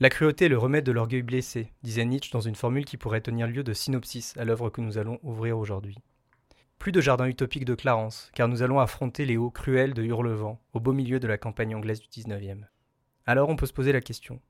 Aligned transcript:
La 0.00 0.10
cruauté 0.10 0.44
est 0.44 0.48
le 0.48 0.58
remède 0.58 0.84
de 0.84 0.92
l'orgueil 0.92 1.22
blessé, 1.22 1.72
disait 1.82 2.04
Nietzsche 2.04 2.30
dans 2.30 2.40
une 2.40 2.54
formule 2.54 2.84
qui 2.84 2.96
pourrait 2.96 3.20
tenir 3.20 3.48
lieu 3.48 3.64
de 3.64 3.72
synopsis 3.72 4.36
à 4.36 4.44
l'œuvre 4.44 4.70
que 4.70 4.80
nous 4.80 4.96
allons 4.96 5.18
ouvrir 5.24 5.58
aujourd'hui. 5.58 5.98
Plus 6.78 6.92
de 6.92 7.00
jardin 7.00 7.26
utopique 7.26 7.64
de 7.64 7.74
Clarence, 7.74 8.30
car 8.32 8.46
nous 8.46 8.62
allons 8.62 8.78
affronter 8.78 9.24
les 9.24 9.36
hauts 9.36 9.50
cruels 9.50 9.94
de 9.94 10.04
Hurlevent, 10.04 10.60
au 10.72 10.78
beau 10.78 10.92
milieu 10.92 11.18
de 11.18 11.26
la 11.26 11.36
campagne 11.36 11.74
anglaise 11.74 12.00
du 12.00 12.06
XIXe. 12.08 12.64
Alors 13.26 13.48
on 13.48 13.56
peut 13.56 13.66
se 13.66 13.72
poser 13.72 13.90
la 13.90 14.00
question. 14.00 14.40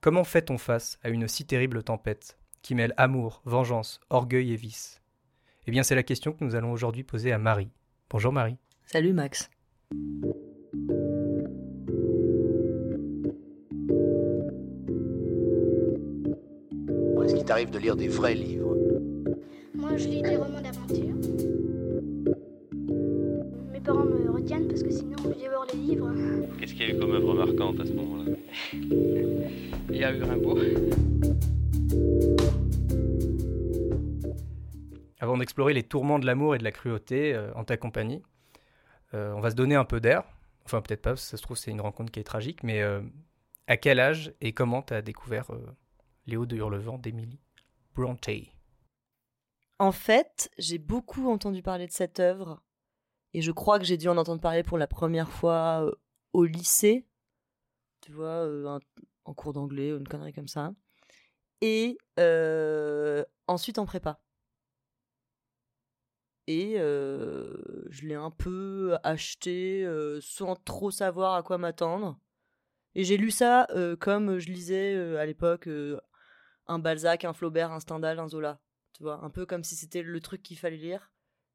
Comment 0.00 0.22
fait-on 0.22 0.58
face 0.58 1.00
à 1.02 1.08
une 1.08 1.26
si 1.26 1.44
terrible 1.44 1.82
tempête, 1.82 2.38
qui 2.62 2.76
mêle 2.76 2.94
amour, 2.96 3.42
vengeance, 3.44 3.98
orgueil 4.10 4.52
et 4.52 4.56
vice? 4.56 5.02
Eh 5.66 5.72
bien 5.72 5.82
c'est 5.82 5.96
la 5.96 6.04
question 6.04 6.32
que 6.32 6.44
nous 6.44 6.54
allons 6.54 6.70
aujourd'hui 6.70 7.02
poser 7.02 7.32
à 7.32 7.38
Marie. 7.38 7.72
Bonjour 8.10 8.32
Marie. 8.32 8.58
Salut 8.86 9.12
Max. 9.12 9.50
T'arrive 17.48 17.70
de 17.70 17.78
lire 17.78 17.96
des 17.96 18.08
vrais 18.08 18.34
livres 18.34 18.76
Moi, 19.74 19.96
je 19.96 20.06
lis 20.06 20.20
des 20.20 20.36
romans 20.36 20.60
d'aventure. 20.60 21.14
Mes 23.72 23.80
parents 23.80 24.04
me 24.04 24.30
retiennent 24.30 24.68
parce 24.68 24.82
que 24.82 24.90
sinon, 24.90 25.16
je 25.24 25.28
vais 25.30 25.48
voir 25.48 25.66
les 25.72 25.78
livres. 25.78 26.12
Qu'est-ce 26.60 26.74
qu'il 26.74 26.86
y 26.86 26.92
a 26.92 26.94
eu 26.94 26.98
comme 26.98 27.12
œuvre 27.12 27.32
marquante 27.32 27.80
à 27.80 27.86
ce 27.86 27.92
moment-là? 27.94 28.32
Il 29.90 29.96
y 29.96 30.04
a 30.04 30.14
eu 30.14 30.22
Rimbaud. 30.22 30.58
Avant 35.18 35.38
d'explorer 35.38 35.72
les 35.72 35.84
tourments 35.84 36.18
de 36.18 36.26
l'amour 36.26 36.54
et 36.54 36.58
de 36.58 36.64
la 36.64 36.70
cruauté 36.70 37.32
euh, 37.32 37.50
en 37.54 37.64
ta 37.64 37.78
compagnie, 37.78 38.22
euh, 39.14 39.32
on 39.32 39.40
va 39.40 39.50
se 39.50 39.56
donner 39.56 39.74
un 39.74 39.86
peu 39.86 40.00
d'air. 40.00 40.22
Enfin, 40.66 40.82
peut-être 40.82 41.00
pas, 41.00 41.16
ça 41.16 41.38
se 41.38 41.42
trouve, 41.42 41.56
c'est 41.56 41.70
une 41.70 41.80
rencontre 41.80 42.12
qui 42.12 42.20
est 42.20 42.24
tragique, 42.24 42.62
mais 42.62 42.82
euh, 42.82 43.00
à 43.68 43.78
quel 43.78 44.00
âge 44.00 44.34
et 44.42 44.52
comment 44.52 44.82
tu 44.82 44.92
as 44.92 45.00
découvert 45.00 45.46
Léo 46.28 46.44
de 46.44 46.56
Hurlevent 46.56 46.98
d'Emily 46.98 47.40
Bronte. 47.94 48.28
En 49.78 49.92
fait, 49.92 50.50
j'ai 50.58 50.76
beaucoup 50.76 51.30
entendu 51.30 51.62
parler 51.62 51.86
de 51.86 51.92
cette 51.92 52.20
œuvre 52.20 52.62
et 53.32 53.40
je 53.40 53.50
crois 53.50 53.78
que 53.78 53.86
j'ai 53.86 53.96
dû 53.96 54.08
en 54.08 54.18
entendre 54.18 54.40
parler 54.40 54.62
pour 54.62 54.76
la 54.76 54.86
première 54.86 55.30
fois 55.30 55.86
euh, 55.86 55.92
au 56.34 56.44
lycée. 56.44 57.06
Tu 58.02 58.12
vois, 58.12 58.44
euh, 58.44 58.78
en 59.24 59.34
cours 59.34 59.54
d'anglais, 59.54 59.88
une 59.88 60.06
connerie 60.06 60.34
comme 60.34 60.48
ça. 60.48 60.74
Et 61.62 61.96
euh, 62.20 63.24
ensuite 63.46 63.78
en 63.78 63.86
prépa. 63.86 64.20
Et 66.46 66.76
je 66.78 68.06
l'ai 68.06 68.14
un 68.14 68.30
peu 68.30 68.96
acheté 69.02 69.86
sans 70.22 70.56
trop 70.56 70.90
savoir 70.90 71.34
à 71.34 71.42
quoi 71.42 71.58
m'attendre. 71.58 72.18
Et 72.94 73.04
j'ai 73.04 73.18
lu 73.18 73.30
ça 73.30 73.66
comme 74.00 74.38
je 74.38 74.48
lisais 74.48 74.96
à 75.18 75.26
l'époque 75.26 75.68
un 76.68 76.78
Balzac, 76.78 77.24
un 77.24 77.32
Flaubert, 77.32 77.72
un 77.72 77.80
Stendhal, 77.80 78.18
un 78.18 78.28
Zola. 78.28 78.60
Tu 78.92 79.02
vois, 79.02 79.24
un 79.24 79.30
peu 79.30 79.46
comme 79.46 79.64
si 79.64 79.76
c'était 79.76 80.02
le 80.02 80.20
truc 80.20 80.42
qu'il 80.42 80.58
fallait 80.58 80.76
lire. 80.76 81.10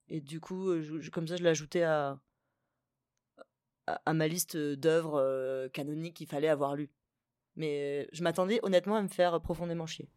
Et 0.09 0.21
du 0.21 0.39
coup, 0.39 0.69
euh, 0.69 1.01
comme 1.11 1.27
ça, 1.27 1.35
je 1.35 1.43
l'ajoutais 1.43 1.83
à, 1.83 2.19
à, 3.87 4.13
ma 4.13 4.27
liste 4.27 4.57
d'œuvres 4.57 5.19
euh, 5.19 5.69
canoniques 5.69 6.15
qu'il 6.15 6.27
fallait 6.27 6.49
avoir 6.49 6.75
lues. 6.75 6.91
Mais 7.55 8.07
je 8.11 8.23
m'attendais 8.23 8.59
honnêtement 8.63 8.95
à 8.95 9.01
me 9.01 9.07
faire 9.07 9.39
profondément 9.41 9.85
chier. 9.85 10.09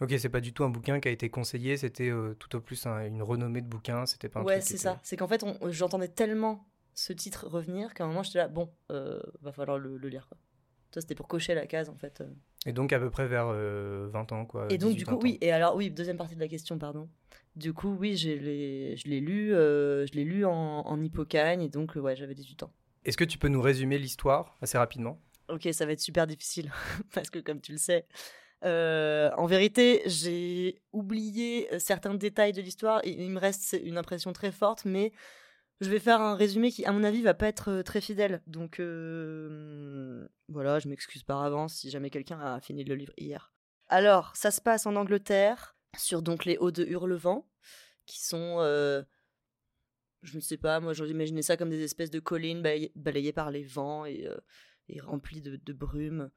Ok, 0.00 0.12
c'est 0.18 0.28
pas 0.28 0.40
du 0.40 0.52
tout 0.52 0.64
un 0.64 0.70
bouquin 0.70 1.00
qui 1.00 1.08
a 1.08 1.10
été 1.12 1.30
conseillé, 1.30 1.76
c'était 1.76 2.10
euh, 2.10 2.34
tout 2.34 2.56
au 2.56 2.60
plus 2.60 2.84
une 2.86 3.22
renommée 3.22 3.62
de 3.62 3.68
bouquin, 3.68 4.06
c'était 4.06 4.28
pas 4.28 4.40
un 4.40 4.44
Ouais, 4.44 4.60
c'est 4.60 4.76
ça. 4.76 5.00
C'est 5.02 5.16
qu'en 5.16 5.28
fait, 5.28 5.44
j'entendais 5.68 6.08
tellement 6.08 6.68
ce 6.94 7.12
titre 7.12 7.46
revenir 7.46 7.94
qu'à 7.94 8.04
un 8.04 8.08
moment, 8.08 8.24
j'étais 8.24 8.38
là, 8.38 8.48
bon, 8.48 8.72
va 8.88 9.52
falloir 9.52 9.78
le, 9.78 9.96
le 9.96 10.08
lire. 10.08 10.26
Quoi. 10.28 10.36
Toi, 10.90 11.00
c'était 11.00 11.14
pour 11.14 11.28
cocher 11.28 11.54
la 11.54 11.66
case, 11.66 11.88
en 11.88 11.96
fait. 11.96 12.22
Et 12.66 12.72
donc 12.72 12.92
à 12.92 12.98
peu 12.98 13.10
près 13.10 13.26
vers 13.26 13.46
20 13.46 13.52
euh, 13.54 14.10
ans, 14.30 14.46
quoi. 14.46 14.66
Et 14.70 14.78
donc 14.78 14.96
du 14.96 15.04
coup, 15.04 15.18
oui. 15.22 15.38
Et 15.40 15.52
alors, 15.52 15.76
oui, 15.76 15.90
deuxième 15.90 16.16
partie 16.16 16.34
de 16.34 16.40
la 16.40 16.48
question, 16.48 16.78
pardon. 16.78 17.08
Du 17.56 17.72
coup, 17.72 17.94
oui, 17.98 18.16
je 18.16 18.30
l'ai 18.30 19.20
lu, 19.20 19.54
euh, 19.54 20.06
je 20.06 20.12
l'ai 20.14 20.24
lu 20.24 20.44
en, 20.44 20.50
en 20.52 21.02
hippocagne, 21.02 21.62
et 21.62 21.68
donc, 21.68 21.94
ouais, 21.94 22.16
j'avais 22.16 22.34
18 22.34 22.64
ans. 22.64 22.72
Est-ce 23.04 23.16
que 23.16 23.24
tu 23.24 23.38
peux 23.38 23.48
nous 23.48 23.60
résumer 23.60 23.98
l'histoire 23.98 24.56
assez 24.60 24.78
rapidement? 24.78 25.20
Ok, 25.48 25.68
ça 25.72 25.84
va 25.86 25.92
être 25.92 26.00
super 26.00 26.26
difficile, 26.26 26.72
parce 27.14 27.30
que 27.30 27.38
comme 27.38 27.60
tu 27.60 27.72
le 27.72 27.78
sais, 27.78 28.06
euh, 28.64 29.30
en 29.36 29.46
vérité, 29.46 30.02
j'ai 30.06 30.80
oublié 30.92 31.68
certains 31.78 32.14
détails 32.14 32.52
de 32.52 32.62
l'histoire, 32.62 33.02
il 33.04 33.30
me 33.30 33.38
reste 33.38 33.78
une 33.84 33.98
impression 33.98 34.32
très 34.32 34.52
forte, 34.52 34.86
mais 34.86 35.12
je 35.80 35.90
vais 35.90 35.98
faire 35.98 36.20
un 36.20 36.36
résumé 36.36 36.70
qui, 36.70 36.84
à 36.84 36.92
mon 36.92 37.04
avis, 37.04 37.22
va 37.22 37.34
pas 37.34 37.48
être 37.48 37.70
euh, 37.70 37.82
très 37.82 38.00
fidèle. 38.00 38.42
Donc 38.46 38.80
euh, 38.80 40.26
voilà, 40.48 40.78
je 40.78 40.88
m'excuse 40.88 41.22
par 41.22 41.42
avance 41.42 41.74
si 41.74 41.90
jamais 41.90 42.10
quelqu'un 42.10 42.40
a 42.40 42.60
fini 42.60 42.84
le 42.84 42.94
livre 42.94 43.12
hier. 43.16 43.52
Alors, 43.88 44.34
ça 44.36 44.50
se 44.50 44.60
passe 44.60 44.86
en 44.86 44.96
Angleterre, 44.96 45.76
sur 45.96 46.22
donc 46.22 46.44
les 46.44 46.56
hauts 46.56 46.70
de 46.70 46.84
Hurlevent, 46.84 47.46
qui 48.06 48.22
sont, 48.22 48.56
euh, 48.60 49.02
je 50.22 50.36
ne 50.36 50.40
sais 50.40 50.56
pas, 50.56 50.80
moi 50.80 50.94
j'imaginais 50.94 51.42
ça 51.42 51.56
comme 51.56 51.70
des 51.70 51.82
espèces 51.82 52.10
de 52.10 52.20
collines 52.20 52.62
balayées, 52.94 53.32
par 53.32 53.50
les 53.50 53.64
vents 53.64 54.06
et, 54.06 54.28
remplies 55.00 55.42
de, 55.42 55.56
de 55.56 55.72
brume. 55.72 56.30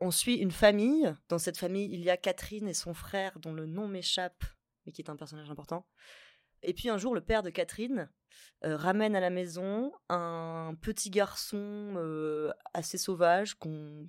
On 0.00 0.10
suit 0.10 0.36
une 0.36 0.50
famille. 0.50 1.14
Dans 1.28 1.38
cette 1.38 1.56
famille, 1.56 1.88
il 1.92 2.00
y 2.00 2.10
a 2.10 2.16
Catherine 2.16 2.68
et 2.68 2.74
son 2.74 2.92
frère, 2.92 3.38
dont 3.38 3.52
le 3.52 3.66
nom 3.66 3.88
m'échappe, 3.88 4.44
mais 4.84 4.92
qui 4.92 5.00
est 5.00 5.10
un 5.10 5.16
personnage 5.16 5.50
important. 5.50 5.86
Et 6.62 6.74
puis 6.74 6.88
un 6.88 6.98
jour, 6.98 7.14
le 7.14 7.20
père 7.20 7.42
de 7.42 7.50
Catherine 7.50 8.10
euh, 8.64 8.76
ramène 8.76 9.16
à 9.16 9.20
la 9.20 9.30
maison 9.30 9.92
un 10.08 10.76
petit 10.80 11.10
garçon 11.10 11.94
euh, 11.96 12.52
assez 12.74 12.96
sauvage 12.96 13.56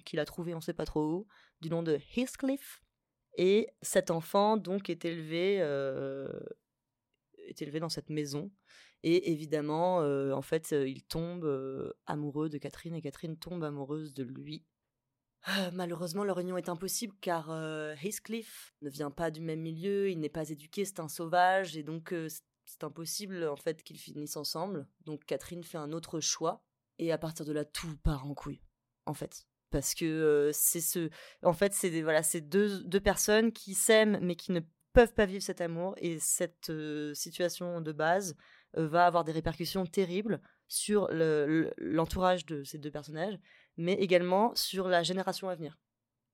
qu'il 0.06 0.20
a 0.20 0.26
trouvé, 0.26 0.54
on 0.54 0.58
ne 0.58 0.62
sait 0.62 0.74
pas 0.74 0.86
trop 0.86 1.04
où, 1.04 1.28
du 1.62 1.70
nom 1.70 1.82
de 1.82 2.00
Heathcliff. 2.16 2.84
Et 3.38 3.68
cet 3.82 4.12
enfant 4.12 4.58
donc 4.58 4.92
est 4.92 5.06
élevé, 5.06 5.58
euh, 5.60 6.30
est 7.48 7.60
élevé 7.64 7.80
dans 7.80 7.90
cette 7.90 8.12
maison. 8.12 8.52
Et 9.02 9.32
évidemment, 9.32 9.98
en 9.98 10.42
fait, 10.42 10.72
il 10.72 11.04
tombe 11.04 11.46
amoureux 12.06 12.48
de 12.48 12.58
Catherine 12.58 12.96
et 12.96 13.02
Catherine 13.02 13.38
tombe 13.38 13.64
amoureuse 13.66 14.14
de 14.14 14.24
lui. 14.24 14.64
Ah, 15.44 15.72
malheureusement, 15.74 16.24
leur 16.24 16.40
union 16.40 16.56
est 16.58 16.70
impossible 16.70 17.14
car 17.20 17.52
Heathcliff 18.02 18.74
ne 18.82 18.90
vient 18.90 19.12
pas 19.12 19.30
du 19.30 19.42
même 19.42 19.60
milieu, 19.60 20.10
il 20.10 20.22
n'est 20.22 20.30
pas 20.30 20.50
éduqué, 20.50 20.86
c'est 20.86 21.02
un 21.02 21.10
sauvage 21.10 21.76
et 21.76 21.84
donc 21.84 22.14
c'est 22.66 22.84
impossible 22.84 23.44
en 23.48 23.56
fait 23.56 23.84
qu'ils 23.84 24.00
finissent 24.00 24.38
ensemble. 24.38 24.88
Donc 25.06 25.26
Catherine 25.26 25.64
fait 25.64 25.78
un 25.78 25.92
autre 25.92 26.20
choix 26.20 26.64
et 27.00 27.12
à 27.12 27.18
partir 27.18 27.46
de 27.46 27.52
là 27.52 27.66
tout 27.66 27.98
part 27.98 28.26
en 28.26 28.34
couille 28.34 28.62
en 29.06 29.14
fait 29.14 29.48
parce 29.72 29.96
que 29.96 30.06
euh, 30.06 30.52
c'est 30.54 30.82
ce 30.82 31.10
en 31.42 31.54
fait 31.54 31.74
c'est 31.74 32.02
voilà 32.04 32.22
c'est 32.22 32.42
deux, 32.42 32.84
deux 32.84 33.00
personnes 33.00 33.52
qui 33.52 33.74
s'aiment 33.74 34.20
mais 34.22 34.36
qui 34.36 34.52
ne 34.52 34.60
peuvent 34.94 35.14
pas 35.14 35.26
vivre 35.26 35.42
cet 35.42 35.62
amour 35.62 35.96
et 35.98 36.20
cette 36.20 36.72
situation 37.14 37.82
de 37.82 37.92
base 37.92 38.36
va 38.76 39.08
avoir 39.08 39.24
des 39.24 39.32
répercussions 39.32 39.86
terribles 39.88 40.40
sur 40.68 41.10
l'entourage 41.12 42.46
de 42.46 42.64
ces 42.64 42.78
deux 42.78 42.92
personnages 42.92 43.40
mais 43.78 43.94
également 43.94 44.54
sur 44.56 44.88
la 44.88 45.04
génération 45.04 45.50
à 45.50 45.56
venir. 45.56 45.78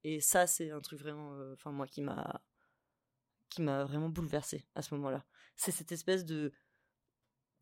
Et 0.03 0.21
ça, 0.21 0.47
c'est 0.47 0.71
un 0.71 0.79
truc 0.79 0.99
vraiment, 0.99 1.33
euh, 1.35 1.53
enfin 1.53 1.71
moi, 1.71 1.87
qui 1.87 2.01
m'a, 2.01 2.41
qui 3.49 3.61
m'a 3.61 3.83
vraiment 3.83 4.09
bouleversé 4.09 4.65
à 4.75 4.81
ce 4.81 4.93
moment-là. 4.95 5.25
C'est 5.55 5.71
cette 5.71 5.91
espèce 5.91 6.25
de, 6.25 6.51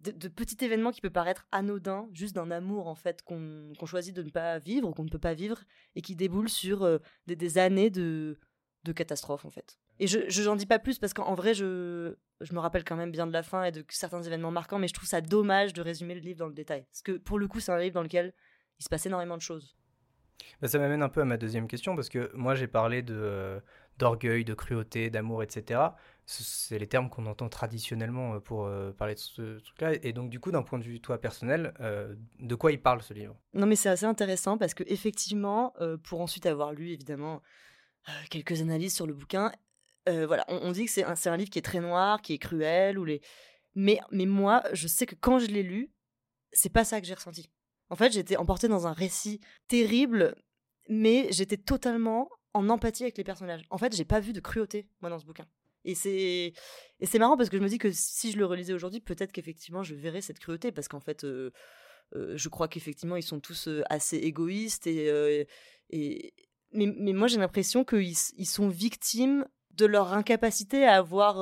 de, 0.01 0.27
petit 0.27 0.63
événement 0.63 0.91
qui 0.91 1.01
peut 1.01 1.09
paraître 1.09 1.47
anodin, 1.51 2.07
juste 2.13 2.35
d'un 2.35 2.51
amour 2.51 2.87
en 2.87 2.95
fait 2.95 3.23
qu'on 3.23 3.73
choisit 3.85 4.15
de 4.15 4.23
ne 4.23 4.29
pas 4.29 4.59
vivre 4.59 4.87
ou 4.87 4.93
qu'on 4.93 5.03
ne 5.03 5.09
peut 5.09 5.19
pas 5.19 5.33
vivre, 5.33 5.63
et 5.95 6.01
qui 6.01 6.15
déboule 6.15 6.49
sur 6.49 6.83
euh, 6.83 6.99
des, 7.25 7.57
années 7.57 7.89
de, 7.89 8.39
de 8.83 8.91
catastrophes 8.91 9.45
en 9.45 9.49
fait. 9.49 9.77
Et 9.99 10.05
je 10.05 10.43
n'en 10.43 10.55
dis 10.55 10.67
pas 10.67 10.77
plus 10.77 10.99
parce 10.99 11.13
qu'en 11.13 11.33
vrai, 11.33 11.55
je, 11.55 12.15
je 12.41 12.53
me 12.53 12.59
rappelle 12.59 12.83
quand 12.83 12.95
même 12.95 13.11
bien 13.11 13.25
de 13.25 13.33
la 13.33 13.41
fin 13.41 13.63
et 13.63 13.71
de 13.71 13.83
certains 13.89 14.21
événements 14.21 14.51
marquants, 14.51 14.77
mais 14.77 14.87
je 14.87 14.93
trouve 14.93 15.07
ça 15.07 15.21
dommage 15.21 15.73
de 15.73 15.81
résumer 15.81 16.13
le 16.13 16.19
livre 16.21 16.37
dans 16.37 16.47
le 16.47 16.53
détail. 16.53 16.85
Parce 16.91 17.01
que 17.01 17.13
pour 17.13 17.39
le 17.39 17.47
coup, 17.47 17.59
c'est 17.59 17.71
un 17.71 17.79
livre 17.79 17.95
dans 17.95 18.03
lequel 18.03 18.33
il 18.79 18.83
se 18.83 18.89
passe 18.89 19.07
énormément 19.07 19.37
de 19.37 19.41
choses. 19.41 19.75
Bah, 20.61 20.67
ça 20.67 20.77
m'amène 20.77 21.01
un 21.01 21.09
peu 21.09 21.21
à 21.21 21.25
ma 21.25 21.37
deuxième 21.37 21.67
question, 21.67 21.95
parce 21.95 22.09
que 22.09 22.31
moi 22.35 22.53
j'ai 22.53 22.67
parlé 22.67 23.01
de, 23.01 23.15
euh, 23.15 23.59
d'orgueil, 23.97 24.45
de 24.45 24.53
cruauté, 24.53 25.09
d'amour, 25.09 25.43
etc. 25.43 25.81
C'est 26.25 26.77
les 26.77 26.87
termes 26.87 27.09
qu'on 27.09 27.25
entend 27.25 27.47
traditionnellement 27.49 28.35
euh, 28.35 28.39
pour 28.39 28.65
euh, 28.65 28.91
parler 28.91 29.15
de 29.15 29.19
ce 29.19 29.59
truc-là. 29.59 29.93
Et 30.03 30.13
donc 30.13 30.29
du 30.29 30.39
coup, 30.39 30.51
d'un 30.51 30.63
point 30.63 30.79
de 30.79 30.83
vue 30.83 30.99
toi 30.99 31.19
personnel, 31.19 31.73
de 32.39 32.55
quoi 32.55 32.71
il 32.71 32.81
parle 32.81 33.01
ce 33.01 33.13
livre? 33.13 33.35
Non 33.53 33.65
mais 33.65 33.75
c'est 33.75 33.89
assez 33.89 34.05
intéressant, 34.05 34.57
parce 34.57 34.73
que 34.73 34.83
effectivement, 34.87 35.73
pour 36.03 36.21
ensuite 36.21 36.45
avoir 36.45 36.73
lu 36.73 36.91
évidemment 36.91 37.41
quelques 38.29 38.61
analyses 38.61 38.95
sur 38.95 39.07
le 39.07 39.13
bouquin, 39.13 39.51
voilà, 40.05 40.45
on, 40.47 40.71
dit 40.71 40.85
que 40.85 40.91
c'est 40.91 41.03
un, 41.03 41.15
un 41.25 41.37
livre 41.37 41.49
qui 41.49 41.59
est 41.59 41.63
très 41.63 41.81
noir, 41.81 42.21
qui 42.21 42.33
est 42.33 42.37
cruel, 42.37 42.97
ou 42.97 43.03
les... 43.03 43.21
mais, 43.75 43.99
mais 44.11 44.25
moi, 44.25 44.63
je 44.73 44.87
sais 44.87 45.05
que 45.05 45.15
quand 45.15 45.39
je 45.39 45.47
l'ai 45.47 45.63
lu, 45.63 45.91
c'est 46.51 46.71
pas 46.71 46.83
ça 46.83 46.99
que 47.01 47.07
j'ai 47.07 47.13
ressenti. 47.13 47.49
En 47.89 47.95
fait, 47.95 48.11
j'étais 48.11 48.37
emportée 48.37 48.67
dans 48.67 48.87
un 48.87 48.93
récit 48.93 49.39
terrible, 49.67 50.35
mais 50.89 51.27
j'étais 51.31 51.57
totalement 51.57 52.29
en 52.57 52.69
empathie 52.69 53.03
avec 53.03 53.17
les 53.17 53.23
personnages. 53.23 53.63
En 53.69 53.77
fait, 53.77 53.95
j'ai 53.95 54.05
pas 54.05 54.19
vu 54.19 54.33
de 54.33 54.39
cruauté, 54.39 54.89
moi, 55.01 55.09
dans 55.09 55.19
ce 55.19 55.25
bouquin. 55.25 55.45
Et 55.85 55.95
c'est 55.95 57.19
marrant 57.19 57.37
parce 57.37 57.49
que 57.49 57.57
je 57.57 57.63
me 57.63 57.69
dis 57.69 57.77
que 57.77 57.91
si 57.93 58.31
je 58.31 58.37
le 58.37 58.45
relisais 58.45 58.73
aujourd'hui, 58.73 58.99
peut-être 58.99 59.31
qu'effectivement 59.31 59.83
je 59.83 59.95
verrais 59.95 60.19
cette 60.19 60.39
cruauté 60.39 60.73
parce 60.73 60.89
qu'en 60.89 60.99
fait, 60.99 61.23
euh, 61.23 61.51
euh, 62.15 62.35
je 62.35 62.49
crois 62.49 62.67
qu'effectivement 62.67 63.15
ils 63.15 63.23
sont 63.23 63.39
tous 63.39 63.69
euh, 63.69 63.83
assez 63.89 64.17
égoïstes 64.17 64.85
et, 64.87 65.47
et 65.91 66.33
Mais, 66.73 66.87
mais 66.87 67.13
moi, 67.13 67.27
j'ai 67.27 67.39
l'impression 67.39 67.85
qu'ils 67.85 68.17
ils 68.37 68.45
sont 68.45 68.67
victimes 68.67 69.45
de 69.71 69.85
leur 69.85 70.11
incapacité 70.11 70.85
à 70.85 70.97
avoir 70.97 71.35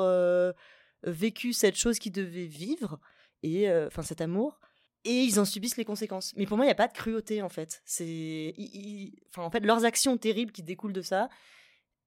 vécu 1.03 1.53
cette 1.53 1.75
chose 1.75 1.97
qu'ils 1.99 2.11
devaient 2.11 2.45
vivre, 2.45 2.99
et 3.41 3.71
enfin 3.87 4.03
cet 4.03 4.21
amour, 4.21 4.59
et 5.05 5.23
ils 5.23 5.39
en 5.39 5.45
subissent 5.45 5.77
les 5.77 5.85
conséquences. 5.85 6.33
Mais 6.35 6.45
pour 6.45 6.57
moi, 6.57 6.65
il 6.65 6.69
n'y 6.69 6.73
a 6.73 6.75
pas 6.75 6.87
de 6.89 6.93
cruauté, 6.93 7.41
en 7.41 7.49
fait. 7.49 7.81
C'est, 7.85 8.53
ils- 8.57 9.15
enfin, 9.29 9.43
en 9.43 9.51
fait, 9.51 9.61
leurs 9.61 9.85
actions 9.85 10.17
terribles 10.17 10.51
qui 10.51 10.63
découlent 10.63 10.93
de 10.93 11.01
ça, 11.01 11.29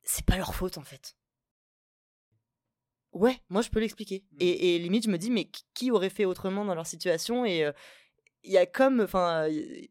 c'est 0.02 0.24
pas 0.26 0.36
leur 0.36 0.54
faute, 0.54 0.78
en 0.78 0.82
fait. 0.82 1.16
Ouais, 3.12 3.40
moi, 3.48 3.62
je 3.62 3.70
peux 3.70 3.80
l'expliquer. 3.80 4.24
Et, 4.38 4.76
et 4.76 4.78
limite, 4.78 5.04
je 5.04 5.10
me 5.10 5.18
dis, 5.18 5.30
mais 5.30 5.46
qui- 5.74 5.90
aurait 5.90 6.10
fait 6.10 6.24
autrement 6.26 6.64
dans 6.64 6.74
leur 6.74 6.86
situation? 6.86 7.44
Et 7.44 7.64
euh, 7.64 7.72
il 8.44 8.52
y 8.52 8.58
a 8.58 8.66
comme, 8.66 9.00
enfin, 9.00 9.48
il 9.48 9.88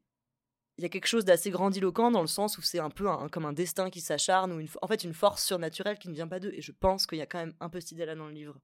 y 0.77 0.85
a 0.85 0.89
quelque 0.89 1.07
chose 1.07 1.25
d'assez 1.25 1.49
grandiloquent 1.49 2.11
dans 2.11 2.21
le 2.21 2.27
sens 2.27 2.57
où 2.57 2.61
c'est 2.61 2.79
un 2.79 2.89
peu 2.89 3.09
un- 3.09 3.29
comme 3.29 3.45
un 3.45 3.53
destin 3.53 3.89
qui 3.89 4.01
s'acharne 4.01 4.51
ou 4.53 4.59
une, 4.59 4.67
en 4.81 4.87
fait 4.87 5.03
une 5.03 5.13
force 5.13 5.43
surnaturelle 5.45 5.97
qui 5.99 6.09
ne 6.09 6.13
vient 6.13 6.27
pas 6.27 6.39
d'eux. 6.39 6.51
Et 6.53 6.61
je 6.61 6.71
pense 6.71 7.07
qu'il 7.07 7.17
y 7.17 7.21
a 7.21 7.25
quand 7.25 7.39
même 7.39 7.55
un 7.59 7.69
peu 7.69 7.79
cette 7.81 7.91
idée-là 7.93 8.15
dans 8.15 8.27
le 8.27 8.33
livre. 8.33 8.59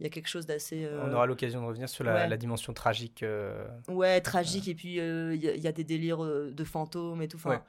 Il 0.00 0.04
y 0.04 0.06
a 0.06 0.08
quelque 0.10 0.28
chose 0.28 0.46
d'assez. 0.46 0.84
euh, 0.84 1.04
On 1.06 1.12
aura 1.12 1.26
l'occasion 1.26 1.60
de 1.60 1.66
revenir 1.66 1.88
sur 1.88 2.04
la, 2.04 2.14
ouais. 2.14 2.28
la 2.28 2.36
dimension 2.38 2.72
tragique. 2.72 3.22
euh, 3.22 3.68
Ouais, 3.88 4.20
tragique, 4.22 4.66
et 4.66 4.74
puis 4.74 4.98
euh, 4.98 5.34
il 5.34 5.42
y, 5.44 5.48
a- 5.48 5.54
il 5.54 5.60
y 5.62 5.66
a 5.68 5.72
des 5.72 5.84
délires 5.84 6.24
euh, 6.24 6.50
de 6.52 6.64
fantômes 6.64 7.20
et 7.22 7.28
tout. 7.28 7.36
Enfin, 7.36 7.50
Ouais. 7.50 7.60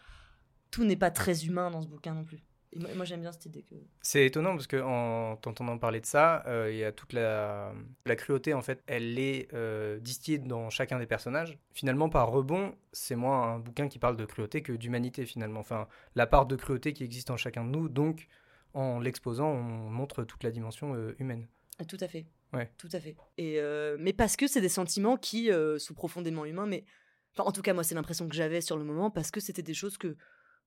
tout 0.71 0.85
n'est 0.85 0.95
pas 0.95 1.11
très 1.11 1.45
humain 1.45 1.69
dans 1.69 1.81
ce 1.81 1.87
bouquin 1.87 2.13
non 2.13 2.23
plus. 2.23 2.39
Et 2.73 2.79
moi, 2.79 2.89
moi, 2.95 3.03
j'aime 3.03 3.19
bien 3.19 3.33
cette 3.33 3.47
idée 3.47 3.63
que. 3.63 3.75
C'est 4.01 4.25
étonnant 4.25 4.51
parce 4.51 4.65
que 4.65 4.81
en 4.81 5.35
t'entendant 5.35 5.77
parler 5.77 5.99
de 5.99 6.05
ça, 6.05 6.41
euh, 6.47 6.69
il 6.71 6.77
y 6.77 6.85
a 6.85 6.93
toute 6.93 7.11
la, 7.11 7.73
la 8.05 8.15
cruauté 8.15 8.53
en 8.53 8.61
fait, 8.61 8.81
elle 8.87 9.19
est 9.19 9.53
euh, 9.53 9.99
distillée 9.99 10.37
dans 10.37 10.69
chacun 10.69 10.97
des 10.97 11.05
personnages. 11.05 11.57
Finalement, 11.73 12.07
par 12.07 12.29
rebond, 12.31 12.73
c'est 12.93 13.17
moins 13.17 13.55
un 13.55 13.59
bouquin 13.59 13.89
qui 13.89 13.99
parle 13.99 14.15
de 14.15 14.23
cruauté 14.23 14.61
que 14.61 14.71
d'humanité 14.71 15.25
finalement. 15.25 15.59
Enfin, 15.59 15.89
la 16.15 16.27
part 16.27 16.45
de 16.45 16.55
cruauté 16.55 16.93
qui 16.93 17.03
existe 17.03 17.29
en 17.29 17.35
chacun 17.35 17.65
de 17.65 17.71
nous, 17.71 17.89
donc 17.89 18.29
en 18.73 19.01
l'exposant, 19.01 19.49
on 19.49 19.89
montre 19.89 20.23
toute 20.23 20.43
la 20.45 20.51
dimension 20.51 20.95
euh, 20.95 21.13
humaine. 21.19 21.47
Ah, 21.81 21.85
Tout 21.85 21.97
à 21.99 22.07
fait. 22.07 22.25
Ouais. 22.53 22.69
Tout 22.77 22.89
à 22.93 22.99
fait. 22.99 23.15
Et 23.37 23.59
euh, 23.59 23.97
mais 23.99 24.13
parce 24.13 24.35
que 24.35 24.47
c'est 24.47 24.61
des 24.61 24.69
sentiments 24.69 25.17
qui 25.17 25.51
euh, 25.51 25.79
sont 25.79 25.93
profondément 25.93 26.45
humains, 26.45 26.65
mais 26.67 26.83
enfin, 27.33 27.47
en 27.47 27.51
tout 27.51 27.61
cas, 27.61 27.73
moi, 27.73 27.83
c'est 27.83 27.95
l'impression 27.95 28.27
que 28.27 28.35
j'avais 28.35 28.61
sur 28.61 28.77
le 28.77 28.83
moment 28.83 29.09
parce 29.09 29.31
que 29.31 29.39
c'était 29.39 29.61
des 29.63 29.73
choses 29.73 29.97
que 29.97 30.15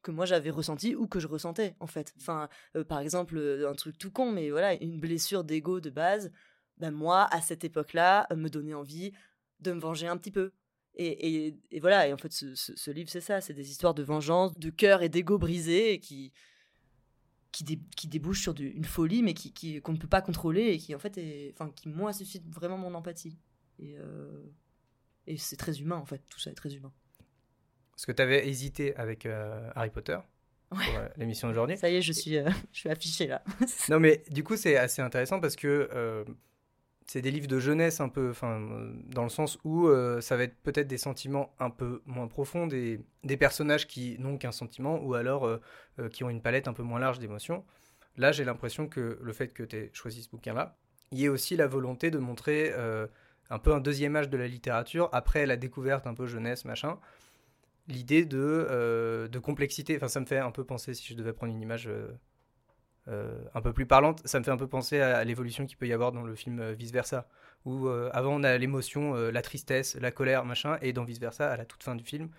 que 0.02 0.10
moi 0.10 0.26
j'avais 0.26 0.50
ressenties 0.50 0.94
ou 0.94 1.06
que 1.06 1.18
je 1.20 1.26
ressentais 1.26 1.76
en 1.80 1.86
fait. 1.86 2.12
Enfin, 2.18 2.48
euh, 2.76 2.84
par 2.84 3.00
exemple, 3.00 3.38
un 3.66 3.74
truc 3.74 3.96
tout 3.98 4.10
con, 4.10 4.30
mais 4.32 4.50
voilà, 4.50 4.74
une 4.74 5.00
blessure 5.00 5.44
d'ego 5.44 5.80
de 5.80 5.88
base. 5.90 6.30
Ben 6.78 6.90
moi, 6.90 7.26
à 7.30 7.40
cette 7.40 7.64
époque-là, 7.64 8.26
me 8.34 8.48
donnait 8.48 8.74
envie 8.74 9.12
de 9.60 9.72
me 9.72 9.80
venger 9.80 10.06
un 10.08 10.16
petit 10.18 10.32
peu. 10.32 10.52
Et, 10.96 11.46
et- 11.46 11.56
et 11.70 11.80
voilà, 11.80 12.06
et 12.08 12.12
en 12.12 12.18
fait, 12.18 12.32
ce, 12.32 12.54
ce- 12.54 12.76
ce 12.76 12.90
livre, 12.90 13.08
c'est 13.10 13.20
ça, 13.20 13.40
c'est 13.40 13.54
des 13.54 13.70
histoires 13.70 13.94
de 13.94 14.02
vengeance, 14.02 14.58
de 14.58 14.70
cœur 14.70 15.02
et 15.02 15.08
d'ego 15.08 15.38
brisé, 15.38 15.92
et 15.94 16.00
qui, 16.00 16.32
qui, 17.54 17.62
dé- 17.64 17.80
qui 17.96 18.08
débouchent 18.08 18.42
sur 18.42 18.54
une 18.58 18.84
folie, 18.84 19.22
mais 19.22 19.32
qui, 19.32 19.52
qui- 19.52 19.80
qu'on 19.80 19.92
ne 19.92 19.98
peut 19.98 20.08
pas 20.08 20.20
contrôler, 20.22 20.72
et 20.72 20.78
qui, 20.78 20.92
en 20.94 20.98
fait, 20.98 21.16
est, 21.18 21.52
enfin, 21.54 21.70
qui, 21.70 21.88
moi, 21.88 22.12
suscite 22.12 22.42
vraiment 22.52 22.76
mon 22.76 22.92
empathie. 22.94 23.38
Et, 23.78 23.94
euh, 23.98 24.42
et 25.28 25.36
c'est 25.36 25.56
très 25.56 25.80
humain, 25.80 25.96
en 25.96 26.04
fait, 26.04 26.20
tout 26.28 26.40
ça 26.40 26.50
est 26.50 26.54
très 26.54 26.74
humain. 26.74 26.92
Parce 27.92 28.06
que 28.06 28.12
tu 28.12 28.20
avais 28.22 28.48
hésité 28.48 28.96
avec 28.96 29.24
euh, 29.24 29.70
Harry 29.76 29.90
Potter 29.90 30.18
Ouais. 30.72 30.84
pour 30.86 30.96
euh, 30.98 31.08
l'émission 31.16 31.46
d'aujourd'hui. 31.46 31.76
Ça 31.76 31.88
y 31.88 31.94
est, 31.96 32.02
je 32.02 32.12
suis, 32.12 32.32
je 32.72 32.78
suis 32.80 32.88
affichée 32.88 33.28
là. 33.28 33.44
Non, 33.88 34.00
mais 34.00 34.24
du 34.30 34.42
coup, 34.42 34.56
c'est 34.56 34.76
assez 34.76 35.00
intéressant 35.02 35.38
parce 35.38 35.54
que 35.54 35.88
c'est 37.06 37.20
des 37.20 37.30
livres 37.30 37.46
de 37.46 37.58
jeunesse 37.58 38.00
un 38.00 38.08
peu, 38.08 38.30
enfin, 38.30 38.60
dans 39.06 39.24
le 39.24 39.28
sens 39.28 39.58
où 39.64 39.88
euh, 39.88 40.20
ça 40.20 40.36
va 40.36 40.44
être 40.44 40.56
peut-être 40.62 40.86
des 40.86 40.98
sentiments 40.98 41.54
un 41.58 41.70
peu 41.70 42.02
moins 42.06 42.28
profonds, 42.28 42.66
des, 42.66 43.00
des 43.24 43.36
personnages 43.36 43.86
qui 43.86 44.16
n'ont 44.18 44.38
qu'un 44.38 44.52
sentiment 44.52 44.98
ou 45.02 45.14
alors 45.14 45.46
euh, 45.46 45.60
euh, 45.98 46.08
qui 46.08 46.24
ont 46.24 46.30
une 46.30 46.40
palette 46.40 46.66
un 46.66 46.72
peu 46.72 46.82
moins 46.82 46.98
large 46.98 47.18
d'émotions. 47.18 47.64
Là, 48.16 48.32
j'ai 48.32 48.44
l'impression 48.44 48.88
que 48.88 49.18
le 49.20 49.32
fait 49.32 49.48
que 49.52 49.62
tu 49.62 49.76
aies 49.76 49.90
choisi 49.92 50.22
ce 50.22 50.30
bouquin-là, 50.30 50.76
il 51.10 51.20
y 51.20 51.26
a 51.26 51.30
aussi 51.30 51.56
la 51.56 51.66
volonté 51.66 52.10
de 52.10 52.18
montrer 52.18 52.72
un 53.50 53.58
peu 53.58 53.72
un 53.74 53.80
deuxième 53.80 54.16
âge 54.16 54.28
de 54.28 54.36
la 54.36 54.46
littérature 54.46 55.08
après 55.12 55.46
la 55.46 55.56
découverte 55.56 56.06
un 56.06 56.14
peu 56.14 56.26
jeunesse, 56.26 56.64
machin. 56.64 56.98
L'idée 57.88 58.24
de, 58.24 59.28
de 59.30 59.38
complexité, 59.38 59.96
enfin 59.96 60.08
ça 60.08 60.20
me 60.20 60.26
fait 60.26 60.38
un 60.38 60.52
peu 60.52 60.64
penser, 60.64 60.94
si 60.94 61.12
je 61.12 61.14
devais 61.14 61.32
prendre 61.32 61.52
une 61.52 61.60
image 61.60 61.88
un 63.06 63.60
peu 63.60 63.72
plus 63.72 63.86
parlante, 63.86 64.22
ça 64.24 64.38
me 64.38 64.44
fait 64.44 64.50
un 64.50 64.56
peu 64.56 64.66
penser 64.66 65.00
à, 65.00 65.18
à 65.18 65.24
l'évolution 65.24 65.66
qu'il 65.66 65.76
peut 65.76 65.86
y 65.86 65.92
avoir 65.92 66.12
dans 66.12 66.22
le 66.22 66.34
film 66.34 66.58
euh, 66.60 66.72
Vice 66.72 66.90
Versa, 66.90 67.28
où 67.64 67.86
euh, 67.86 68.10
avant 68.12 68.34
on 68.34 68.42
a 68.42 68.56
l'émotion, 68.56 69.14
euh, 69.14 69.30
la 69.30 69.42
tristesse, 69.42 69.96
la 70.00 70.10
colère, 70.10 70.44
machin, 70.44 70.78
et 70.80 70.92
dans 70.92 71.04
Vice 71.04 71.20
Versa, 71.20 71.50
à 71.50 71.56
la 71.56 71.64
toute 71.66 71.82
fin 71.82 71.96
du 71.96 72.04
film, 72.04 72.30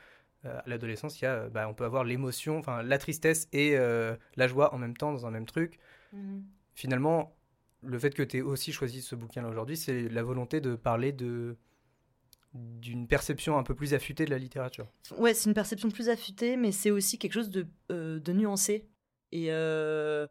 euh, 0.45 0.57
à 0.57 0.63
l'adolescence, 0.65 1.19
il 1.21 1.25
y 1.25 1.27
a, 1.27 1.33
euh, 1.33 1.49
bah, 1.49 1.67
on 1.69 1.73
peut 1.73 1.85
avoir 1.85 2.03
l'émotion, 2.03 2.57
enfin 2.57 2.81
la 2.81 2.97
tristesse 2.97 3.47
et 3.53 3.77
euh, 3.77 4.15
la 4.35 4.47
joie 4.47 4.73
en 4.73 4.77
même 4.77 4.97
temps 4.97 5.11
dans 5.11 5.25
un 5.25 5.31
même 5.31 5.45
truc. 5.45 5.79
Finalement, 6.73 7.35
le 7.83 7.99
fait 7.99 8.11
que 8.15 8.23
tu 8.23 8.37
aies 8.37 8.41
aussi 8.41 8.71
choisi 8.71 9.01
ce 9.01 9.15
bouquin-là 9.15 9.49
aujourd'hui, 9.49 9.77
c'est 9.77 10.09
la 10.09 10.23
volonté 10.23 10.61
de 10.61 10.75
parler 10.75 11.11
de 11.11 11.57
d'une 12.53 13.05
perception 13.05 13.57
un 13.57 13.63
peu 13.63 13.75
plus 13.75 13.93
affûtée 13.93 14.23
de 14.23 14.29
la 14.29 14.37
littérature. 14.37 14.87
Ouais, 15.17 15.33
c'est 15.33 15.49
une 15.49 15.53
perception 15.53 15.89
plus 15.89 16.07
affûtée, 16.07 16.55
mais 16.55 16.71
c'est 16.71 16.89
aussi 16.89 17.19
quelque 17.19 17.33
chose 17.33 17.49
de, 17.49 17.67
euh, 17.91 18.17
de 18.19 18.31
nuancé. 18.31 18.87
Et 19.33 19.47
euh, 19.51 20.25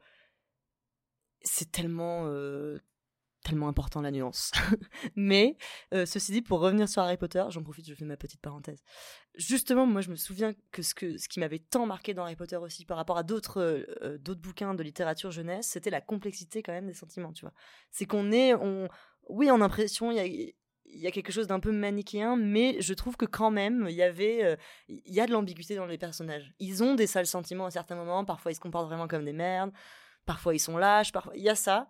c'est 1.45 1.71
tellement, 1.71 2.25
euh, 2.27 2.79
tellement 3.45 3.69
important 3.69 4.01
la 4.01 4.11
nuance. 4.11 4.51
mais 5.17 5.57
euh, 5.93 6.07
ceci 6.07 6.33
dit, 6.33 6.43
pour 6.43 6.61
revenir 6.61 6.89
sur 6.89 7.03
Harry 7.03 7.17
Potter, 7.17 7.45
j'en 7.51 7.63
profite, 7.63 7.87
je 7.87 7.95
fais 7.95 8.05
ma 8.05 8.17
petite 8.17 8.41
parenthèse. 8.41 8.83
Justement, 9.37 9.87
moi, 9.87 10.01
je 10.01 10.11
me 10.11 10.17
souviens 10.17 10.55
que 10.73 10.83
ce, 10.83 10.95
que, 10.95 11.19
ce 11.19 11.29
qui 11.29 11.41
m'avait 11.41 11.59
tant 11.59 11.87
marqué 11.87 12.15
dans 12.15 12.25
Harry 12.25 12.37
Potter 12.37 12.57
aussi, 12.57 12.85
par 12.85 12.97
rapport 12.97 13.19
à 13.19 13.23
d'autres 13.23 13.61
euh, 13.61 14.19
d'autres 14.19 14.41
bouquins 14.41 14.75
de 14.75 14.83
littérature 14.83 15.31
jeunesse, 15.31 15.69
c'était 15.69 15.91
la 15.91 16.01
complexité 16.01 16.63
quand 16.63 16.73
même 16.73 16.87
des 16.87 16.95
sentiments, 16.95 17.33
tu 17.33 17.43
vois. 17.43 17.55
C'est 17.91 18.07
qu'on 18.07 18.33
est, 18.33 18.55
on, 18.55 18.89
oui, 19.29 19.51
en 19.51 19.61
impression, 19.61 20.11
il 20.11 20.55
y 20.87 21.07
a 21.07 21.11
quelque 21.11 21.33
chose 21.33 21.47
d'un 21.47 21.61
peu 21.61 21.73
manichéen, 21.73 22.37
mais 22.37 22.81
je 22.81 22.95
trouve 22.95 23.17
que 23.17 23.27
quand 23.27 23.51
même, 23.51 23.87
il 23.89 23.95
y 23.95 24.03
avait, 24.03 24.57
il 24.89 25.15
y 25.15 25.21
a 25.21 25.27
de 25.27 25.33
l'ambiguïté 25.33 25.77
dans 25.77 25.87
les 25.87 25.99
personnages. 25.99 26.53
Ils 26.61 26.83
ont 26.83 26.95
des 26.95 27.07
sales 27.07 27.27
sentiments 27.27 27.67
à 27.67 27.71
certains 27.71 27.97
moments, 27.97 28.25
parfois 28.25 28.53
ils 28.53 28.55
se 28.55 28.61
comportent 28.61 28.87
vraiment 28.87 29.09
comme 29.09 29.25
des 29.25 29.33
merdes, 29.33 29.73
parfois 30.25 30.55
ils 30.55 30.61
sont 30.61 30.77
lâches, 30.77 31.13
parfois 31.13 31.37
il 31.37 31.43
y 31.43 31.49
a 31.49 31.55
ça. 31.55 31.89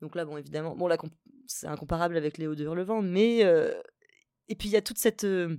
Donc 0.00 0.14
là, 0.14 0.24
bon, 0.24 0.36
évidemment, 0.36 0.76
bon 0.76 0.86
là, 0.86 0.96
c'est 1.46 1.66
incomparable 1.66 2.16
avec 2.16 2.38
Léo 2.38 2.54
de 2.54 2.64
Hurlevent, 2.64 3.02
mais 3.02 3.44
euh, 3.44 3.74
et 4.48 4.54
puis 4.54 4.68
il 4.68 4.72
y 4.72 4.76
a 4.76 4.82
toute 4.82 4.98
cette 4.98 5.24
euh, 5.24 5.56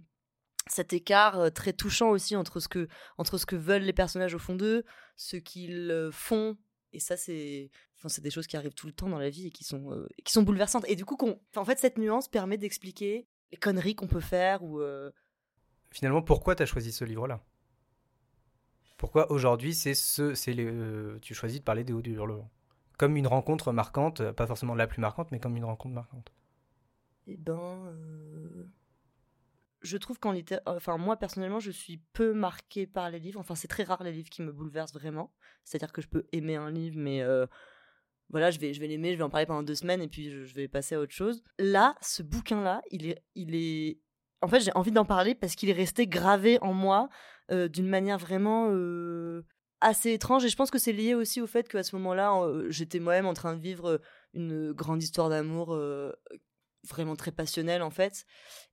cet 0.67 0.93
écart 0.93 1.39
euh, 1.39 1.49
très 1.49 1.73
touchant 1.73 2.09
aussi 2.09 2.35
entre 2.35 2.59
ce 2.59 2.67
que 2.67 2.87
entre 3.17 3.37
ce 3.37 3.45
que 3.45 3.55
veulent 3.55 3.83
les 3.83 3.93
personnages 3.93 4.35
au 4.35 4.39
fond 4.39 4.55
d'eux, 4.55 4.85
ce 5.15 5.37
qu'ils 5.37 6.09
font 6.11 6.57
et 6.91 6.99
ça, 6.99 7.17
c'est 7.17 7.69
enfin, 7.97 8.09
c'est 8.09 8.21
des 8.21 8.31
choses 8.31 8.47
qui 8.47 8.57
arrivent 8.57 8.73
tout 8.73 8.87
le 8.87 8.93
temps 8.93 9.09
dans 9.09 9.19
la 9.19 9.29
vie 9.29 9.47
et 9.47 9.51
qui 9.51 9.63
sont, 9.63 10.07
qui 10.23 10.33
sont 10.33 10.41
bouleversantes. 10.41 10.85
Et 10.87 10.95
du 10.95 11.05
coup, 11.05 11.17
qu'on... 11.17 11.39
en 11.55 11.65
fait, 11.65 11.77
cette 11.77 11.99
nuance 11.99 12.27
permet 12.27 12.57
d'expliquer 12.57 13.27
les 13.51 13.57
conneries 13.57 13.93
qu'on 13.95 14.07
peut 14.07 14.19
faire 14.19 14.61
Finalement, 15.91 16.21
pourquoi 16.21 16.55
tu 16.55 16.63
as 16.63 16.65
choisi 16.65 16.91
ce 16.91 17.03
livre-là? 17.03 17.43
Pourquoi 18.99 19.31
aujourd'hui, 19.31 19.73
c'est 19.73 19.93
ce, 19.95 20.33
c'est 20.35 20.53
les, 20.53 20.65
euh, 20.65 21.17
tu 21.21 21.33
choisis 21.33 21.59
de 21.59 21.63
parler 21.63 21.83
des 21.85 21.93
hauts 21.93 22.01
du 22.01 22.13
hurlement? 22.13 22.49
Comme 22.97 23.15
une 23.15 23.27
rencontre 23.27 23.71
marquante, 23.71 24.31
pas 24.33 24.45
forcément 24.45 24.75
la 24.75 24.87
plus 24.87 24.99
marquante, 24.99 25.31
mais 25.31 25.39
comme 25.39 25.55
une 25.55 25.63
rencontre 25.63 25.95
marquante. 25.95 26.31
Eh 27.25 27.37
ben. 27.37 27.85
euh, 27.87 28.65
Je 29.81 29.95
trouve 29.97 30.19
qu'en 30.19 30.33
littérature. 30.33 30.73
Enfin, 30.75 30.97
moi, 30.97 31.15
personnellement, 31.15 31.61
je 31.61 31.71
suis 31.71 32.01
peu 32.11 32.33
marquée 32.33 32.87
par 32.87 33.09
les 33.09 33.19
livres. 33.19 33.39
Enfin, 33.39 33.55
c'est 33.55 33.69
très 33.69 33.83
rare 33.83 34.03
les 34.03 34.11
livres 34.11 34.29
qui 34.29 34.41
me 34.41 34.51
bouleversent 34.51 34.93
vraiment. 34.93 35.31
C'est-à-dire 35.63 35.93
que 35.93 36.01
je 36.01 36.09
peux 36.09 36.25
aimer 36.33 36.57
un 36.57 36.69
livre, 36.69 36.97
mais. 36.99 37.21
euh, 37.21 37.47
Voilà, 38.31 38.51
je 38.51 38.59
vais, 38.59 38.73
je 38.73 38.79
vais 38.81 38.87
l'aimer, 38.87 39.13
je 39.13 39.17
vais 39.17 39.23
en 39.23 39.29
parler 39.29 39.45
pendant 39.47 39.63
deux 39.63 39.75
semaines 39.75 40.01
et 40.01 40.07
puis 40.09 40.29
je, 40.29 40.43
je 40.43 40.53
vais 40.55 40.67
passer 40.67 40.95
à 40.95 40.99
autre 40.99 41.13
chose. 41.13 41.41
Là, 41.57 41.95
ce 42.01 42.21
bouquin-là, 42.21 42.81
il 42.91 43.07
est, 43.07 43.23
il 43.35 43.55
est. 43.55 44.01
En 44.41 44.47
fait, 44.47 44.59
j'ai 44.59 44.71
envie 44.75 44.91
d'en 44.91 45.05
parler 45.05 45.35
parce 45.35 45.55
qu'il 45.55 45.69
est 45.69 45.73
resté 45.73 46.05
gravé 46.05 46.59
en 46.61 46.73
moi 46.73 47.09
d'une 47.49 47.87
manière 47.87 48.17
vraiment 48.17 48.69
euh, 48.71 49.43
assez 49.81 50.11
étrange. 50.11 50.45
Et 50.45 50.49
je 50.49 50.55
pense 50.55 50.71
que 50.71 50.79
c'est 50.79 50.91
lié 50.93 51.13
aussi 51.13 51.41
au 51.41 51.47
fait 51.47 51.67
qu'à 51.67 51.83
ce 51.83 51.95
moment-là, 51.95 52.41
euh, 52.41 52.69
j'étais 52.69 52.99
moi-même 52.99 53.25
en 53.25 53.33
train 53.33 53.55
de 53.55 53.61
vivre 53.61 53.99
une 54.33 54.71
grande 54.71 55.01
histoire 55.01 55.29
d'amour 55.29 55.73
euh, 55.73 56.11
vraiment 56.87 57.15
très 57.15 57.31
passionnelle 57.31 57.81
en 57.81 57.89
fait. 57.89 58.25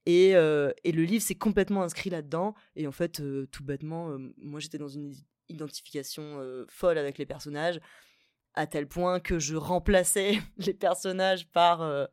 Et, 0.04 0.36
euh, 0.36 0.72
et 0.84 0.92
le 0.92 1.04
livre 1.04 1.22
s'est 1.22 1.34
complètement 1.34 1.82
inscrit 1.82 2.10
là-dedans. 2.10 2.54
Et 2.76 2.86
en 2.86 2.92
fait, 2.92 3.20
euh, 3.20 3.46
tout 3.50 3.64
bêtement, 3.64 4.10
euh, 4.10 4.18
moi 4.38 4.60
j'étais 4.60 4.78
dans 4.78 4.88
une 4.88 5.12
identification 5.48 6.22
euh, 6.40 6.64
folle 6.68 6.98
avec 6.98 7.18
les 7.18 7.26
personnages, 7.26 7.80
à 8.54 8.66
tel 8.66 8.88
point 8.88 9.20
que 9.20 9.38
je 9.38 9.56
remplaçais 9.56 10.38
les 10.58 10.74
personnages 10.74 11.48
par, 11.48 11.82
euh, 11.82 12.06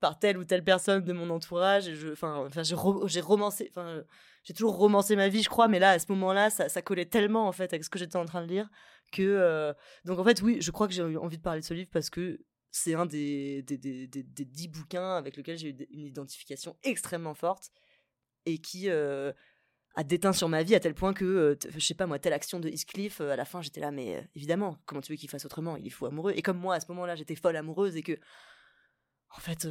par 0.00 0.18
telle 0.18 0.38
ou 0.38 0.44
telle 0.44 0.64
personne 0.64 1.02
de 1.02 1.12
mon 1.12 1.30
entourage. 1.30 1.88
Et 1.88 1.94
je, 1.94 2.08
enfin, 2.12 2.48
j'ai 2.54 3.20
romancé, 3.20 3.68
enfin, 3.70 4.02
j'ai 4.46 4.54
toujours 4.54 4.76
romancé 4.76 5.16
ma 5.16 5.28
vie, 5.28 5.42
je 5.42 5.48
crois, 5.48 5.66
mais 5.66 5.80
là, 5.80 5.90
à 5.90 5.98
ce 5.98 6.06
moment-là, 6.12 6.50
ça, 6.50 6.82
collait 6.82 7.04
tellement 7.04 7.48
en 7.48 7.52
fait 7.52 7.72
avec 7.72 7.82
ce 7.82 7.90
que 7.90 7.98
j'étais 7.98 8.16
en 8.16 8.24
train 8.24 8.42
de 8.42 8.46
lire 8.48 8.70
que. 9.12 9.22
euh, 9.22 9.74
donc 10.04 10.20
en 10.20 10.24
fait, 10.24 10.40
oui, 10.40 10.58
je 10.60 10.70
crois 10.70 10.86
que 10.86 10.94
j'ai 10.94 11.02
envie 11.02 11.36
de 11.36 11.42
parler 11.42 11.60
de 11.60 11.66
ce 11.66 11.74
livre 11.74 11.90
parce 11.92 12.10
que 12.10 12.38
c'est 12.70 12.94
un 12.94 13.06
des, 13.06 13.62
des, 13.62 13.76
des, 13.76 14.06
des- 14.06 14.44
dix 14.44 14.68
bouquins 14.68 15.16
avec 15.16 15.36
lesquels 15.36 15.58
j'ai 15.58 15.70
eu 15.70 15.86
une 15.90 16.04
identification 16.04 16.76
extrêmement 16.84 17.34
forte 17.34 17.70
et 18.46 18.58
qui, 18.58 18.88
euh, 18.88 19.32
a 19.96 20.04
déteint 20.04 20.32
sur 20.34 20.48
ma 20.48 20.62
vie 20.62 20.74
à 20.76 20.80
tel 20.80 20.94
point 20.94 21.12
que, 21.14 21.24
euh, 21.24 21.56
je 21.68 21.80
sais 21.80 21.94
pas 21.94 22.06
moi, 22.06 22.18
telle 22.18 22.34
action 22.34 22.60
de 22.60 22.68
Heathcliff, 22.68 23.20
euh, 23.20 23.32
à 23.32 23.36
la 23.36 23.46
fin 23.46 23.62
j'étais 23.62 23.80
là, 23.80 23.90
mais 23.90 24.16
euh, 24.16 24.22
évidemment, 24.36 24.76
comment 24.86 25.00
tu 25.00 25.10
veux 25.12 25.16
qu'il 25.16 25.30
fasse 25.30 25.44
autrement? 25.46 25.76
Il 25.76 25.86
est 25.86 25.90
fou 25.90 26.06
amoureux. 26.06 26.32
Et 26.36 26.42
comme 26.42 26.58
moi, 26.58 26.74
à 26.76 26.80
ce 26.80 26.86
moment-là, 26.88 27.16
j'étais 27.16 27.34
folle 27.34 27.56
amoureuse 27.56 27.96
et 27.96 28.02
que, 28.02 28.16
en 29.30 29.40
fait, 29.40 29.66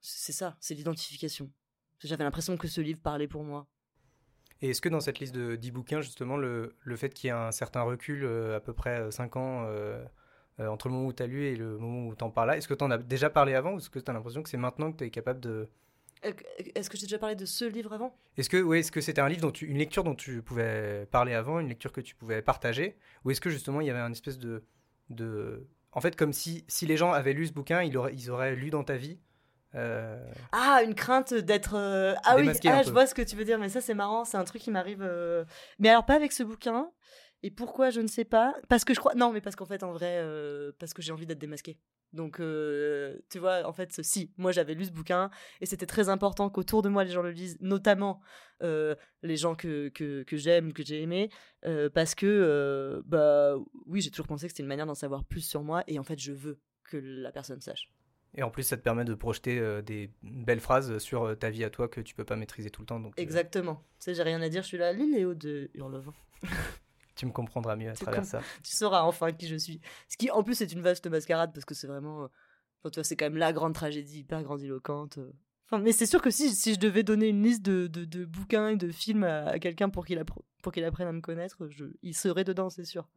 c'est 0.00 0.32
ça, 0.32 0.56
c'est 0.60 0.74
l'identification. 0.74 1.52
J'avais 2.00 2.24
l'impression 2.24 2.56
que 2.56 2.66
ce 2.66 2.80
livre 2.80 3.00
parlait 3.00 3.28
pour 3.28 3.44
moi. 3.44 3.68
Et 4.62 4.70
est-ce 4.70 4.80
que 4.80 4.88
dans 4.88 5.00
cette 5.00 5.18
liste 5.18 5.34
de 5.34 5.56
10 5.56 5.70
bouquins, 5.72 6.00
justement, 6.00 6.36
le, 6.36 6.76
le 6.82 6.96
fait 6.96 7.12
qu'il 7.12 7.28
y 7.28 7.30
ait 7.30 7.36
un 7.36 7.50
certain 7.50 7.82
recul, 7.82 8.24
euh, 8.24 8.56
à 8.56 8.60
peu 8.60 8.72
près 8.72 9.10
5 9.10 9.36
ans, 9.36 9.64
euh, 9.66 10.02
euh, 10.60 10.68
entre 10.68 10.88
le 10.88 10.94
moment 10.94 11.06
où 11.08 11.12
tu 11.12 11.22
as 11.22 11.26
lu 11.26 11.46
et 11.46 11.56
le 11.56 11.78
moment 11.78 12.06
où 12.06 12.14
tu 12.14 12.22
en 12.22 12.30
parles 12.30 12.48
là, 12.48 12.56
est-ce 12.56 12.68
que 12.68 12.74
tu 12.74 12.84
en 12.84 12.90
as 12.90 12.98
déjà 12.98 13.28
parlé 13.28 13.54
avant 13.54 13.74
ou 13.74 13.78
est-ce 13.78 13.90
que 13.90 13.98
tu 13.98 14.10
as 14.10 14.14
l'impression 14.14 14.42
que 14.42 14.48
c'est 14.48 14.56
maintenant 14.56 14.92
que 14.92 14.98
tu 14.98 15.04
es 15.04 15.10
capable 15.10 15.40
de... 15.40 15.68
Euh, 16.24 16.32
Est-ce 16.76 16.88
que 16.88 16.96
j'ai 16.96 17.06
déjà 17.06 17.18
parlé 17.18 17.34
de 17.34 17.44
ce 17.44 17.64
livre 17.64 17.92
avant? 17.92 18.14
Est-ce 18.36 18.48
que, 18.48 18.62
ouais, 18.62 18.80
est-ce 18.80 18.92
que 18.92 19.00
c'était 19.00 19.20
un 19.20 19.28
livre 19.28 19.40
dont 19.40 19.50
tu, 19.50 19.66
une 19.66 19.78
lecture 19.78 20.04
dont 20.04 20.14
tu 20.14 20.42
pouvais 20.42 21.06
parler 21.10 21.34
avant, 21.34 21.58
une 21.58 21.68
lecture 21.68 21.90
que 21.90 22.00
tu 22.00 22.14
pouvais 22.14 22.42
partager, 22.42 22.96
ou 23.24 23.32
est-ce 23.32 23.40
que 23.40 23.50
justement 23.50 23.80
il 23.80 23.88
y 23.88 23.90
avait 23.90 23.98
un 23.98 24.12
espèce 24.12 24.38
de, 24.38 24.62
de, 25.10 25.66
en 25.90 26.00
fait, 26.00 26.14
comme 26.14 26.32
si 26.32 26.64
si 26.68 26.86
les 26.86 26.96
gens 26.96 27.12
avaient 27.12 27.32
lu 27.32 27.46
ce 27.48 27.52
bouquin, 27.52 27.82
ils 27.82 27.96
auraient, 27.96 28.14
ils 28.14 28.30
auraient 28.30 28.54
lu 28.54 28.70
dans 28.70 28.84
ta 28.84 28.96
vie? 28.96 29.18
Euh, 29.74 30.22
Ah, 30.52 30.82
une 30.84 30.94
crainte 30.94 31.32
d'être. 31.34 31.74
euh, 31.76 32.14
Ah 32.24 32.36
oui, 32.36 32.48
ah, 32.66 32.82
je 32.82 32.90
vois 32.90 33.06
ce 33.06 33.14
que 33.14 33.22
tu 33.22 33.36
veux 33.36 33.44
dire, 33.44 33.58
mais 33.58 33.68
ça 33.68 33.80
c'est 33.80 33.94
marrant, 33.94 34.24
c'est 34.24 34.36
un 34.36 34.44
truc 34.44 34.62
qui 34.62 34.70
m'arrive. 34.70 35.02
euh, 35.02 35.44
Mais 35.78 35.88
alors 35.88 36.04
pas 36.06 36.14
avec 36.14 36.32
ce 36.32 36.42
bouquin. 36.42 36.90
Et 37.44 37.50
pourquoi 37.50 37.90
je 37.90 38.00
ne 38.00 38.06
sais 38.06 38.24
pas 38.24 38.54
Parce 38.68 38.84
que 38.84 38.94
je 38.94 39.00
crois. 39.00 39.14
Non, 39.16 39.32
mais 39.32 39.40
parce 39.40 39.56
qu'en 39.56 39.64
fait, 39.66 39.82
en 39.82 39.92
vrai, 39.92 40.24
parce 40.78 40.94
que 40.94 41.02
j'ai 41.02 41.10
envie 41.12 41.26
d'être 41.26 41.40
démasqué. 41.40 41.78
Donc, 42.12 42.36
tu 43.30 43.38
vois, 43.38 43.66
en 43.66 43.72
fait, 43.72 43.90
si, 44.02 44.32
moi 44.36 44.52
j'avais 44.52 44.74
lu 44.74 44.84
ce 44.84 44.92
bouquin 44.92 45.28
et 45.60 45.66
c'était 45.66 45.86
très 45.86 46.08
important 46.08 46.50
qu'autour 46.50 46.82
de 46.82 46.88
moi 46.88 47.02
les 47.04 47.10
gens 47.10 47.22
le 47.22 47.30
lisent, 47.32 47.56
notamment 47.60 48.20
les 48.60 49.36
gens 49.36 49.54
que, 49.56 49.88
que, 49.88 50.22
que 50.22 50.36
j'aime, 50.36 50.72
que 50.72 50.84
j'ai 50.84 51.02
aimé, 51.02 51.30
parce 51.94 52.14
que, 52.14 53.02
bah 53.06 53.56
oui, 53.86 54.00
j'ai 54.02 54.10
toujours 54.10 54.28
pensé 54.28 54.46
que 54.46 54.52
c'était 54.52 54.62
une 54.62 54.68
manière 54.68 54.86
d'en 54.86 54.94
savoir 54.94 55.24
plus 55.24 55.40
sur 55.40 55.62
moi 55.64 55.82
et 55.88 55.98
en 55.98 56.04
fait, 56.04 56.18
je 56.20 56.32
veux 56.32 56.60
que 56.84 56.96
la 56.98 57.32
personne 57.32 57.60
sache. 57.60 57.88
Et 58.36 58.42
en 58.42 58.50
plus, 58.50 58.62
ça 58.62 58.76
te 58.76 58.82
permet 58.82 59.04
de 59.04 59.14
projeter 59.14 59.58
euh, 59.58 59.82
des 59.82 60.10
belles 60.22 60.60
phrases 60.60 60.98
sur 60.98 61.24
euh, 61.24 61.34
ta 61.34 61.50
vie 61.50 61.64
à 61.64 61.70
toi 61.70 61.88
que 61.88 62.00
tu 62.00 62.14
peux 62.14 62.24
pas 62.24 62.36
maîtriser 62.36 62.70
tout 62.70 62.80
le 62.82 62.86
temps. 62.86 63.00
Donc, 63.00 63.12
euh, 63.18 63.22
Exactement. 63.22 63.76
Tu 63.98 64.04
sais, 64.06 64.14
j'ai 64.14 64.22
rien 64.22 64.40
à 64.42 64.48
dire, 64.48 64.62
je 64.62 64.68
suis 64.68 64.78
là, 64.78 64.92
lis 64.92 65.10
Léo 65.10 65.34
de 65.34 65.70
Hurlevent. 65.74 66.12
tu 67.14 67.26
me 67.26 67.30
comprendras 67.32 67.76
mieux 67.76 67.90
à 67.90 67.94
Tu 67.94 68.02
travers 68.04 68.24
ça. 68.24 68.40
tu 68.62 68.74
sauras 68.74 69.02
enfin 69.02 69.32
qui 69.32 69.46
je 69.48 69.56
suis. 69.56 69.80
Ce 70.08 70.16
qui, 70.16 70.30
en 70.30 70.42
plus, 70.42 70.60
est 70.60 70.72
une 70.72 70.80
vaste 70.80 71.06
mascarade 71.06 71.52
parce 71.52 71.64
que 71.64 71.74
c'est 71.74 71.86
vraiment. 71.86 72.24
Enfin, 72.80 72.90
tu 72.90 72.94
vois, 72.96 73.04
c'est 73.04 73.16
quand 73.16 73.26
même 73.26 73.36
la 73.36 73.52
grande 73.52 73.74
tragédie 73.74 74.20
hyper 74.20 74.42
grandiloquente. 74.42 75.18
Enfin, 75.66 75.78
mais 75.82 75.92
c'est 75.92 76.06
sûr 76.06 76.20
que 76.20 76.30
si, 76.30 76.54
si 76.54 76.74
je 76.74 76.78
devais 76.80 77.02
donner 77.02 77.28
une 77.28 77.42
liste 77.42 77.62
de, 77.62 77.86
de, 77.86 78.04
de 78.04 78.24
bouquins 78.24 78.68
et 78.70 78.76
de 78.76 78.90
films 78.90 79.24
à, 79.24 79.44
à 79.46 79.58
quelqu'un 79.58 79.88
pour 79.88 80.04
qu'il 80.04 80.18
appre- 80.18 80.42
pour 80.62 80.72
qu'il 80.72 80.84
apprenne 80.84 81.06
à 81.08 81.12
me 81.12 81.20
connaître, 81.20 81.68
je, 81.70 81.84
il 82.02 82.14
serait 82.14 82.44
dedans, 82.44 82.68
c'est 82.70 82.84
sûr. 82.84 83.08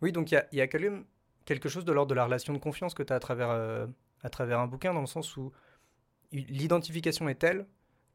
Oui, 0.00 0.10
donc 0.12 0.30
il 0.30 0.34
y 0.34 0.36
a, 0.36 0.46
il 0.52 0.58
y 0.58 0.60
a 0.60 0.66
quand 0.66 0.80
même 0.80 1.04
quelque 1.44 1.68
chose 1.68 1.84
de 1.84 1.92
l'ordre 1.92 2.10
de 2.10 2.14
la 2.14 2.24
relation 2.24 2.52
de 2.52 2.58
confiance 2.58 2.92
que 2.94 3.02
tu 3.02 3.12
as 3.12 3.16
à 3.16 3.20
travers, 3.20 3.50
euh, 3.50 3.86
à 4.22 4.30
travers 4.30 4.60
un 4.60 4.66
bouquin, 4.66 4.94
dans 4.94 5.00
le 5.00 5.06
sens 5.06 5.36
où 5.36 5.52
l'identification 6.32 7.28
est 7.28 7.36
telle 7.36 7.66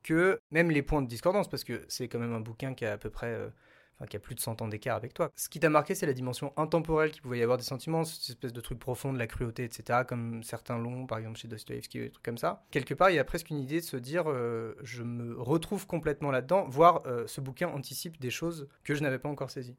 que 0.04 0.40
même 0.52 0.72
les 0.72 0.82
points 0.82 1.02
de 1.02 1.08
discordance, 1.08 1.50
parce 1.50 1.64
que 1.64 1.86
c'est 1.88 2.08
quand 2.08 2.20
même 2.20 2.34
un 2.34 2.40
bouquin 2.40 2.74
qui 2.74 2.86
a 2.86 2.94
à 2.94 2.98
peu 2.98 3.10
près, 3.10 3.34
euh, 3.34 3.50
enfin, 3.96 4.06
qui 4.06 4.16
a 4.16 4.20
plus 4.20 4.36
de 4.36 4.40
100 4.40 4.62
ans 4.62 4.68
d'écart 4.68 4.96
avec 4.96 5.14
toi. 5.14 5.32
Ce 5.36 5.50
qui 5.50 5.60
t'a 5.60 5.70
marqué, 5.70 5.96
c'est 5.96 6.06
la 6.06 6.14
dimension 6.14 6.54
intemporelle 6.56 7.12
qu'il 7.12 7.22
pouvait 7.22 7.40
y 7.40 7.44
avoir 7.44 7.58
des 7.58 7.64
sentiments, 7.64 8.06
cette 8.06 8.30
espèce 8.30 8.54
de 8.54 8.62
truc 8.62 8.80
profond, 8.80 9.12
de 9.12 9.20
la 9.20 9.28
cruauté, 9.28 9.66
etc., 9.66 10.02
comme 10.08 10.44
certains 10.44 10.78
l'ont, 10.78 11.08
par 11.08 11.18
exemple 11.18 11.38
chez 11.38 11.48
Dostoevsky, 11.48 12.00
des 12.00 12.10
trucs 12.10 12.24
comme 12.24 12.38
ça. 12.38 12.66
Quelque 12.72 12.94
part, 12.94 13.10
il 13.10 13.16
y 13.16 13.20
a 13.20 13.26
presque 13.26 13.50
une 13.50 13.60
idée 13.60 13.82
de 13.82 13.86
se 13.86 13.98
dire, 13.98 14.32
euh, 14.32 14.76
je 14.82 15.04
me 15.04 15.40
retrouve 15.40 15.88
complètement 15.88 16.32
là-dedans, 16.32 16.68
voire 16.70 17.06
euh, 17.06 17.28
ce 17.28 17.42
bouquin 17.42 17.68
anticipe 17.68 18.20
des 18.20 18.32
choses 18.32 18.70
que 18.84 18.96
je 18.96 19.04
n'avais 19.04 19.20
pas 19.20 19.30
encore 19.30 19.52
saisies. 19.52 19.78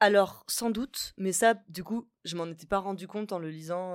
Alors, 0.00 0.44
sans 0.46 0.70
doute, 0.70 1.14
mais 1.18 1.32
ça, 1.32 1.54
du 1.68 1.84
coup, 1.84 2.08
je 2.24 2.36
m'en 2.36 2.46
étais 2.46 2.66
pas 2.66 2.78
rendu 2.78 3.06
compte 3.06 3.32
en 3.32 3.38
le 3.38 3.50
lisant 3.50 3.94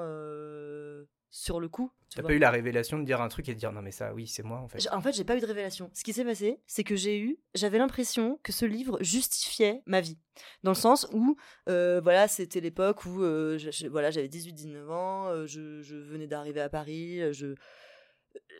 sur 1.37 1.59
le 1.59 1.67
coup. 1.67 1.91
tu 2.09 2.21
vois. 2.21 2.29
pas 2.29 2.33
eu 2.33 2.39
la 2.39 2.49
révélation 2.49 2.97
de 2.97 3.03
dire 3.03 3.19
un 3.19 3.27
truc 3.27 3.49
et 3.49 3.53
de 3.53 3.59
dire 3.59 3.73
non 3.73 3.81
mais 3.81 3.91
ça 3.91 4.13
oui 4.13 4.25
c'est 4.25 4.41
moi 4.41 4.59
en 4.59 4.69
fait. 4.69 4.79
En 4.93 5.01
fait, 5.01 5.11
j'ai 5.11 5.25
pas 5.25 5.35
eu 5.35 5.41
de 5.41 5.45
révélation. 5.45 5.91
Ce 5.93 6.01
qui 6.01 6.13
s'est 6.13 6.23
passé, 6.23 6.61
c'est 6.65 6.85
que 6.85 6.95
j'ai 6.95 7.19
eu, 7.19 7.37
j'avais 7.55 7.77
l'impression 7.77 8.39
que 8.41 8.53
ce 8.53 8.63
livre 8.65 8.97
justifiait 9.01 9.81
ma 9.85 9.99
vie, 9.99 10.17
dans 10.63 10.71
le 10.71 10.75
sens 10.75 11.07
où, 11.11 11.35
euh, 11.67 11.99
voilà, 12.01 12.29
c'était 12.29 12.61
l'époque 12.61 13.05
où, 13.05 13.21
euh, 13.21 13.57
je- 13.57 13.69
je- 13.69 13.87
voilà, 13.87 14.11
j'avais 14.11 14.29
18-19 14.29 14.89
ans, 14.89 15.27
euh, 15.27 15.45
je, 15.45 15.81
je 15.81 15.97
venais 15.97 16.27
d'arriver 16.27 16.61
à 16.61 16.69
Paris, 16.69 17.21
euh, 17.21 17.33
je, 17.33 17.55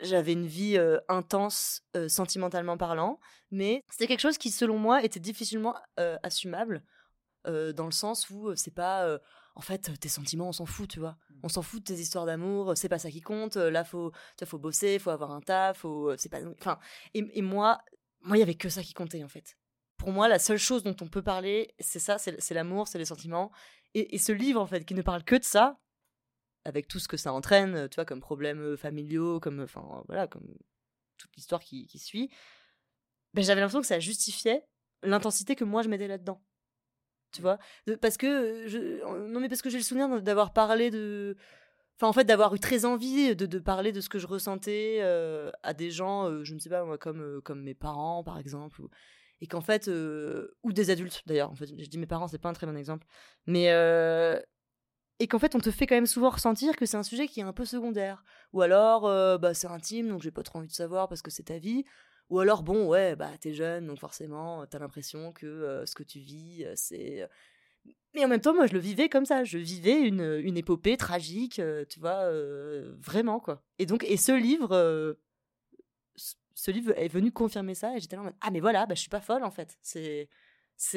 j'avais 0.02 0.32
une 0.34 0.46
vie 0.46 0.76
euh, 0.76 0.98
intense, 1.08 1.82
euh, 1.96 2.08
sentimentalement 2.08 2.76
parlant, 2.76 3.18
mais 3.50 3.82
c'était 3.90 4.06
quelque 4.06 4.20
chose 4.20 4.36
qui, 4.36 4.50
selon 4.50 4.76
moi, 4.78 5.02
était 5.02 5.20
difficilement 5.20 5.74
euh, 5.98 6.18
assumable, 6.22 6.82
dans 7.46 7.86
le 7.86 7.92
sens 7.92 8.28
où 8.28 8.54
c'est 8.56 8.74
pas, 8.74 9.18
en 9.56 9.60
fait, 9.62 9.90
tes 9.98 10.08
sentiments, 10.08 10.48
on 10.48 10.52
s'en 10.52 10.66
fout, 10.66 10.88
tu 10.88 11.00
vois. 11.00 11.16
On 11.42 11.48
s'en 11.48 11.62
fout 11.62 11.80
de 11.80 11.94
tes 11.94 12.00
histoires 12.00 12.26
d'amour, 12.26 12.74
c'est 12.76 12.88
pas 12.88 12.98
ça 12.98 13.10
qui 13.10 13.20
compte. 13.20 13.56
euh, 13.56 13.70
Là, 13.70 13.84
faut, 13.84 14.12
faut 14.44 14.58
bosser, 14.58 14.98
faut 14.98 15.10
avoir 15.10 15.32
un 15.32 15.40
taf, 15.40 15.78
faut, 15.78 16.16
c'est 16.16 16.28
pas, 16.28 16.40
enfin, 16.60 16.78
et, 17.14 17.26
et 17.38 17.42
moi, 17.42 17.82
moi, 18.20 18.36
il 18.36 18.40
y 18.40 18.42
avait 18.42 18.54
que 18.54 18.68
ça 18.68 18.82
qui 18.82 18.94
comptait 18.94 19.24
en 19.24 19.28
fait. 19.28 19.56
Pour 19.96 20.12
moi, 20.12 20.28
la 20.28 20.38
seule 20.38 20.58
chose 20.58 20.82
dont 20.82 20.96
on 21.00 21.08
peut 21.08 21.22
parler, 21.22 21.74
c'est 21.80 21.98
ça, 21.98 22.18
c'est 22.18 22.54
l'amour, 22.54 22.86
c'est 22.86 22.98
les 22.98 23.06
sentiments. 23.06 23.50
Et, 23.94 24.14
et 24.14 24.18
ce 24.18 24.32
livre, 24.32 24.60
en 24.60 24.66
fait, 24.66 24.84
qui 24.84 24.94
ne 24.94 25.02
parle 25.02 25.24
que 25.24 25.36
de 25.36 25.44
ça, 25.44 25.78
avec 26.64 26.86
tout 26.88 26.98
ce 26.98 27.08
que 27.08 27.16
ça 27.16 27.32
entraîne, 27.32 27.88
tu 27.88 27.94
vois, 27.94 28.04
comme 28.04 28.20
problèmes 28.20 28.60
euh, 28.60 28.76
familiaux, 28.76 29.40
comme, 29.40 29.60
enfin, 29.60 30.02
voilà, 30.06 30.26
comme 30.26 30.46
toute 31.16 31.34
l'histoire 31.36 31.62
qui, 31.62 31.86
qui 31.86 31.98
suit, 31.98 32.28
ben, 33.32 33.42
j'avais 33.42 33.60
l'impression 33.60 33.80
que 33.80 33.86
ça 33.86 34.00
justifiait 34.00 34.64
l'intensité 35.02 35.56
que 35.56 35.64
moi 35.64 35.82
je 35.82 35.88
mettais 35.88 36.08
là-dedans. 36.08 36.42
Tu 37.36 37.42
vois 37.42 37.58
Parce 38.00 38.16
que, 38.16 38.26
euh, 38.26 39.28
non, 39.28 39.40
mais 39.40 39.48
parce 39.48 39.60
que 39.60 39.68
j'ai 39.68 39.76
le 39.76 39.84
souvenir 39.84 40.22
d'avoir 40.22 40.52
parlé 40.54 40.90
de. 40.90 41.36
Enfin, 41.96 42.08
en 42.08 42.12
fait, 42.14 42.24
d'avoir 42.24 42.54
eu 42.54 42.58
très 42.58 42.84
envie 42.86 43.36
de, 43.36 43.58
parler 43.58 43.92
de 43.92 44.00
ce 44.00 44.08
que 44.08 44.18
je 44.18 44.26
ressentais 44.26 44.98
euh, 45.00 45.50
à 45.62 45.74
des 45.74 45.90
gens, 45.90 46.30
euh, 46.30 46.44
je 46.44 46.54
ne 46.54 46.58
sais 46.58 46.68
pas, 46.70 46.84
moi, 46.84 46.98
comme, 46.98 47.40
comme 47.42 47.62
mes 47.62 47.74
parents, 47.74 48.24
par 48.24 48.38
exemple. 48.38 48.80
ou- 48.80 48.88
et 49.42 49.46
qu'en 49.46 49.60
fait. 49.60 49.90
ou 50.62 50.72
des 50.72 50.88
adultes, 50.90 51.22
d'ailleurs. 51.26 51.50
En 51.50 51.54
fait, 51.54 51.66
je 51.66 51.88
dis 51.88 51.98
mes 51.98 52.06
parents, 52.06 52.26
c'est 52.26 52.38
pas 52.38 52.48
un 52.48 52.54
très 52.54 52.66
bon 52.66 52.76
exemple. 52.76 53.06
Mais. 53.46 53.66
et 55.18 55.26
qu'en 55.28 55.38
fait, 55.38 55.54
on 55.54 55.60
te 55.60 55.70
fait 55.70 55.86
quand 55.86 55.94
même 55.94 56.06
souvent 56.06 56.30
ressentir 56.30 56.74
que 56.76 56.86
c'est 56.86 56.96
un 56.96 57.02
sujet 57.02 57.28
qui 57.28 57.40
est 57.40 57.44
un 57.44 57.52
peu 57.52 57.66
secondaire. 57.66 58.24
Ou 58.54 58.62
alors, 58.62 59.02
bah, 59.38 59.52
c'est 59.52 59.66
intime, 59.68 60.08
donc 60.08 60.22
j'ai 60.22 60.30
pas 60.30 60.42
trop 60.42 60.58
envie 60.58 60.68
de 60.68 60.72
savoir 60.72 61.08
parce 61.08 61.20
que 61.20 61.30
c'est 61.30 61.44
ta 61.44 61.58
vie. 61.58 61.84
Ou 62.28 62.40
alors, 62.40 62.62
bon, 62.62 62.88
ouais, 62.88 63.14
bah, 63.14 63.30
t'es 63.40 63.54
jeune, 63.54 63.86
donc 63.86 64.00
forcément, 64.00 64.66
t'as 64.66 64.78
l'impression 64.78 65.32
que 65.32 65.84
ce 65.86 65.94
que 65.94 66.02
tu 66.02 66.18
vis, 66.18 66.66
c'est. 66.74 67.28
Mais 68.14 68.24
en 68.24 68.28
même 68.28 68.40
temps, 68.40 68.54
moi, 68.54 68.66
je 68.66 68.72
le 68.72 68.80
vivais 68.80 69.08
comme 69.08 69.26
ça. 69.26 69.44
Je 69.44 69.58
vivais 69.58 70.00
une, 70.00 70.56
épopée 70.56 70.96
tragique, 70.96 71.60
tu 71.88 72.00
vois, 72.00 72.28
vraiment, 72.98 73.38
quoi. 73.38 73.62
Et 73.78 73.86
donc, 73.86 74.04
et 74.04 74.16
ce 74.16 74.32
livre, 74.32 75.16
ce- 76.16 76.70
livre 76.70 76.92
est 76.96 77.08
venu 77.08 77.30
confirmer 77.30 77.74
ça, 77.74 77.96
et 77.96 78.00
j'étais 78.00 78.16
là 78.16 78.22
en 78.22 78.24
mode, 78.26 78.34
ah, 78.40 78.50
mais 78.50 78.60
voilà, 78.60 78.86
bah, 78.86 78.94
je 78.94 79.00
suis 79.00 79.10
pas 79.10 79.20
folle, 79.20 79.44
en 79.44 79.50
fait. 79.52 79.78
C'est, 79.82 80.28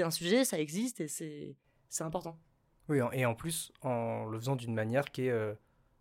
un 0.01 0.11
sujet, 0.11 0.45
ça 0.45 0.59
existe, 0.59 1.01
et 1.01 1.07
c'est, 1.07 1.55
important. 1.99 2.39
Oui 2.87 2.97
et 3.11 3.23
en 3.25 3.35
plus 3.35 3.71
en 3.81 4.25
le 4.25 4.39
faisant 4.39 4.55
d'une 4.55 4.73
manière 4.73 5.11
qui 5.11 5.27
est, 5.27 5.33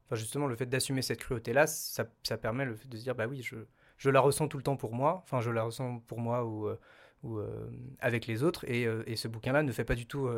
enfin 0.06 0.16
justement 0.16 0.46
le 0.46 0.56
fait 0.56 0.64
d'assumer 0.64 1.02
cette 1.02 1.18
cruauté 1.18 1.52
là, 1.52 1.66
ça, 1.66 2.06
ça 2.22 2.38
permet 2.38 2.64
le 2.64 2.74
fait 2.76 2.88
de 2.88 2.96
dire 2.96 3.14
bah 3.14 3.26
oui 3.26 3.42
je, 3.42 3.56
je 3.98 4.08
la 4.10 4.20
ressens 4.20 4.48
tout 4.48 4.56
le 4.56 4.62
temps 4.62 4.76
pour 4.76 4.94
moi, 4.94 5.20
enfin 5.24 5.40
je 5.40 5.50
la 5.50 5.62
ressens 5.64 5.98
pour 6.06 6.18
moi 6.20 6.44
ou, 6.46 6.66
euh, 6.68 6.78
ou 7.22 7.38
euh, 7.38 7.70
avec 8.00 8.26
les 8.26 8.42
autres 8.42 8.64
et, 8.70 8.86
euh, 8.86 9.02
et 9.06 9.16
ce 9.16 9.28
bouquin 9.28 9.52
là 9.52 9.62
ne 9.62 9.72
fait 9.72 9.84
pas 9.84 9.94
du 9.96 10.06
tout 10.06 10.28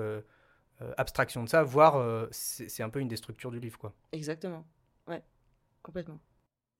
abstraction 0.96 1.44
de 1.44 1.48
ça, 1.48 1.62
voire 1.62 1.96
euh, 1.96 2.26
c'est 2.30 2.82
un 2.82 2.88
peu 2.88 3.00
une 3.00 3.08
des 3.08 3.16
structures 3.16 3.50
du 3.50 3.60
livre 3.60 3.78
quoi. 3.78 3.92
Exactement. 4.12 4.66
Ouais, 5.06 5.22
complètement. 5.82 6.18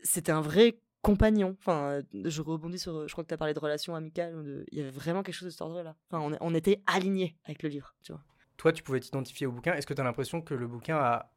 C'était 0.03 0.33
un 0.33 0.41
vrai 0.41 0.81
compagnon. 1.03 1.55
Enfin, 1.59 1.83
euh, 1.83 2.03
je 2.25 2.41
rebondis 2.41 2.79
sur. 2.79 3.07
Je 3.07 3.13
crois 3.13 3.25
que 3.25 3.29
tu 3.29 3.35
as 3.35 3.39
parlé 3.39 3.53
de 3.53 3.59
relations 3.59 3.95
amicales. 3.95 4.33
de- 4.43 4.65
Il 4.73 4.79
y 4.79 4.81
avait 4.81 4.91
vraiment 4.91 5.23
quelque 5.23 5.35
chose 5.35 5.47
de 5.47 5.51
cet 5.51 5.61
ordre-là. 5.61 5.97
Enfin, 6.11 6.21
on, 6.23 6.37
on 6.41 6.55
était 6.55 6.83
alignés 6.87 7.37
avec 7.45 7.63
le 7.63 7.69
livre, 7.69 7.95
tu 8.03 8.13
vois. 8.13 8.23
Toi 8.57 8.73
tu 8.73 8.83
pouvais 8.83 9.01
t'identifier 9.01 9.47
au 9.47 9.53
bouquin, 9.53 9.75
est-ce 9.75 9.87
que 9.87 9.93
tu 9.95 10.01
as 10.01 10.05
l'impression 10.05 10.41
que 10.41 10.55
le 10.55 10.67
bouquin 10.67 10.97
a 10.97 11.33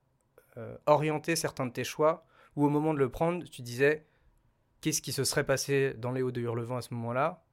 euh, 0.57 0.77
orienté 0.85 1.35
certains 1.35 1.65
de 1.65 1.71
tes 1.71 1.83
choix 1.83 2.25
ou 2.55 2.65
au 2.65 2.69
moment 2.69 2.93
de 2.93 3.00
le 3.00 3.09
prendre 3.09 3.43
tu 3.45 3.62
disais 3.62 4.05
qu'est-ce 4.84 5.02
qui 5.02 5.12
se 5.13 5.24
serait 5.24 5.46
passé 5.46 5.94
dans 5.98 6.12
les 6.12 6.22
hauts 6.22 6.32
de 6.32 6.42
Hurlevent 6.42 6.75
à 6.78 6.82
ce 6.82 6.94
moment-là? 6.94 7.44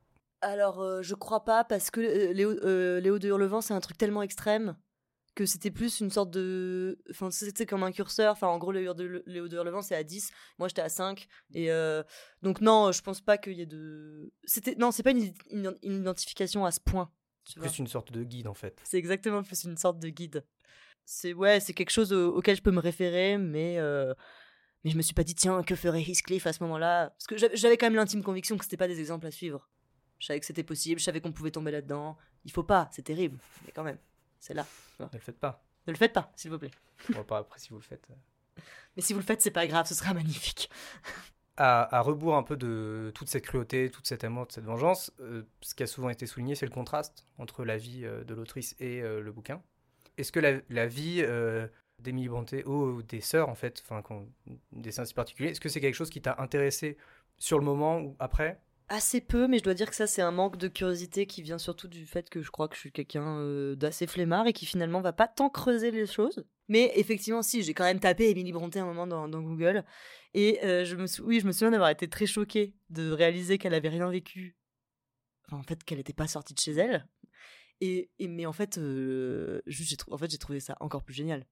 Alors, 0.43 0.81
euh, 0.81 1.01
je 1.03 1.15
crois 1.15 1.45
pas, 1.45 1.65
parce 1.65 1.91
que 1.91 2.01
euh, 2.01 2.33
Léo, 2.33 2.51
euh, 2.65 2.99
Léo 3.01 3.19
de 3.19 3.29
Hurlevent, 3.29 3.61
c'est 3.61 3.75
un 3.75 3.81
truc 3.81 3.97
tellement 3.97 4.23
extrême 4.23 4.77
que 5.37 5.47
c'était 5.47 5.71
plus 5.71 6.01
une 6.01 6.11
sorte 6.11 6.31
de. 6.31 6.99
Enfin, 7.11 7.31
c'était 7.31 7.65
comme 7.67 7.83
un 7.85 7.93
curseur. 7.93 8.33
Enfin, 8.33 8.49
en 8.49 8.59
gros, 8.59 8.73
Léo 8.73 8.95
de, 8.95 9.23
Léo 9.27 9.49
de 9.49 9.57
Hurlevent, 9.57 9.81
c'est 9.83 9.95
à 9.95 10.03
10. 10.03 10.33
Moi, 10.59 10.67
j'étais 10.69 10.83
à 10.83 10.89
5. 10.89 11.29
Et 11.55 11.71
euh, 11.71 12.03
donc, 12.43 12.61
non, 12.61 12.91
je 12.91 13.01
pense 13.01 13.21
pas 13.21 13.39
qu'il 13.39 13.53
y 13.53 13.61
ait 13.61 13.67
de. 13.67 14.33
C'était... 14.45 14.75
Non, 14.75 14.91
c'est 14.91 15.03
pas 15.05 15.13
une, 15.13 15.33
une- 15.51 15.77
une 15.83 16.01
identification 16.01 16.65
à 16.65 16.73
ce 16.73 16.81
point. 16.81 17.11
tu. 17.45 17.61
Plus 17.61 17.79
une 17.79 17.87
sorte 17.87 18.11
de 18.11 18.25
guide 18.25 18.49
en 18.49 18.55
fait. 18.55 18.81
C'est 18.85 18.99
exactement 18.99 19.43
plus 19.43 19.63
une 19.65 19.77
sorte 19.77 19.99
de 20.01 20.09
guide. 20.09 20.45
C'est 21.05 21.33
ouais, 21.33 21.61
c'est 21.61 21.75
quelque 21.75 21.91
chose 21.91 22.13
au- 22.13 22.35
auquel 22.37 22.57
je 22.57 22.63
peux 22.63 22.71
me 22.71 22.81
référer, 22.81 23.37
mais 23.39 23.79
mais 24.85 24.91
je 24.91 24.97
me 24.97 25.03
suis 25.03 25.15
pas 25.15 25.25
dit 25.25 25.35
tiens 25.35 25.63
que 25.63 25.75
ferait 25.77 26.03
Heathcliff 26.03 26.47
à 26.47 26.53
ce 26.53 26.63
moment-là, 26.65 27.11
parce 27.11 27.27
que 27.27 27.37
j'avais 27.57 27.77
quand 27.77 27.87
même 27.87 27.95
l'intime 27.97 28.23
conviction 28.23 28.57
que 28.59 28.65
c'était 28.65 28.77
pas 28.77 28.89
des 28.89 29.01
exemples 29.01 29.27
à 29.27 29.31
suivre. 29.31 29.69
Je 30.19 30.27
savais 30.27 30.41
que 30.41 30.47
c'était 30.47 30.63
possible, 30.63 30.99
je 31.01 31.05
savais 31.05 31.21
qu'on 31.21 31.33
pouvait 31.33 31.51
tomber 31.51 31.71
là-dedans. 31.71 32.17
Il 32.45 32.53
faut 32.53 32.63
pas, 32.63 32.89
c'est 32.93 33.03
terrible, 33.03 33.39
mais 33.65 33.73
quand 33.73 33.83
même, 33.85 33.99
c'est 34.39 34.55
là. 34.55 34.67
Ne 34.99 35.07
le 35.13 35.19
faites 35.19 35.39
pas. 35.39 35.63
Ne 35.87 35.93
le 35.93 35.99
faites 35.99 36.13
pas, 36.13 36.31
s'il 36.37 36.51
vous 36.51 36.59
plaît. 36.59 36.71
On 37.11 37.15
va 37.19 37.25
pas 37.25 37.39
après 37.39 37.59
si 37.59 37.71
vous 37.71 37.77
le 37.77 37.83
faites. 37.83 38.07
euh. 38.11 38.61
Mais 38.97 39.03
si 39.03 39.13
vous 39.15 39.19
le 39.21 39.25
faites, 39.25 39.41
c'est 39.41 39.51
pas 39.51 39.67
grave, 39.67 39.87
ce 39.87 39.95
sera 39.95 40.13
magnifique. 40.15 40.69
À, 41.57 41.95
à 41.97 42.01
rebours 42.01 42.37
un 42.37 42.43
peu 42.43 42.57
de 42.57 43.13
toute 43.15 43.29
cette 43.29 43.45
cruauté, 43.45 43.91
toute 43.91 44.07
cette 44.07 44.25
amour, 44.25 44.47
de 44.47 44.53
cette 44.53 44.65
vengeance, 44.65 45.13
euh, 45.21 45.43
ce 45.61 45.75
qui 45.75 45.83
a 45.83 45.87
souvent 45.87 46.09
été 46.09 46.27
souligné, 46.27 46.55
c'est 46.55 46.67
le 46.67 46.73
contraste 46.73 47.27
entre 47.39 47.65
la 47.65 47.77
vie 47.77 48.05
euh, 48.05 48.25
de 48.25 48.35
l'autrice 48.35 48.77
et 48.79 49.03
euh, 49.03 49.21
le 49.21 49.33
bouquin. 49.33 49.63
Est-ce 50.17 50.33
que 50.33 50.41
la, 50.41 50.61
la 50.69 50.87
vie 50.87 51.23
d'Emily 52.03 52.29
Brontë 52.29 52.65
ou 52.67 53.03
des 53.03 53.21
sœurs, 53.21 53.49
en 53.49 53.55
fait, 53.55 53.83
enfin, 53.89 54.03
des 54.73 54.93
sœurs 54.93 55.07
si 55.07 55.15
particuliers, 55.15 55.51
est-ce 55.51 55.61
que 55.61 55.69
c'est 55.69 55.81
quelque 55.81 55.95
chose 55.95 56.11
qui 56.11 56.21
t'a 56.21 56.37
intéressé 56.39 56.97
sur 57.39 57.59
le 57.59 57.65
moment 57.65 58.01
ou 58.01 58.17
après? 58.19 58.61
Assez 58.89 59.21
peu, 59.21 59.47
mais 59.47 59.59
je 59.59 59.63
dois 59.63 59.75
dire 59.75 59.89
que 59.89 59.95
ça, 59.95 60.09
c'est 60.09 60.21
un 60.21 60.33
manque 60.33 60.57
de 60.57 60.67
curiosité 60.67 61.25
qui 61.25 61.43
vient 61.43 61.59
surtout 61.59 61.87
du 61.87 62.07
fait 62.07 62.29
que 62.29 62.43
je 62.43 62.51
crois 62.51 62.67
que 62.67 62.75
je 62.75 62.81
suis 62.81 62.93
quelqu'un 62.93 63.39
euh, 63.39 63.77
d'assez 63.77 64.09
flemmard 64.09 64.49
et 64.49 64.53
qui 64.53 64.67
finalement 64.67 65.01
va 65.01 65.13
pas 65.13 65.29
tant 65.29 65.49
creuser 65.49 65.93
les 65.93 66.07
choses. 66.07 66.45
Mais 66.67 66.93
effectivement, 66.97 67.43
si, 67.43 67.63
j'ai 67.63 67.73
quand 67.73 67.85
même 67.85 68.01
tapé 68.01 68.31
Emily 68.31 68.53
Brontë 68.53 68.81
un 68.81 68.87
moment 68.87 69.07
dans, 69.07 69.29
Google. 69.43 69.85
Et 70.35 70.59
euh, 70.65 70.85
je 70.85 70.97
me 70.97 71.07
oui, 71.23 71.39
je 71.39 71.47
me 71.47 71.53
souviens 71.53 71.71
d'avoir 71.71 71.91
été 71.91 72.09
très 72.09 72.27
choquée 72.27 72.75
de 72.91 73.13
réaliser 73.13 73.59
qu'elle 73.59 73.75
avait 73.75 73.89
rien 73.89 74.11
vécu. 74.11 74.57
Enfin, 75.47 75.59
en 75.59 75.63
fait, 75.63 75.85
qu'elle 75.85 75.99
n'était 75.99 76.13
pas 76.13 76.27
sortie 76.27 76.55
de 76.55 76.59
chez 76.59 76.73
elle. 76.73 77.07
Et, 77.81 78.11
mais 78.21 78.45
en 78.45 78.53
fait, 78.53 78.77
euh, 78.79 79.63
en 80.11 80.19
fait, 80.19 80.31
j'ai 80.31 80.39
trouvé 80.39 80.61
ça 80.61 80.77
encore 80.81 81.03
plus 81.03 81.15
génial. 81.15 81.47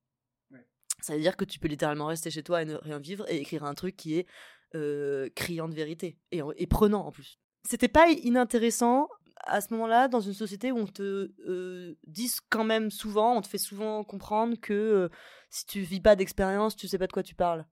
Ça 1.01 1.15
veut 1.15 1.21
dire 1.21 1.37
que 1.37 1.45
tu 1.45 1.59
peux 1.59 1.69
littéralement 1.69 2.07
rester 2.07 2.31
chez 2.31 2.43
toi 2.43 2.63
et 2.63 2.65
ne 2.65 2.75
rien 2.75 2.99
vivre 2.99 3.25
et 3.31 3.37
écrire 3.39 3.65
un 3.65 3.75
truc 3.75 3.97
qui 3.97 4.19
est 4.19 4.27
euh, 4.75 5.29
criant 5.35 5.69
de 5.69 5.75
vérité 5.75 6.19
et, 6.33 6.43
en- 6.43 6.53
et 6.57 6.67
prenant 6.67 7.07
en 7.07 7.13
plus. 7.13 7.39
C'était 7.65 7.89
pas 7.89 8.09
inintéressant 8.11 9.09
à 9.45 9.61
ce 9.61 9.73
moment-là 9.75 10.09
dans 10.09 10.21
une 10.21 10.35
société 10.35 10.73
où 10.73 10.79
on 10.79 10.87
te 10.87 11.31
euh, 11.47 11.95
dit 12.07 12.31
quand 12.51 12.65
même 12.65 12.91
souvent, 12.91 13.37
on 13.37 13.41
te 13.41 13.47
fait 13.49 13.59
souvent 13.59 14.03
comprendre 14.05 14.57
que 14.61 14.73
euh, 14.75 15.09
si 15.51 15.65
tu 15.67 15.81
vis 15.81 16.01
pas 16.01 16.17
d'expérience, 16.17 16.77
tu 16.77 16.89
sais 16.89 16.99
pas 16.99 17.07
de 17.07 17.13
quoi 17.13 17.23
tu 17.23 17.35
parles. 17.35 17.65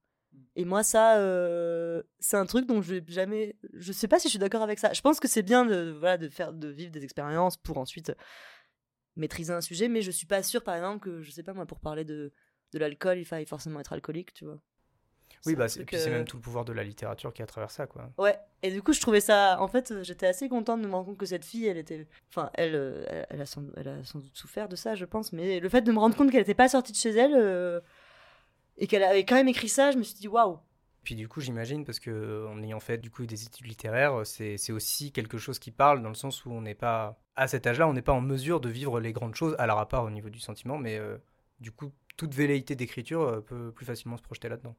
Et 0.55 0.65
moi, 0.65 0.83
ça, 0.83 1.19
euh, 1.19 2.03
c'est 2.19 2.37
un 2.37 2.47
truc 2.47 2.67
dont 2.67 2.83
je 2.83 2.97
jamais. 3.09 3.57
Je 3.73 3.93
sais 3.93 4.09
pas 4.09 4.19
si 4.19 4.29
je 4.29 4.31
suis 4.31 4.39
d'accord 4.39 4.63
avec 4.63 4.79
ça. 4.79 4.93
Je 4.93 5.01
pense 5.01 5.19
que 5.19 5.29
c'est 5.29 5.43
bien 5.43 5.65
de, 5.65 5.95
voilà, 5.99 6.19
de, 6.19 6.29
faire, 6.29 6.53
de 6.53 6.69
vivre 6.69 6.93
des 6.93 7.05
expériences 7.05 7.57
pour 7.57 7.79
ensuite 7.79 8.13
maîtriser 9.17 9.53
un 9.53 9.61
sujet, 9.63 9.89
mais 9.89 10.03
je 10.03 10.11
suis 10.11 10.27
pas 10.27 10.43
sûre, 10.43 10.63
par 10.63 10.75
exemple, 10.77 11.01
que, 11.01 11.23
je 11.23 11.31
sais 11.31 11.43
pas 11.43 11.55
moi, 11.55 11.65
pour 11.67 11.81
parler 11.81 12.05
de, 12.05 12.33
de 12.77 12.81
l'alcool, 12.81 13.19
il 13.19 13.25
faille 13.25 13.47
forcément 13.47 13.81
être 13.81 13.93
alcoolique, 13.95 14.35
tu 14.35 14.45
vois. 14.45 14.59
Oui, 15.47 15.55
bah, 15.55 15.69
c'est, 15.69 15.87
euh, 15.95 16.11
même 16.11 16.25
tout 16.25 16.37
le 16.37 16.43
pouvoir 16.43 16.65
de 16.65 16.73
la 16.73 16.83
littérature 16.83 17.33
qui 17.33 17.41
est 17.41 17.45
à 17.45 17.47
travers 17.47 17.71
ça, 17.71 17.87
quoi. 17.87 18.11
Ouais, 18.19 18.37
et 18.63 18.71
du 18.71 18.83
coup, 18.83 18.93
je 18.93 19.01
trouvais 19.01 19.21
ça. 19.21 19.61
En 19.61 19.69
fait, 19.69 19.91
euh, 19.91 20.03
j'étais 20.03 20.27
assez 20.27 20.49
contente 20.49 20.83
de 20.83 20.87
me 20.87 20.93
rendre 20.93 21.07
compte 21.07 21.19
que 21.19 21.27
cette 21.27 21.45
fille, 21.45 21.67
elle 21.67 21.79
était. 21.79 22.07
Enfin, 22.31 22.51
elle, 22.55 22.75
euh, 22.75 23.05
elle, 23.09 23.27
elle 23.31 23.41
a 23.41 23.47
sans... 23.47 23.63
elle 23.77 23.89
a 23.89 24.05
sans 24.05 24.19
doute 24.19 24.37
souffert 24.37 24.69
de 24.69 24.77
ça, 24.77 24.95
je 24.95 25.05
pense, 25.05 25.33
mais 25.33 25.61
le 25.61 25.69
fait 25.69 25.83
de 25.83 25.93
me 25.93 25.99
rendre 25.99 26.17
compte 26.17 26.31
qu'elle 26.31 26.41
n'était 26.41 26.55
pas 26.55 26.69
sortie 26.69 26.93
de 26.93 26.97
chez 26.97 27.11
elle 27.11 27.35
euh, 27.35 27.81
et 28.77 28.87
qu'elle 28.87 29.05
avait 29.05 29.25
quand 29.25 29.37
même 29.37 29.49
écrit 29.49 29.69
ça, 29.69 29.93
je 29.93 29.99
me 29.99 30.03
suis 30.03 30.17
dit 30.17 30.29
waouh. 30.29 30.59
Puis 31.05 31.15
du 31.15 31.29
coup, 31.29 31.41
j'imagine, 31.41 31.85
parce 31.85 32.01
que 32.01 32.47
en 32.49 32.61
ayant 32.65 32.81
fait 32.81 32.99
du 32.99 33.11
coup 33.11 33.27
des 33.27 33.45
études 33.45 33.67
littéraires, 33.67 34.27
c'est, 34.27 34.57
c'est 34.57 34.73
aussi 34.73 35.13
quelque 35.13 35.39
chose 35.39 35.61
qui 35.61 35.71
parle 35.71 36.03
dans 36.03 36.09
le 36.09 36.17
sens 36.17 36.45
où 36.45 36.51
on 36.51 36.63
n'est 36.63 36.75
pas 36.75 37.17
à 37.37 37.47
cet 37.47 37.67
âge-là, 37.67 37.87
on 37.87 37.93
n'est 37.93 38.03
pas 38.03 38.13
en 38.13 38.21
mesure 38.21 38.61
de 38.61 38.69
vivre 38.69 38.99
les 38.99 39.13
grandes 39.13 39.37
choses, 39.37 39.55
alors 39.59 39.79
à 39.79 39.87
part 39.87 40.03
au 40.03 40.11
niveau 40.11 40.31
du 40.31 40.41
sentiment, 40.41 40.79
mais 40.79 40.99
euh, 40.99 41.19
du 41.61 41.71
coup, 41.71 41.93
toute 42.17 42.35
velléité 42.35 42.75
d'écriture 42.77 43.21
euh, 43.23 43.41
peut 43.41 43.73
plus 43.73 43.87
facilement 43.87 44.17
se 44.17 44.23
projeter 44.23 44.49
là-dedans. 44.49 44.77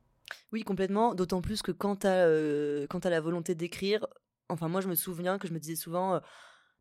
Oui, 0.52 0.64
complètement, 0.64 1.14
d'autant 1.16 1.42
plus 1.42 1.62
que 1.62 1.72
quand 1.72 1.98
t'as 1.98 2.26
euh, 2.28 2.86
quand 2.90 3.02
t'as 3.02 3.10
la 3.10 3.22
volonté 3.22 3.56
d'écrire, 3.56 4.06
enfin, 4.50 4.68
moi, 4.68 4.82
je 4.82 4.88
me 4.90 4.96
souviens 4.96 5.38
que 5.38 5.48
je 5.48 5.54
me 5.54 5.60
disais 5.60 5.76
souvent 5.76 6.16
euh, 6.16 6.20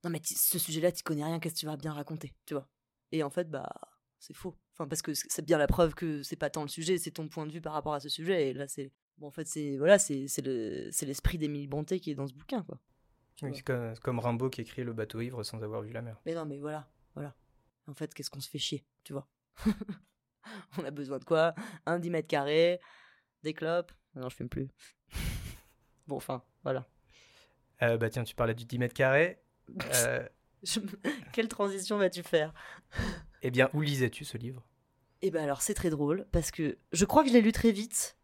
non, 0.04 0.10
mais 0.10 0.20
tu- 0.20 0.34
ce 0.34 0.58
sujet-là, 0.58 0.92
tu 0.92 1.02
connais 1.02 1.24
rien, 1.24 1.38
qu'est-ce 1.40 1.54
que 1.54 1.60
tu 1.60 1.66
vas 1.66 1.76
bien 1.76 1.92
raconter, 1.92 2.34
tu 2.46 2.54
vois? 2.54 2.68
Et 3.12 3.22
en 3.22 3.30
fait, 3.30 3.50
bah, 3.50 3.68
c'est 4.18 4.34
faux. 4.34 4.56
Enfin, 4.72 4.86
parce 4.88 5.02
que 5.02 5.12
c'est 5.14 5.44
bien 5.44 5.58
la 5.58 5.66
preuve 5.66 5.94
que 5.94 6.22
c'est 6.22 6.36
pas 6.36 6.50
tant 6.50 6.62
le 6.62 6.68
sujet, 6.68 6.98
c'est 6.98 7.10
ton 7.12 7.28
point 7.28 7.46
de 7.46 7.52
vue 7.52 7.60
par 7.60 7.72
rapport 7.72 7.94
à 7.94 8.00
ce 8.00 8.08
sujet. 8.08 8.48
Et 8.50 8.52
là, 8.52 8.66
c'est. 8.68 8.92
Bon, 9.18 9.28
en 9.28 9.30
fait, 9.30 9.46
c'est 9.46 9.76
voilà, 9.78 9.98
c'est 9.98 10.28
c'est 10.28 10.42
le 10.42 10.88
c'est 10.92 11.06
l'esprit 11.06 11.38
d'Émile 11.38 11.68
Bonté 11.68 11.98
qui 12.00 12.10
est 12.10 12.14
dans 12.14 12.26
ce 12.26 12.34
bouquin, 12.34 12.62
quoi. 12.62 12.78
Tu 13.36 13.46
Oui, 13.46 13.52
c'est 13.54 13.62
comme, 13.62 13.94
comme 13.98 14.18
Rimbaud 14.18 14.50
qui 14.50 14.60
écrit 14.62 14.84
Le 14.84 14.92
bateau 14.92 15.20
ivre 15.20 15.42
sans 15.42 15.62
avoir 15.62 15.82
vu 15.82 15.92
la 15.92 16.02
mer. 16.02 16.20
Mais 16.26 16.34
non, 16.34 16.44
mais 16.46 16.58
voilà, 16.58 16.88
voilà. 17.14 17.34
En 17.86 17.94
fait, 17.94 18.12
qu'est-ce 18.12 18.30
qu'on 18.30 18.40
se 18.40 18.48
fait 18.50 18.58
chier, 18.58 18.84
tu 19.04 19.12
vois? 19.12 19.28
On 20.78 20.84
a 20.84 20.90
besoin 20.90 21.18
de 21.18 21.24
quoi? 21.24 21.54
Un 21.86 21.98
10 21.98 22.10
mètres 22.10 22.28
carrés, 22.28 22.80
des 23.42 23.54
clopes. 23.54 23.92
Non, 24.14 24.28
je 24.28 24.36
fume 24.36 24.48
plus. 24.48 24.68
bon, 26.06 26.16
enfin, 26.16 26.42
voilà. 26.62 26.86
Euh, 27.82 27.96
bah 27.98 28.08
tiens, 28.10 28.24
tu 28.24 28.34
parlais 28.34 28.54
du 28.54 28.64
10 28.64 28.78
mètres 28.78 28.94
carrés. 28.94 29.42
Euh, 29.94 30.26
Je- 30.62 30.80
Quelle 31.32 31.48
transition 31.48 31.98
vas-tu 31.98 32.22
faire? 32.22 32.54
Eh 33.42 33.50
bien, 33.50 33.68
où 33.74 33.80
lisais-tu 33.80 34.24
ce 34.24 34.38
livre? 34.38 34.64
Eh 35.22 35.30
ben 35.30 35.42
alors, 35.42 35.60
c'est 35.62 35.74
très 35.74 35.90
drôle 35.90 36.26
parce 36.32 36.50
que 36.50 36.78
je 36.92 37.04
crois 37.04 37.22
que 37.22 37.28
je 37.30 37.34
l'ai 37.34 37.40
lu 37.40 37.52
très 37.52 37.72
vite 37.72 38.16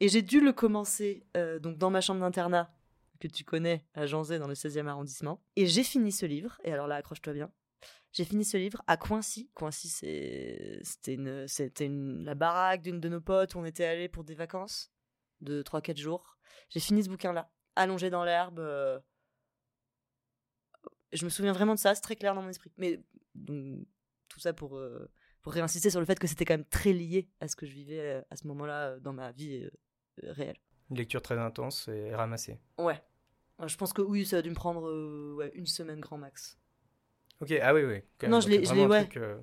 et 0.00 0.08
j'ai 0.08 0.22
dû 0.22 0.40
le 0.40 0.52
commencer 0.52 1.26
euh, 1.36 1.58
donc 1.58 1.78
dans 1.78 1.90
ma 1.90 2.00
chambre 2.00 2.20
d'internat 2.20 2.72
que 3.20 3.28
tu 3.28 3.44
connais 3.44 3.84
à 3.94 4.06
Janzé 4.06 4.38
dans 4.38 4.46
le 4.48 4.54
16e 4.54 4.86
arrondissement. 4.86 5.42
Et 5.56 5.66
j'ai 5.66 5.82
fini 5.82 6.12
ce 6.12 6.26
livre, 6.26 6.60
et 6.64 6.72
alors 6.72 6.86
là, 6.86 6.96
accroche-toi 6.96 7.32
bien. 7.32 7.50
J'ai 8.14 8.24
fini 8.24 8.44
ce 8.44 8.56
livre 8.56 8.80
à 8.86 8.96
Coincy. 8.96 9.50
Coincy, 9.54 9.88
c'était 9.88 11.14
une, 11.14 11.48
c'était 11.48 11.86
une, 11.86 12.24
la 12.24 12.34
baraque 12.36 12.80
d'une 12.82 13.00
de 13.00 13.08
nos 13.08 13.20
potes 13.20 13.54
où 13.54 13.58
on 13.58 13.64
était 13.64 13.84
allés 13.84 14.08
pour 14.08 14.22
des 14.24 14.36
vacances 14.36 14.92
de 15.40 15.62
3-4 15.62 15.96
jours. 15.98 16.38
J'ai 16.70 16.78
fini 16.80 17.02
ce 17.02 17.08
bouquin-là, 17.08 17.50
allongé 17.74 18.10
dans 18.10 18.24
l'herbe. 18.24 18.60
euh, 18.60 19.00
Je 21.12 21.24
me 21.24 21.28
souviens 21.30 21.52
vraiment 21.52 21.74
de 21.74 21.80
ça, 21.80 21.94
c'est 21.94 22.00
très 22.02 22.14
clair 22.14 22.34
dans 22.36 22.42
mon 22.42 22.48
esprit. 22.48 22.70
Mais 22.76 23.02
donc, 23.34 23.84
tout 24.28 24.38
ça 24.38 24.52
pour, 24.52 24.76
euh, 24.76 25.10
pour 25.42 25.52
réinsister 25.52 25.90
sur 25.90 25.98
le 25.98 26.06
fait 26.06 26.18
que 26.18 26.28
c'était 26.28 26.44
quand 26.44 26.54
même 26.54 26.64
très 26.66 26.92
lié 26.92 27.28
à 27.40 27.48
ce 27.48 27.56
que 27.56 27.66
je 27.66 27.72
vivais 27.72 28.00
euh, 28.00 28.22
à 28.30 28.36
ce 28.36 28.46
moment-là 28.46 29.00
dans 29.00 29.12
ma 29.12 29.32
vie 29.32 29.68
réelle. 30.22 30.56
Une 30.90 30.98
lecture 30.98 31.20
très 31.20 31.36
intense 31.38 31.88
et 31.88 32.14
ramassée. 32.14 32.60
Ouais. 32.78 33.02
Je 33.66 33.76
pense 33.76 33.92
que 33.92 34.02
oui, 34.02 34.24
ça 34.24 34.38
a 34.38 34.42
dû 34.42 34.50
me 34.50 34.54
prendre 34.54 35.34
ouais, 35.34 35.50
une 35.54 35.66
semaine 35.66 35.98
grand 36.00 36.18
max. 36.18 36.58
Ok, 37.52 37.58
ah 37.62 37.74
oui, 37.74 37.82
oui. 37.84 38.02
quand 38.18 38.28
Non, 38.28 38.38
même, 38.38 38.42
je 38.42 38.48
l'ai- 38.48 38.64
je 38.64 38.72
vraiment 38.72 38.80
l'ai- 38.82 38.86
un 38.86 38.88
ouais. 38.90 39.04
truc, 39.04 39.16
euh, 39.18 39.38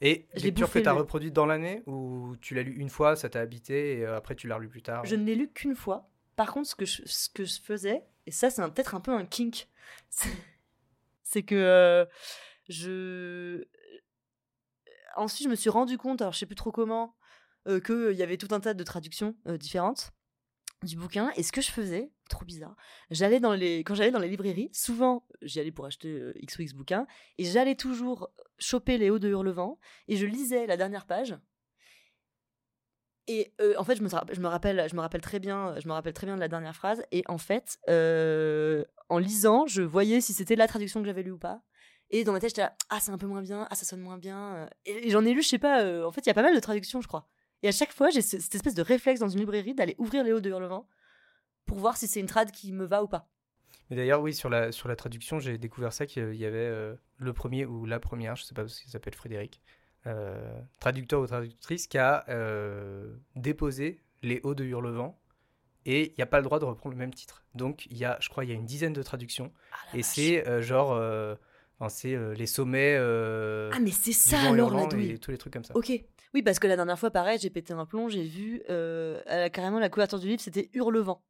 Et 0.00 0.26
Je 0.34 0.44
lecture 0.44 0.70
que 0.70 0.78
tu 0.78 0.88
as 0.88 0.92
le- 0.92 0.98
reproduite 0.98 1.32
dans 1.32 1.46
l'année 1.46 1.82
ou 1.86 2.36
tu 2.40 2.54
l'as 2.54 2.62
lu 2.62 2.74
une 2.76 2.90
fois, 2.90 3.16
ça 3.16 3.28
t'a 3.30 3.40
habité 3.40 3.98
et 3.98 4.04
euh, 4.04 4.16
après 4.16 4.34
tu 4.34 4.46
l'as 4.48 4.56
relu 4.56 4.68
plus 4.68 4.82
tard? 4.82 5.04
Je 5.06 5.14
ne 5.16 5.24
l'ai 5.24 5.34
lu 5.34 5.50
qu'une 5.50 5.74
fois. 5.74 6.10
Par 6.36 6.52
contre, 6.52 6.68
ce 6.68 6.74
que 6.74 6.84
je, 6.84 7.02
ce 7.06 7.28
que 7.30 7.44
je 7.44 7.60
faisais, 7.60 8.02
et 8.26 8.30
ça 8.30 8.50
c'est 8.50 8.60
peut-être 8.72 8.94
un 8.94 9.00
peu 9.00 9.12
un 9.12 9.24
kink, 9.24 9.68
c'est- 10.10 10.28
c'est 11.22 11.42
que 11.42 11.54
euh, 11.54 12.04
je... 12.68 13.64
Ensuite, 15.16 15.44
je 15.44 15.50
me 15.50 15.54
suis 15.54 15.70
rendu 15.70 15.96
compte, 15.96 16.20
alors 16.22 16.32
je 16.34 16.38
sais 16.40 16.46
plus 16.46 16.56
trop 16.56 16.72
comment, 16.72 17.14
euh, 17.68 17.80
qu'il 17.80 18.16
y 18.16 18.22
avait 18.22 18.36
tout 18.36 18.48
un 18.50 18.60
tas 18.60 18.74
de 18.74 18.82
traductions 18.84 19.36
euh, 19.46 19.56
différentes 19.56 20.10
du 20.84 20.96
bouquin. 20.96 21.32
Et 21.36 21.42
ce 21.42 21.52
que 21.52 21.60
je 21.60 21.70
faisais, 21.70 22.12
trop 22.28 22.44
bizarre, 22.44 22.76
j'allais 23.10 23.40
dans 23.40 23.54
les, 23.54 23.80
quand 23.80 23.94
j'allais 23.94 24.10
dans 24.10 24.18
les 24.18 24.28
librairies, 24.28 24.70
souvent 24.72 25.26
j'y 25.42 25.60
allais 25.60 25.72
pour 25.72 25.86
acheter 25.86 26.08
euh, 26.08 26.32
X 26.36 26.58
ou 26.58 26.62
X 26.62 26.72
bouquins, 26.72 27.06
et 27.38 27.44
j'allais 27.44 27.74
toujours 27.74 28.30
choper 28.58 28.98
les 28.98 29.10
hauts 29.10 29.18
de 29.18 29.28
Hurlevent, 29.28 29.78
et 30.08 30.16
je 30.16 30.26
lisais 30.26 30.66
la 30.66 30.76
dernière 30.76 31.06
page. 31.06 31.36
Et 33.26 33.54
euh, 33.60 33.74
en 33.78 33.84
fait, 33.84 33.96
je 33.96 34.02
me, 34.02 34.08
je 34.32 34.40
me 34.40 34.48
rappelle, 34.48 34.86
je 34.90 34.94
me 34.94 35.00
rappelle 35.00 35.22
très 35.22 35.40
bien, 35.40 35.74
je 35.80 35.88
me 35.88 35.94
rappelle 35.94 36.12
très 36.12 36.26
bien 36.26 36.34
de 36.36 36.40
la 36.40 36.48
dernière 36.48 36.76
phrase. 36.76 37.02
Et 37.10 37.24
en 37.26 37.38
fait, 37.38 37.78
euh, 37.88 38.84
en 39.08 39.16
lisant, 39.18 39.66
je 39.66 39.80
voyais 39.80 40.20
si 40.20 40.34
c'était 40.34 40.56
la 40.56 40.68
traduction 40.68 41.00
que 41.00 41.06
j'avais 41.06 41.22
lue 41.22 41.30
ou 41.32 41.38
pas. 41.38 41.62
Et 42.10 42.22
dans 42.22 42.32
ma 42.32 42.38
tête, 42.38 42.50
j'étais 42.50 42.60
là, 42.60 42.76
ah 42.90 43.00
c'est 43.00 43.12
un 43.12 43.18
peu 43.18 43.26
moins 43.26 43.40
bien, 43.40 43.66
ah 43.70 43.74
ça 43.74 43.86
sonne 43.86 44.00
moins 44.00 44.18
bien. 44.18 44.68
Et, 44.84 45.06
et 45.06 45.10
j'en 45.10 45.24
ai 45.24 45.32
lu, 45.32 45.42
je 45.42 45.48
sais 45.48 45.58
pas. 45.58 45.82
euh, 45.82 46.04
en 46.04 46.12
fait, 46.12 46.20
il 46.20 46.26
y 46.26 46.30
a 46.30 46.34
pas 46.34 46.42
mal 46.42 46.54
de 46.54 46.60
traductions, 46.60 47.00
je 47.00 47.08
crois. 47.08 47.30
Et 47.64 47.68
à 47.68 47.72
chaque 47.72 47.92
fois, 47.92 48.10
j'ai 48.10 48.20
ce- 48.22 48.38
cette 48.38 48.54
espèce 48.54 48.74
de 48.74 48.82
réflexe 48.82 49.20
dans 49.20 49.28
une 49.28 49.40
librairie 49.40 49.74
d'aller 49.74 49.94
ouvrir 49.98 50.22
les 50.22 50.32
hauts 50.32 50.40
de 50.40 50.50
Hurlevent 50.50 50.86
pour 51.64 51.78
voir 51.78 51.96
si 51.96 52.06
c'est 52.06 52.20
une 52.20 52.26
trad 52.26 52.50
qui 52.50 52.72
me 52.72 52.84
va 52.84 53.02
ou 53.02 53.08
pas. 53.08 53.26
Mais 53.88 53.96
d'ailleurs, 53.96 54.20
oui, 54.20 54.34
sur 54.34 54.50
la, 54.50 54.70
sur 54.70 54.86
la 54.86 54.96
traduction, 54.96 55.40
j'ai 55.40 55.56
découvert 55.56 55.92
ça 55.92 56.04
qu'il 56.04 56.34
y 56.34 56.44
avait 56.44 56.58
euh, 56.58 56.94
le 57.18 57.32
premier 57.32 57.64
ou 57.64 57.86
la 57.86 57.98
première, 58.00 58.36
je 58.36 58.44
sais 58.44 58.54
pas 58.54 58.62
parce 58.62 58.78
qu'il 58.80 58.90
s'appelle 58.90 59.14
Frédéric, 59.14 59.62
euh, 60.06 60.60
traducteur 60.78 61.20
ou 61.22 61.26
traductrice 61.26 61.86
qui 61.86 61.96
a 61.96 62.24
euh, 62.28 63.16
déposé 63.34 64.00
les 64.22 64.40
hauts 64.42 64.54
de 64.54 64.64
Hurlevent 64.64 65.18
et 65.86 66.08
il 66.10 66.14
n'y 66.18 66.22
a 66.22 66.26
pas 66.26 66.38
le 66.38 66.44
droit 66.44 66.58
de 66.58 66.64
reprendre 66.66 66.94
le 66.94 66.98
même 66.98 67.14
titre. 67.14 67.44
Donc, 67.54 67.86
il 67.86 67.96
y 67.96 68.04
a, 68.04 68.18
je 68.20 68.28
crois, 68.28 68.44
il 68.44 68.50
y 68.50 68.52
a 68.52 68.56
une 68.56 68.66
dizaine 68.66 68.92
de 68.92 69.02
traductions 69.02 69.52
Ah, 69.72 69.96
et 69.96 70.02
c'est 70.02 70.62
genre, 70.62 70.90
enfin, 71.78 71.88
c'est 71.88 72.16
les 72.34 72.46
sommets 72.46 72.96
Ah 72.98 73.78
mais 73.80 73.90
c'est 73.90 74.12
ça 74.12 74.40
alors 74.50 74.74
la 74.74 74.86
douille. 74.86 75.12
et 75.12 75.18
tous 75.18 75.30
les 75.30 75.38
trucs 75.38 75.52
comme 75.54 75.64
ça. 75.64 75.74
Ok. 75.76 75.92
Oui, 76.34 76.42
parce 76.42 76.58
que 76.58 76.66
la 76.66 76.74
dernière 76.74 76.98
fois, 76.98 77.12
pareil, 77.12 77.38
j'ai 77.40 77.48
pété 77.48 77.72
un 77.72 77.86
plomb, 77.86 78.08
j'ai 78.08 78.24
vu 78.24 78.60
euh, 78.68 79.22
euh, 79.30 79.48
carrément 79.48 79.78
la 79.78 79.88
couverture 79.88 80.18
du 80.18 80.26
livre, 80.26 80.42
c'était 80.42 80.68
Hurlevent. 80.74 81.22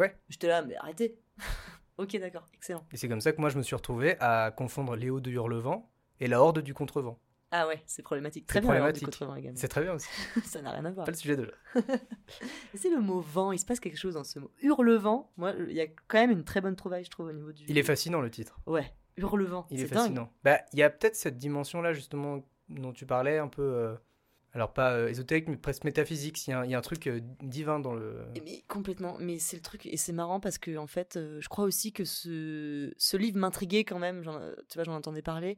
Ouais. 0.00 0.16
J'étais 0.28 0.48
là, 0.48 0.62
mais 0.62 0.74
arrêtez. 0.76 1.20
ok, 1.98 2.18
d'accord, 2.18 2.48
excellent. 2.54 2.84
Et 2.92 2.96
c'est 2.96 3.08
comme 3.08 3.20
ça 3.20 3.32
que 3.32 3.40
moi, 3.40 3.48
je 3.48 3.58
me 3.58 3.62
suis 3.62 3.76
retrouvé 3.76 4.16
à 4.18 4.50
confondre 4.50 4.92
hauts 4.92 5.20
de 5.20 5.30
Hurlevent 5.30 5.88
et 6.18 6.26
la 6.26 6.42
horde 6.42 6.58
du 6.58 6.74
contrevent. 6.74 7.16
Ah 7.52 7.68
ouais, 7.68 7.80
c'est 7.86 8.02
problématique. 8.02 8.46
Très 8.46 8.60
bien, 8.60 8.70
alors, 8.70 8.92
du 8.92 9.00
problématique. 9.00 9.18
contrevent 9.18 9.36
également. 9.36 9.58
C'est 9.58 9.68
très 9.68 9.82
bien 9.82 9.94
aussi. 9.94 10.08
ça 10.44 10.62
n'a 10.62 10.72
rien 10.72 10.84
à 10.84 10.90
voir. 10.90 11.04
Pas 11.06 11.12
le 11.12 11.16
sujet 11.16 11.36
de. 11.36 11.52
Et 11.76 11.80
C'est 12.76 12.90
le 12.90 13.00
mot 13.00 13.20
vent, 13.20 13.52
il 13.52 13.58
se 13.58 13.66
passe 13.66 13.78
quelque 13.78 13.98
chose 13.98 14.14
dans 14.14 14.24
ce 14.24 14.40
mot. 14.40 14.50
Hurlevent, 14.62 15.30
moi, 15.36 15.52
il 15.68 15.74
y 15.74 15.80
a 15.80 15.86
quand 16.08 16.18
même 16.18 16.30
une 16.32 16.44
très 16.44 16.60
bonne 16.60 16.74
trouvaille, 16.74 17.04
je 17.04 17.10
trouve, 17.10 17.26
au 17.26 17.32
niveau 17.32 17.52
du. 17.52 17.64
Il 17.68 17.78
est 17.78 17.84
fascinant 17.84 18.20
le 18.20 18.30
titre. 18.30 18.58
Ouais, 18.66 18.92
hurlevent. 19.16 19.66
Il 19.70 19.80
est, 19.80 19.84
dingue. 19.84 19.94
fascinant. 19.94 20.32
Bah, 20.42 20.60
il 20.72 20.80
y 20.80 20.82
a 20.82 20.90
peut-être 20.90 21.14
cette 21.14 21.38
dimension-là, 21.38 21.92
justement, 21.92 22.44
dont 22.68 22.92
tu 22.92 23.06
parlais, 23.06 23.38
un 23.38 23.48
peu. 23.48 23.62
euh, 23.62 23.94
alors, 24.52 24.72
pas 24.72 24.92
euh, 24.94 25.08
ésotérique, 25.08 25.48
mais 25.48 25.56
presque 25.56 25.84
métaphysique. 25.84 26.46
Il 26.48 26.50
y 26.50 26.74
a 26.74 26.78
un, 26.78 26.80
truc 26.80 27.06
euh, 27.06 27.20
divin 27.40 27.78
dans 27.78 27.94
le. 27.94 28.24
Et 28.34 28.40
Mais 28.40 28.64
complètement, 28.66 29.16
mais 29.20 29.38
c'est 29.38 29.56
le 29.56 29.62
truc, 29.62 29.86
et 29.86 29.96
c'est 29.96 30.12
marrant 30.12 30.40
parce 30.40 30.58
que 30.58 30.76
en 30.76 30.88
fait, 30.88 31.16
euh, 31.16 31.40
je 31.40 31.48
crois 31.48 31.64
aussi 31.64 31.92
que 31.92 32.04
ce, 32.04 32.92
ce 32.96 33.16
livre 33.16 33.38
m'intriguait 33.38 33.84
quand 33.84 34.00
même, 34.00 34.22
tu 34.68 34.74
vois, 34.74 34.84
j'en 34.84 34.94
entendais 34.94 35.22
parler, 35.22 35.56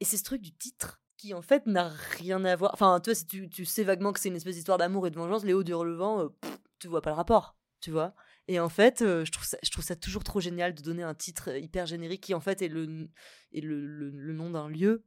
et 0.00 0.04
c'est 0.04 0.16
ce 0.16 0.24
truc 0.24 0.42
du 0.42 0.52
titre 0.52 1.02
qui 1.16 1.34
en 1.34 1.42
fait 1.42 1.66
n'a 1.66 1.88
rien 1.88 2.44
à 2.44 2.56
voir, 2.56 2.72
enfin, 2.74 2.98
tu 3.00 3.10
vois, 3.10 3.14
si 3.14 3.26
tu, 3.26 3.64
sais 3.64 3.84
vaguement 3.84 4.12
que 4.12 4.18
c'est 4.18 4.28
une 4.28 4.36
espèce 4.36 4.56
d'histoire 4.56 4.78
d'amour 4.78 5.06
et 5.06 5.10
de 5.10 5.16
vengeance, 5.16 5.44
Léo 5.44 5.62
Durlevent, 5.62 6.20
euh, 6.20 6.28
pff, 6.40 6.58
tu 6.80 6.88
vois 6.88 7.00
pas 7.00 7.10
le 7.10 7.16
rapport, 7.16 7.56
tu 7.80 7.92
vois, 7.92 8.12
et 8.48 8.58
en 8.58 8.68
fait, 8.68 8.98
je, 9.00 9.30
trouve 9.30 9.84
ça, 9.84 9.96
toujours 9.96 10.24
trop 10.24 10.40
génial 10.40 10.74
de 10.74 10.82
donner 10.82 11.04
un 11.04 11.14
titre 11.14 11.56
hyper 11.56 11.86
générique 11.86 12.22
qui 12.24 12.34
en 12.34 12.40
fait 12.40 12.60
est 12.60 12.68
le, 12.68 13.08
est 13.52 13.60
le- 13.60 14.10
le 14.10 14.32
nom 14.32 14.50
d'un 14.50 14.68
lieu 14.68 15.04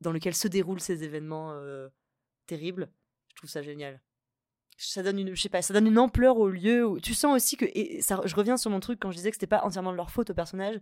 dans 0.00 0.10
lequel 0.10 0.34
se 0.34 0.48
déroulent 0.48 0.80
ces 0.80 1.04
événements 1.04 1.52
terribles, 2.46 2.90
je 3.30 3.36
trouve 3.36 3.50
ça 3.50 3.62
génial. 3.62 4.00
Ça 4.76 5.02
donne 5.02 5.18
une 5.20 5.34
je 5.36 5.40
sais 5.40 5.48
pas 5.48 5.62
ça 5.62 5.72
donne 5.72 5.86
une 5.86 5.98
ampleur 6.00 6.36
au 6.36 6.48
lieu 6.48 6.96
tu 7.00 7.14
sens 7.14 7.36
aussi 7.36 7.56
que 7.56 7.64
et 7.64 8.00
ça 8.02 8.20
je 8.24 8.34
reviens 8.34 8.56
sur 8.56 8.72
mon 8.72 8.80
truc 8.80 8.98
quand 9.00 9.12
je 9.12 9.16
disais 9.16 9.30
que 9.30 9.36
c'était 9.36 9.46
pas 9.46 9.62
entièrement 9.62 9.92
de 9.92 9.96
leur 9.96 10.10
faute 10.10 10.30
au 10.30 10.34
personnage 10.34 10.80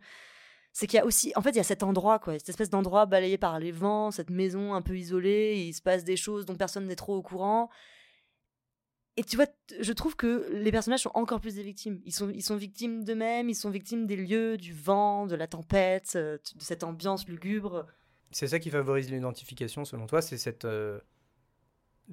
c'est 0.72 0.86
qu'il 0.86 0.96
y 0.96 1.00
a 1.00 1.04
aussi 1.04 1.30
en 1.36 1.42
fait 1.42 1.50
il 1.50 1.56
y 1.56 1.60
a 1.60 1.62
cet 1.62 1.82
endroit 1.82 2.18
quoi 2.18 2.38
cette 2.38 2.48
espèce 2.48 2.70
d'endroit 2.70 3.04
balayé 3.04 3.36
par 3.36 3.58
les 3.60 3.70
vents 3.70 4.10
cette 4.10 4.30
maison 4.30 4.72
un 4.72 4.80
peu 4.80 4.96
isolée 4.96 5.62
il 5.66 5.74
se 5.74 5.82
passe 5.82 6.04
des 6.04 6.16
choses 6.16 6.46
dont 6.46 6.54
personne 6.56 6.86
n'est 6.86 6.96
trop 6.96 7.14
au 7.14 7.20
courant. 7.22 7.68
Et 9.18 9.24
tu 9.24 9.36
vois 9.36 9.44
je 9.78 9.92
trouve 9.92 10.16
que 10.16 10.48
les 10.52 10.70
personnages 10.70 11.00
sont 11.02 11.10
encore 11.12 11.40
plus 11.42 11.56
des 11.56 11.62
victimes. 11.62 12.00
Ils 12.06 12.14
sont 12.14 12.30
ils 12.30 12.42
sont 12.42 12.56
victimes 12.56 13.04
d'eux-mêmes 13.04 13.50
ils 13.50 13.54
sont 13.54 13.68
victimes 13.68 14.06
des 14.06 14.16
lieux 14.16 14.56
du 14.56 14.72
vent 14.72 15.26
de 15.26 15.34
la 15.36 15.46
tempête 15.46 16.14
euh, 16.16 16.38
de 16.54 16.62
cette 16.62 16.82
ambiance 16.82 17.28
lugubre. 17.28 17.84
C'est 18.30 18.46
ça 18.48 18.58
qui 18.58 18.70
favorise 18.70 19.10
l'identification, 19.10 19.84
selon 19.84 20.06
toi 20.06 20.22
C'est 20.22 20.38
cette. 20.38 20.64
euh, 20.64 20.98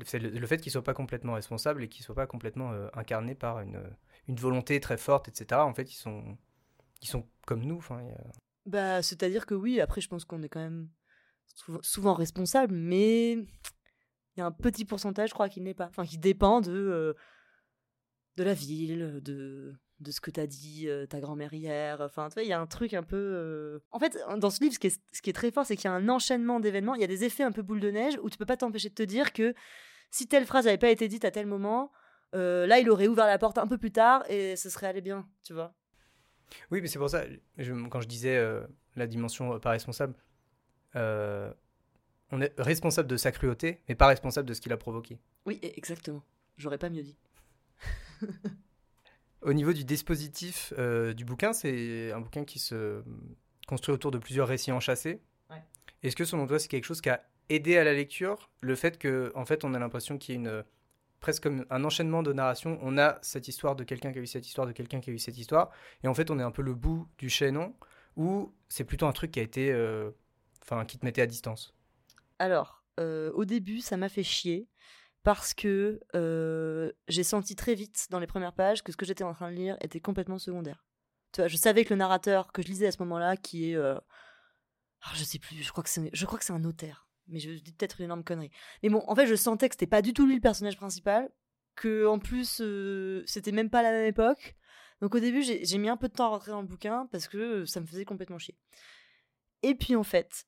c'est 0.06 0.20
le, 0.20 0.30
le 0.30 0.48
fait 0.48 0.58
qu'ils 0.60 0.72
soient 0.72 0.84
pas 0.84 0.94
complètement 0.94 1.34
responsables 1.34 1.84
et 1.84 1.90
qu'ils 1.90 2.04
soient 2.04 2.16
pas 2.16 2.28
complètement 2.28 2.72
euh, 2.72 2.88
incarnés 2.94 3.36
par 3.36 3.60
une, 3.62 3.82
une 4.28 4.36
volonté 4.36 4.80
très 4.80 4.98
forte, 4.98 5.28
etc. 5.30 5.62
En 5.62 5.74
fait, 5.74 5.92
ils 5.92 5.98
sont, 5.98 6.38
ils 7.02 7.08
sont 7.08 7.28
comme 7.46 7.64
nous. 7.64 7.78
Enfin, 7.78 8.02
Bah, 8.66 9.02
c'est-à-dire 9.02 9.46
que 9.46 9.56
oui, 9.56 9.80
après, 9.82 10.02
je 10.02 10.08
pense 10.08 10.26
qu'on 10.26 10.44
est 10.44 10.50
quand 10.50 10.60
même 10.60 10.90
souvent, 11.56 11.80
souvent 11.82 12.14
responsable, 12.14 12.74
mais 12.74 13.32
il 13.34 14.38
y 14.38 14.42
a 14.42 14.46
un 14.46 14.52
petit 14.52 14.86
pourcentage, 14.86 15.30
je 15.30 15.34
crois, 15.34 15.50
qui 15.50 15.62
n'est 15.62 15.74
pas. 15.74 15.88
Enfin, 15.88 16.06
qui 16.06 16.18
dépend 16.18 16.62
de, 16.62 16.72
euh, 16.72 17.14
de 18.38 18.44
la 18.44 18.54
ville, 18.54 19.20
de, 19.22 19.74
de 20.00 20.12
ce 20.12 20.22
que 20.22 20.32
t'as 20.32 20.48
dit 20.48 20.88
euh, 20.88 21.06
ta 21.06 21.20
grand-mère 21.20 21.54
hier. 21.54 22.00
Enfin, 22.00 22.30
tu 22.30 22.36
vois, 22.36 22.44
il 22.44 22.50
y 22.50 22.54
a 22.54 22.60
un 22.62 22.68
truc 22.68 22.94
un 22.94 23.04
peu. 23.04 23.18
euh, 23.18 23.80
En 23.92 24.00
fait, 24.00 24.18
dans 24.38 24.50
ce 24.50 24.62
livre, 24.62 24.74
ce 24.76 24.80
qui 24.80 24.88
est, 24.88 25.02
ce 25.12 25.22
qui 25.22 25.30
est 25.30 25.34
très 25.34 25.52
fort, 25.52 25.66
c'est 25.66 25.76
qu'il 25.76 25.86
y 25.86 25.88
a 25.88 25.94
un 25.94 26.08
enchaînement 26.08 26.60
d'événements. 26.62 26.96
Il 26.96 27.02
y 27.02 27.04
a 27.04 27.08
des 27.08 27.24
effets 27.26 27.44
un 27.44 27.52
peu 27.52 27.62
boule 27.64 27.80
de 27.82 27.92
neige 27.92 28.18
où 28.24 28.30
tu 28.30 28.38
peux 28.38 28.46
pas 28.46 28.56
t'empêcher 28.58 28.90
de 28.90 28.94
te 28.94 29.04
dire 29.04 29.34
que 29.34 29.54
si 30.12 30.28
telle 30.28 30.45
phrase 30.45 30.65
n'avait 30.65 30.78
pas 30.78 30.89
été 30.89 31.08
dite 31.08 31.26
à 31.26 31.32
tel 31.32 31.45
moment, 31.45 31.91
euh, 32.36 32.65
là, 32.67 32.80
il 32.80 32.89
aurait 32.89 33.08
ouvert 33.08 33.26
la 33.28 33.38
porte 33.38 33.58
un 33.58 33.67
peu 33.67 33.78
plus 33.78 33.91
tard 33.91 34.24
et 34.30 34.56
ce 34.56 34.69
serait 34.69 34.88
allé 34.88 35.02
bien, 35.02 35.28
tu 35.43 35.54
vois. 35.54 35.74
Oui, 36.72 36.82
mais 36.82 36.88
c'est 36.88 37.00
pour 37.00 37.10
ça, 37.10 37.24
je- 37.58 37.88
quand 37.89 38.02
je 38.02 38.08
disais 38.08 38.36
euh, 38.38 38.65
la 38.95 39.06
dimension 39.08 39.54
euh, 39.54 39.60
pas 39.60 39.69
responsable, 39.72 40.15
euh, 40.95 41.52
on 42.32 42.41
est 42.41 42.54
responsable 42.60 43.08
de 43.08 43.17
sa 43.17 43.32
cruauté, 43.32 43.82
mais 43.88 43.95
pas 43.95 44.08
responsable 44.08 44.48
de 44.48 44.54
ce 44.54 44.62
qu'il 44.62 44.74
a 44.74 44.78
provoqué. 44.78 45.19
Oui, 45.45 45.60
e- 45.63 45.72
exactement. 45.76 46.24
J'aurais 46.58 46.78
pas 46.80 46.89
mieux 46.89 47.04
dit. 47.04 47.17
Au 49.41 49.54
niveau 49.54 49.72
du 49.72 49.86
dispositif 49.86 50.74
du 51.15 51.24
bouquin, 51.26 51.54
c'est 51.54 52.12
un 52.12 52.19
bouquin 52.19 52.43
qui 52.43 52.60
se 52.60 53.04
construit 53.67 53.93
autour 53.93 54.12
de 54.12 54.17
plusieurs 54.17 54.48
récits 54.48 54.72
enchâssés. 54.72 55.22
Ouais. 55.50 55.63
Est-ce 56.04 56.15
que 56.15 56.26
selon 56.26 56.45
toi, 56.45 56.60
c'est 56.60 56.67
quelque 56.67 56.84
chose 56.86 57.00
qui 57.00 57.10
a 57.10 57.24
aidé 57.50 57.78
à 57.78 57.84
la 57.84 57.94
lecture 57.94 58.50
Le 58.62 58.76
fait 58.76 58.98
que, 58.98 59.32
en 59.36 59.46
fait, 59.46 59.64
on 59.64 59.74
a 59.74 59.80
l'impression 59.80 60.18
qu'il 60.18 60.36
y 60.36 60.38
a 60.38 60.42
une 60.42 60.64
presque 61.20 61.44
comme 61.44 61.66
un 61.70 61.84
enchaînement 61.84 62.24
de 62.24 62.32
narration. 62.32 62.80
On 62.82 62.98
a 62.98 63.20
cette 63.22 63.48
histoire 63.48 63.76
de 63.76 63.84
quelqu'un 63.84 64.12
qui 64.12 64.20
a 64.20 64.22
eu 64.22 64.28
cette 64.28 64.48
histoire, 64.48 64.68
de 64.68 64.72
quelqu'un 64.72 65.02
qui 65.02 65.10
a 65.10 65.14
eu 65.14 65.20
cette 65.20 65.38
histoire, 65.38 65.70
et 66.04 66.08
en 66.08 66.14
fait, 66.14 66.32
on 66.32 66.40
est 66.40 66.44
un 66.44 66.52
peu 66.52 66.62
le 66.62 66.74
bout 66.74 67.08
du 67.18 67.30
chaînon, 67.30 67.76
ou 68.16 68.54
c'est 68.70 68.86
plutôt 68.86 69.06
un 69.06 69.12
truc 69.12 69.32
qui 69.32 69.40
a 69.40 69.44
été, 69.44 69.72
euh, 69.72 70.12
qui 70.88 70.98
te 70.98 71.06
mettait 71.06 71.22
à 71.22 71.28
distance. 71.28 71.76
Alors, 72.38 72.84
euh, 73.00 73.32
au 73.34 73.46
début, 73.46 73.80
ça 73.82 73.98
m'a 73.98 74.10
fait 74.10 74.24
chier 74.24 74.68
parce 75.24 75.54
que 75.54 76.00
euh, 76.16 76.92
j'ai 77.08 77.24
senti 77.24 77.56
très 77.56 77.76
vite 77.76 78.08
dans 78.10 78.20
les 78.20 78.28
premières 78.28 78.54
pages 78.54 78.84
que 78.84 78.92
ce 78.92 78.98
que 78.98 79.06
j'étais 79.06 79.24
en 79.24 79.34
train 79.34 79.52
de 79.52 79.56
lire 79.56 79.78
était 79.82 80.00
complètement 80.00 80.40
secondaire. 80.40 80.86
Tu 81.32 81.42
vois, 81.42 81.48
je 81.48 81.58
savais 81.58 81.86
que 81.86 81.94
le 81.94 81.98
narrateur 81.98 82.52
que 82.52 82.62
je 82.62 82.68
lisais 82.68 82.88
à 82.88 82.92
ce 82.92 82.98
moment-là, 83.00 83.38
qui 83.38 83.72
est, 83.72 83.76
euh, 83.76 83.98
ah, 85.02 85.12
je 85.16 85.24
sais 85.24 85.40
plus, 85.40 85.62
je 85.62 85.72
crois 85.72 85.84
que 85.84 85.90
c'est, 85.90 86.10
je 86.14 86.26
crois 86.26 86.40
que 86.40 86.46
c'est 86.46 86.54
un 86.54 86.60
notaire, 86.60 87.08
mais 87.30 87.39
je 87.39 87.52
dis 87.52 87.72
peut-être 87.72 88.00
une 88.00 88.06
énorme 88.06 88.24
connerie. 88.24 88.52
Mais 88.84 88.89
bon, 88.89 89.04
en 89.08 89.15
fait, 89.15 89.28
je 89.28 89.36
sentais 89.36 89.70
que 89.70 89.76
c'était 89.76 89.88
pas 89.88 90.02
du 90.02 90.13
tout 90.13 90.26
lui 90.26 90.36
le 90.36 90.42
personnage 90.42 90.78
principal, 90.78 91.30
que 91.76 92.06
en 92.06 92.20
plus 92.20 92.60
euh, 92.62 93.24
c'était 93.26 93.52
même 93.52 93.70
pas 93.70 93.82
la 93.82 93.92
même 93.92 94.08
époque. 94.08 94.56
Donc 95.02 95.15
au 95.15 95.20
début, 95.20 95.42
j'ai 95.44 95.78
mis 95.78 95.89
un 95.89 95.98
peu 95.98 96.10
de 96.10 96.13
temps 96.13 96.26
à 96.26 96.30
rentrer 96.30 96.52
dans 96.52 96.62
le 96.62 96.68
bouquin 96.68 97.08
parce 97.12 97.28
que 97.28 97.38
euh, 97.38 97.65
ça 97.65 97.80
me 97.80 97.86
faisait 97.86 98.06
complètement 98.06 98.38
chier. 98.38 98.58
Et 99.63 99.76
puis 99.76 99.96
en 99.96 100.04
fait, 100.04 100.46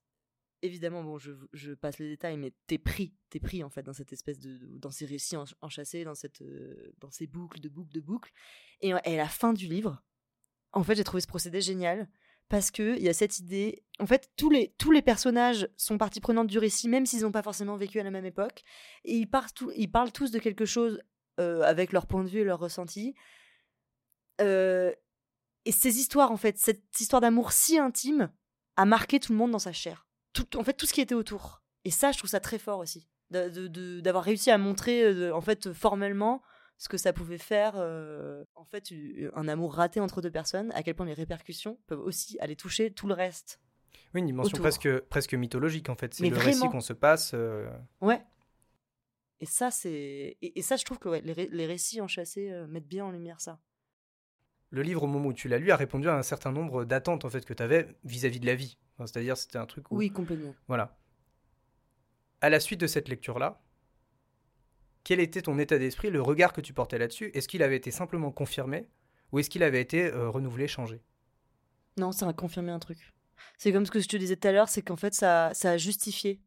évidemment, 0.62 1.04
bon, 1.04 1.17
je, 1.17 1.74
passe 1.74 2.00
les 2.00 2.10
détails, 2.10 2.38
mais 2.38 2.54
t'es 2.67 2.78
pris, 2.78 3.15
t'es 3.30 3.39
pris 3.39 3.63
en 3.63 3.70
fait 3.70 3.84
dans 3.84 3.94
cette 3.94 4.12
espèce 4.12 4.39
de, 4.39 4.60
dans 4.78 4.91
ces 4.91 5.06
récits 5.06 5.38
en- 5.38 5.46
enchâssés, 5.62 6.04
dans 6.04 6.15
cette, 6.15 6.41
euh, 6.41 6.94
dans 7.00 7.12
ces 7.12 7.28
boucles 7.28 7.62
de 7.62 7.70
boucles 7.70 7.94
de 7.94 8.02
boucles. 8.02 8.32
Et, 8.82 8.89
et 8.89 8.94
à 8.94 9.17
la 9.17 9.30
fin 9.30 9.54
du 9.54 9.67
livre, 9.67 10.04
en 10.74 10.84
fait, 10.84 10.96
j'ai 10.96 11.04
trouvé 11.04 11.22
ce 11.22 11.28
procédé 11.28 11.62
génial 11.62 12.10
parce 12.52 12.70
que 12.70 12.98
il 12.98 13.02
y 13.02 13.08
a 13.10 13.14
cette 13.14 13.40
idée. 13.40 13.82
En 14.00 14.06
fait, 14.06 14.30
tous 14.36 14.50
les 14.50 14.76
tous 14.78 14.92
les 14.92 15.02
personnages 15.02 15.70
sont 15.78 15.98
partie 15.98 16.20
prenante 16.20 16.48
du 16.48 16.60
récit, 16.60 16.90
même 16.90 17.06
s'ils 17.06 17.22
n'ont 17.22 17.32
pas 17.32 17.42
forcément 17.42 17.78
vécu 17.78 18.00
à 18.00 18.04
la 18.04 18.12
même 18.12 18.26
époque, 18.26 18.64
et 19.06 19.16
ils 19.16 19.28
parlent, 19.30 19.52
tous- 20.12 20.32
de 20.32 20.38
quelque 20.40 20.66
chose 20.66 21.02
euh, 21.40 21.62
avec 21.62 21.94
leur 21.94 22.06
point 22.08 22.24
de 22.26 22.30
vue 22.30 22.42
et 22.42 22.44
leur 22.44 22.60
ressenti. 22.60 23.16
Euh, 24.42 24.92
et 25.64 25.72
ces 25.72 25.98
histoires, 25.98 26.32
en 26.32 26.38
fait, 26.38 26.58
cette 26.58 27.00
histoire 27.00 27.22
d'amour 27.22 27.54
si 27.54 27.78
intime, 27.78 28.30
a 28.76 28.86
marqué 28.86 29.20
tout 29.20 29.32
le 29.32 29.38
monde 29.38 29.52
dans 29.52 29.60
sa 29.60 29.72
chair. 29.72 30.08
En 30.56 30.64
fait, 30.64 30.74
tout 30.74 30.86
ce 30.86 30.94
qui 30.94 31.02
était 31.02 31.16
autour. 31.16 31.64
Et 31.86 31.92
ça, 31.92 32.12
je 32.12 32.18
trouve 32.18 32.30
ça 32.30 32.40
très 32.42 32.60
fort 32.60 32.80
aussi, 32.80 33.08
d'avoir 33.30 34.24
réussi 34.24 34.52
à 34.52 34.58
montrer, 34.58 35.04
euh, 35.04 35.34
en 35.34 35.42
fait, 35.42 35.72
formellement, 35.72 36.42
ce 36.84 36.89
que 36.89 36.98
ça 36.98 37.13
pouvait 37.13 37.38
faire, 37.38 37.74
euh, 37.76 38.44
en 38.56 38.65
fait, 38.65 38.91
un 39.36 39.48
amour 39.48 39.76
raté 39.76 40.00
entre 40.00 40.20
deux 40.20 40.32
personnes, 40.32 40.72
à 40.74 40.82
quel 40.82 40.96
point 40.96 41.06
les 41.06 41.13
répercussions 41.13 41.78
peuvent 41.86 42.00
aussi 42.00 42.39
aller 42.39 42.56
toucher 42.56 42.89
tout 42.91 43.06
le 43.06 43.13
reste. 43.13 43.60
Oui, 44.15 44.22
une 44.22 44.26
dimension 44.26 44.56
Autour. 44.56 44.63
presque, 44.63 45.00
presque 45.02 45.36
mythologique, 45.36 45.89
en 45.89 45.96
fait. 45.96 46.12
C'est 46.15 46.28
le 46.28 46.36
récit 46.36 46.58
vraiment. 46.58 46.72
qu'on 46.72 46.82
se 46.82 46.94
passe. 46.94 47.34
euh, 47.36 47.70
Ouais. 48.02 48.20
Et 49.41 49.46
ça, 49.46 49.70
c'est. 49.70 50.38
Et, 50.41 50.58
et 50.58 50.62
ça, 50.63 50.76
je 50.76 50.84
trouve 50.84 50.98
que 50.98 51.08
ouais, 51.08 51.22
les, 51.22 51.34
ré- 51.34 51.50
les 51.52 51.67
récits 51.67 52.02
enchâssés 52.02 52.52
euh, 52.52 52.65
mettent 52.65 52.88
bien 52.88 53.06
en 53.06 53.12
lumière 53.12 53.39
ça. 53.41 53.60
le 54.72 54.82
livre, 54.82 55.04
au 55.04 55.08
moment 55.08 55.28
où 55.28 55.34
tu 55.34 55.50
l'as 55.50 55.60
lu, 55.60 55.70
a 55.70 55.76
répondu 55.76 56.08
à 56.10 56.15
un 56.17 56.24
certain 56.24 56.52
nombre 56.52 56.84
d'attentes 56.84 57.26
en 57.26 57.30
fait 57.30 57.46
que 57.46 57.54
tu 57.54 57.62
avais 57.62 57.96
vis-à-vis 58.06 58.39
de 58.39 58.48
la 58.48 58.56
vie. 58.56 58.80
Enfin, 58.96 59.06
C'est-à-dire, 59.06 59.38
c'était 59.38 59.60
un 59.60 59.67
truc 59.67 59.91
où. 59.91 59.98
Oui, 59.98 60.10
complètement. 60.10 60.56
Voilà. 60.67 60.98
À 62.41 62.50
la 62.50 62.60
suite 62.60 62.82
de 62.82 62.88
cette 62.88 63.08
lecture-là, 63.08 63.62
quel 65.04 65.20
était 65.20 65.42
ton 65.42 65.58
état 65.60 65.78
d'esprit, 65.78 66.10
le 66.10 66.22
regard 66.22 66.54
que 66.54 66.62
tu 66.62 66.74
portais 66.74 66.98
là-dessus 66.98 67.32
Est-ce 67.34 67.48
qu'il 67.48 67.64
avait 67.64 67.78
été 67.78 67.92
simplement 67.92 68.32
confirmé 68.32 68.88
ou 69.32 69.40
est-ce 69.40 69.50
qu'il 69.50 69.64
avait 69.64 69.82
été 69.82 70.06
euh, 70.06 70.30
renouvelé, 70.30 70.68
changé? 70.68 71.02
Non, 71.98 72.12
ça 72.12 72.28
a 72.28 72.34
confirmé 72.34 72.72
un 72.72 72.80
truc. 72.80 73.14
C'est 73.58 73.72
comme 73.72 73.86
ce 73.86 73.92
que 73.92 74.00
je 74.00 74.08
te 74.08 74.18
disais 74.18 74.36
tout 74.36 74.48
à 74.48 74.52
l'heure, 74.52 74.70
c'est 74.70 74.82
qu'en 74.82 74.96
fait, 74.96 75.14
ça, 75.14 75.52
ça 75.54 75.72
a 75.72 75.78
justifié. 75.78 76.42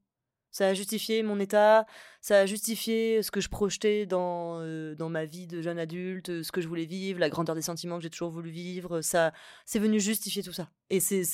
Ça 0.51 0.69
a 0.69 0.75
justifié 0.75 1.25
mon 1.25 1.40
état, 1.40 1.85
ça 2.21 2.38
a 2.38 2.47
justifié 2.47 3.25
ce 3.25 3.33
que 3.33 3.40
je 3.40 3.49
projetais 3.49 4.07
dans, 4.07 4.61
euh, 4.61 4.95
dans 4.95 5.09
ma 5.09 5.25
vie 5.25 5.49
de 5.49 5.61
jeune 5.61 5.81
adulte, 5.81 6.45
ce 6.45 6.53
que 6.53 6.61
je 6.61 6.69
voulais 6.69 6.85
vivre, 6.85 7.19
la 7.19 7.29
grandeur 7.29 7.57
des 7.57 7.62
sentiments 7.62 7.97
que 7.97 8.05
j'ai 8.05 8.11
toujours 8.11 8.31
voulu 8.31 8.51
vivre. 8.51 9.01
Ça, 9.01 9.33
c'est 9.64 9.81
venu 9.81 9.99
justifier 9.99 10.45
tout 10.45 10.53
ça. 10.53 10.71
Et 10.90 11.01
c'est, 11.01 11.25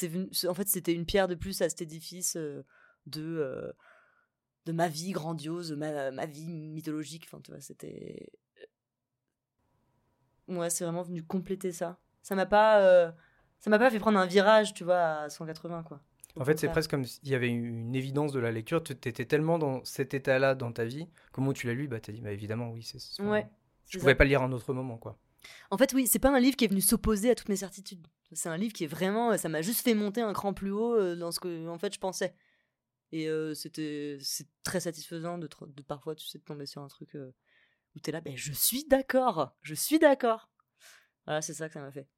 en 0.49 0.55
fait, 0.55 0.69
c'était 0.69 0.95
une 0.95 1.05
pierre 1.05 1.29
de 1.29 1.35
plus 1.35 1.61
à 1.61 1.69
cet 1.69 1.83
édifice 1.83 2.37
euh, 2.37 2.63
de, 3.05 3.75
de 4.67 4.73
ma 4.73 4.89
vie 4.89 5.13
grandiose, 5.13 5.73
ma, 5.73 6.11
ma 6.11 6.27
vie 6.27 6.47
mythologique. 6.49 7.25
Enfin, 7.27 7.41
tu 7.43 7.51
vois, 7.51 7.61
c'était. 7.61 8.31
Ouais, 10.49 10.71
c'est 10.71 10.85
vraiment 10.85 11.03
venu 11.03 11.23
compléter 11.23 11.73
ça. 11.73 11.99
Ça 12.23 12.35
m'a 12.35 12.47
pas. 12.47 12.81
euh, 12.83 13.11
ça 13.61 13.71
m'a 13.71 13.79
pas 13.79 13.91
fait 13.91 13.99
prendre 13.99 14.19
un 14.19 14.27
virage, 14.27 14.75
tu 14.75 14.85
vois, 14.85 14.99
à 15.23 15.31
180, 15.31 15.83
quoi. 15.85 16.01
En 16.37 16.45
fait, 16.45 16.59
c'est 16.59 16.69
presque 16.69 16.91
comme 16.91 17.05
s'il 17.05 17.29
y 17.29 17.35
avait 17.35 17.49
une 17.49 17.95
évidence 17.95 18.33
de 18.33 18.39
la 18.39 18.53
lecture. 18.53 18.83
Tu 18.83 18.93
étais 18.93 19.25
tellement 19.25 19.59
dans 19.59 19.85
cet 19.85 20.15
état-là 20.15 20.55
dans 20.55 20.73
ta 20.73 20.85
vie. 20.85 21.09
Comment 21.33 21.53
tu 21.53 21.67
l'as 21.67 21.75
lu 21.75 21.89
Bah, 21.89 22.01
t'as 22.01 22.13
dit, 22.13 22.21
bah, 22.21 22.31
évidemment, 22.33 22.71
oui. 22.71 22.83
c'est 22.83 23.23
Ouais. 23.23 23.49
Je 23.89 23.99
pouvais 23.99 24.13
ça. 24.13 24.17
pas 24.17 24.25
le 24.25 24.29
lire 24.31 24.43
à 24.43 24.45
un 24.45 24.53
autre 24.53 24.73
moment, 24.73 24.97
quoi. 24.97 25.19
En 25.71 25.77
fait, 25.79 25.93
oui, 25.93 26.07
c'est 26.07 26.19
pas 26.21 26.31
un 26.31 26.39
livre 26.39 26.57
qui 26.57 26.65
est 26.65 26.69
venu 26.69 26.81
s'opposer 26.81 27.31
à 27.31 27.35
toutes 27.35 27.49
mes 27.49 27.57
certitudes. 27.57 28.07
C'est 28.33 28.49
un 28.49 28.57
livre 28.57 28.73
qui 28.73 28.85
est 28.85 28.89
vraiment. 28.89 29.37
Ça 29.37 29.49
m'a 29.49 29.63
juste 29.63 29.83
fait 29.83 29.95
monter 29.95 30.21
un 30.21 30.33
cran 30.33 30.53
plus 30.55 30.71
haut 30.71 30.95
euh, 30.95 31.17
dans 31.17 31.33
ce 31.33 31.41
que, 31.41 31.69
en 31.69 31.79
fait, 31.79 31.93
je 31.95 31.99
pensais. 31.99 32.35
Et 33.13 33.29
euh, 33.29 33.55
c'était 33.55 34.19
c'est 34.21 34.47
très 34.63 34.81
satisfaisant 34.81 35.39
de 35.39 35.49
parfois, 35.83 36.15
tu 36.15 36.27
sais, 36.27 36.39
de 36.39 36.45
tomber 36.45 36.67
sur 36.67 36.83
un 36.83 36.89
truc 36.89 37.17
euh, 37.17 37.35
où 37.97 38.01
t'es 38.01 38.13
là, 38.13 38.21
ben 38.21 38.37
je 38.37 38.53
suis 38.53 38.85
d'accord, 38.85 39.57
je 39.63 39.75
suis 39.75 39.99
d'accord. 39.99 40.49
Voilà, 41.27 41.43
c'est 41.43 41.55
ça 41.55 41.69
que 41.69 41.75
ça 41.75 41.81
m'a 41.81 41.91
fait. 41.91 42.09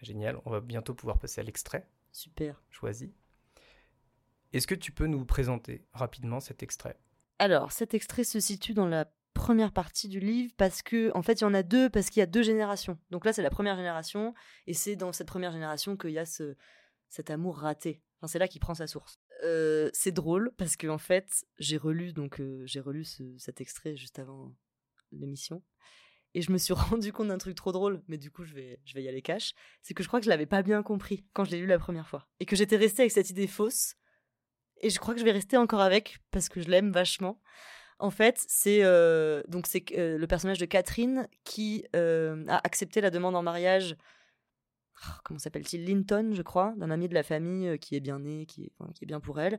Génial, 0.00 0.38
on 0.44 0.50
va 0.50 0.60
bientôt 0.60 0.94
pouvoir 0.94 1.18
passer 1.18 1.40
à 1.40 1.44
l'extrait 1.44 1.88
Super. 2.12 2.62
choisi. 2.70 3.14
Est-ce 4.52 4.66
que 4.66 4.74
tu 4.74 4.92
peux 4.92 5.06
nous 5.06 5.24
présenter 5.24 5.86
rapidement 5.92 6.40
cet 6.40 6.62
extrait? 6.62 6.98
Alors, 7.38 7.72
cet 7.72 7.94
extrait 7.94 8.24
se 8.24 8.38
situe 8.38 8.74
dans 8.74 8.86
la 8.86 9.12
première 9.32 9.72
partie 9.72 10.08
du 10.08 10.20
livre 10.20 10.52
parce 10.56 10.82
que, 10.82 11.10
en 11.16 11.22
fait, 11.22 11.40
il 11.40 11.42
y 11.42 11.46
en 11.46 11.54
a 11.54 11.62
deux, 11.64 11.90
parce 11.90 12.08
qu'il 12.10 12.20
y 12.20 12.22
a 12.22 12.26
deux 12.26 12.42
générations. 12.42 12.98
Donc 13.10 13.24
là, 13.24 13.32
c'est 13.32 13.42
la 13.42 13.50
première 13.50 13.76
génération, 13.76 14.32
et 14.66 14.74
c'est 14.74 14.94
dans 14.94 15.12
cette 15.12 15.26
première 15.26 15.50
génération 15.50 15.96
qu'il 15.96 16.10
y 16.10 16.18
a 16.18 16.26
ce, 16.26 16.56
cet 17.08 17.30
amour 17.30 17.58
raté. 17.58 18.00
Enfin, 18.18 18.28
c'est 18.28 18.38
là 18.38 18.46
qu'il 18.46 18.60
prend 18.60 18.74
sa 18.74 18.86
source. 18.86 19.18
Euh, 19.44 19.90
c'est 19.92 20.12
drôle 20.12 20.52
parce 20.56 20.76
que, 20.76 20.86
en 20.86 20.98
fait, 20.98 21.44
j'ai 21.58 21.76
relu, 21.76 22.12
donc, 22.12 22.40
euh, 22.40 22.62
j'ai 22.66 22.80
relu 22.80 23.04
ce- 23.04 23.36
cet 23.38 23.60
extrait 23.60 23.96
juste 23.96 24.18
avant 24.18 24.54
l'émission. 25.12 25.62
Et 26.34 26.42
je 26.42 26.50
me 26.50 26.58
suis 26.58 26.74
rendu 26.98 27.12
compte 27.12 27.28
d'un 27.28 27.38
truc 27.38 27.54
trop 27.54 27.70
drôle, 27.72 28.02
mais 28.08 28.18
du 28.18 28.30
coup, 28.30 28.44
je 28.44 28.54
vais, 28.54 28.80
je 28.84 28.94
vais 28.94 29.02
y 29.02 29.08
aller 29.08 29.22
cash. 29.22 29.52
C'est 29.82 29.94
que 29.94 30.02
je 30.02 30.08
crois 30.08 30.20
que 30.20 30.24
je 30.24 30.30
l'avais 30.30 30.46
pas 30.46 30.62
bien 30.62 30.82
compris 30.82 31.24
quand 31.32 31.44
je 31.44 31.50
l'ai 31.52 31.60
lu 31.60 31.66
la 31.66 31.78
première 31.78 32.08
fois. 32.08 32.26
Et 32.40 32.46
que 32.46 32.56
j'étais 32.56 32.76
restée 32.76 33.02
avec 33.02 33.12
cette 33.12 33.30
idée 33.30 33.46
fausse. 33.46 33.94
Et 34.80 34.90
je 34.90 34.98
crois 34.98 35.14
que 35.14 35.20
je 35.20 35.24
vais 35.24 35.32
rester 35.32 35.56
encore 35.56 35.80
avec 35.80 36.18
parce 36.30 36.48
que 36.48 36.60
je 36.60 36.68
l'aime 36.68 36.90
vachement. 36.90 37.40
En 38.00 38.10
fait, 38.10 38.42
c'est 38.48 38.82
euh, 38.82 39.42
donc 39.46 39.66
c'est 39.68 39.84
le 39.90 40.26
personnage 40.26 40.58
de 40.58 40.66
Catherine 40.66 41.28
qui 41.44 41.86
a 41.94 42.58
accepté 42.64 43.00
la 43.00 43.10
demande 43.10 43.36
en 43.36 43.42
mariage. 43.42 43.96
Oh, 45.08 45.20
comment 45.24 45.38
s'appelle-t-il? 45.38 45.84
Linton, 45.84 46.32
je 46.32 46.42
crois, 46.42 46.74
d'un 46.76 46.90
ami 46.90 47.08
de 47.08 47.14
la 47.14 47.22
famille 47.22 47.68
euh, 47.68 47.76
qui 47.76 47.96
est 47.96 48.00
bien 48.00 48.18
né, 48.18 48.46
qui 48.46 48.64
est, 48.64 49.06
bien 49.06 49.20
pour 49.20 49.40
elle. 49.40 49.58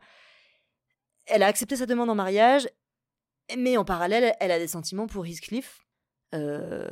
Elle 1.25 1.43
a 1.43 1.47
accepté 1.47 1.75
sa 1.75 1.85
demande 1.85 2.09
en 2.09 2.15
mariage, 2.15 2.67
mais 3.57 3.77
en 3.77 3.85
parallèle, 3.85 4.35
elle 4.39 4.51
a 4.51 4.59
des 4.59 4.67
sentiments 4.67 5.07
pour 5.07 5.25
Heathcliff. 5.25 5.85
Euh, 6.33 6.87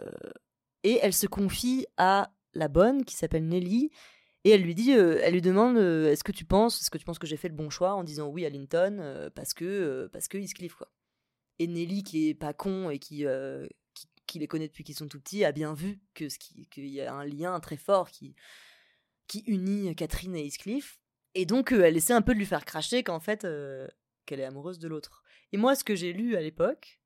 et 0.84 1.00
elle 1.02 1.13
se 1.13 1.28
confie 1.28 1.86
à 1.98 2.32
la 2.54 2.68
bonne 2.68 3.04
qui 3.04 3.16
s'appelle 3.16 3.48
Nelly 3.48 3.89
et 4.44 4.52
elle 4.52 4.62
lui 4.62 4.76
dit, 4.76 4.94
euh, 4.94 5.20
elle 5.24 5.34
lui 5.34 5.42
demande, 5.42 5.78
est-ce 5.78 6.24
que 6.24 6.32
tu 6.32 6.46
penses, 6.46 6.82
est-ce 6.82 6.92
que 6.92 6.98
tu 6.98 7.06
penses 7.06 7.20
que 7.20 7.28
j'ai 7.28 7.38
fait 7.38 7.48
le 7.48 7.56
bon 7.56 7.70
choix 7.70 7.94
en 7.94 8.04
disant 8.04 8.28
oui 8.28 8.46
à 8.46 8.50
Linton 8.50 9.32
parce 9.36 9.54
que 9.54 10.10
parce 10.12 10.28
que 10.28 10.38
Heathcliff 10.38 10.76
quoi. 10.76 10.92
Et 11.60 11.68
Nelly 11.68 12.04
qui 12.04 12.30
est 12.30 12.34
pas 12.34 12.54
con 12.54 12.89
et 12.89 13.00
qui, 13.00 13.26
qui 14.26 14.40
les 14.40 14.48
connaît 14.48 14.68
depuis 14.68 14.84
qu'ils 14.84 14.96
sont 14.96 15.08
tout 15.08 15.20
petits 15.20 15.46
a 15.46 15.52
bien 15.52 15.74
vu 15.74 16.00
que 16.14 16.30
ce 16.30 16.40
qui 16.40 16.68
qu'il 16.68 16.88
y 16.88 17.02
a 17.02 17.14
un 17.14 17.26
lien 17.26 17.60
très 17.60 17.78
fort 17.78 18.10
qui 18.10 18.36
qui 19.28 19.44
unit 19.48 19.96
Catherine 19.96 20.36
et 20.36 20.46
Heathcliff. 20.46 21.00
Et 21.36 21.46
donc 21.46 21.72
euh, 21.72 21.84
elle 21.84 21.98
essaie 21.98 22.14
un 22.14 22.22
peu 22.22 22.34
de 22.34 22.40
lui 22.40 22.46
faire 22.46 22.66
cracher 22.66 23.04
qu'en 23.04 23.20
fait 23.20 23.46
euh, 23.46 23.88
qu'elle 24.26 24.40
est 24.40 24.46
amoureuse 24.46 24.80
de 24.80 24.88
l'autre. 24.88 25.24
Et 25.52 25.58
moi 25.58 25.76
ce 25.76 25.84
que 25.84 25.96
j'ai 25.96 26.14
lu 26.14 26.36
à 26.36 26.42
l'époque, 26.42 27.00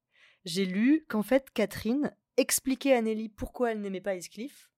j'ai 0.45 0.65
lu 0.65 1.05
qu'en 1.09 1.23
fait 1.23 1.49
Catherine 1.51 2.15
expliquait 2.37 2.93
à 2.93 3.01
Nelly 3.01 3.29
pourquoi 3.29 3.71
elle 3.71 3.81
n'aimait 3.81 4.01
pas 4.01 4.15
Heathcliff 4.15 4.69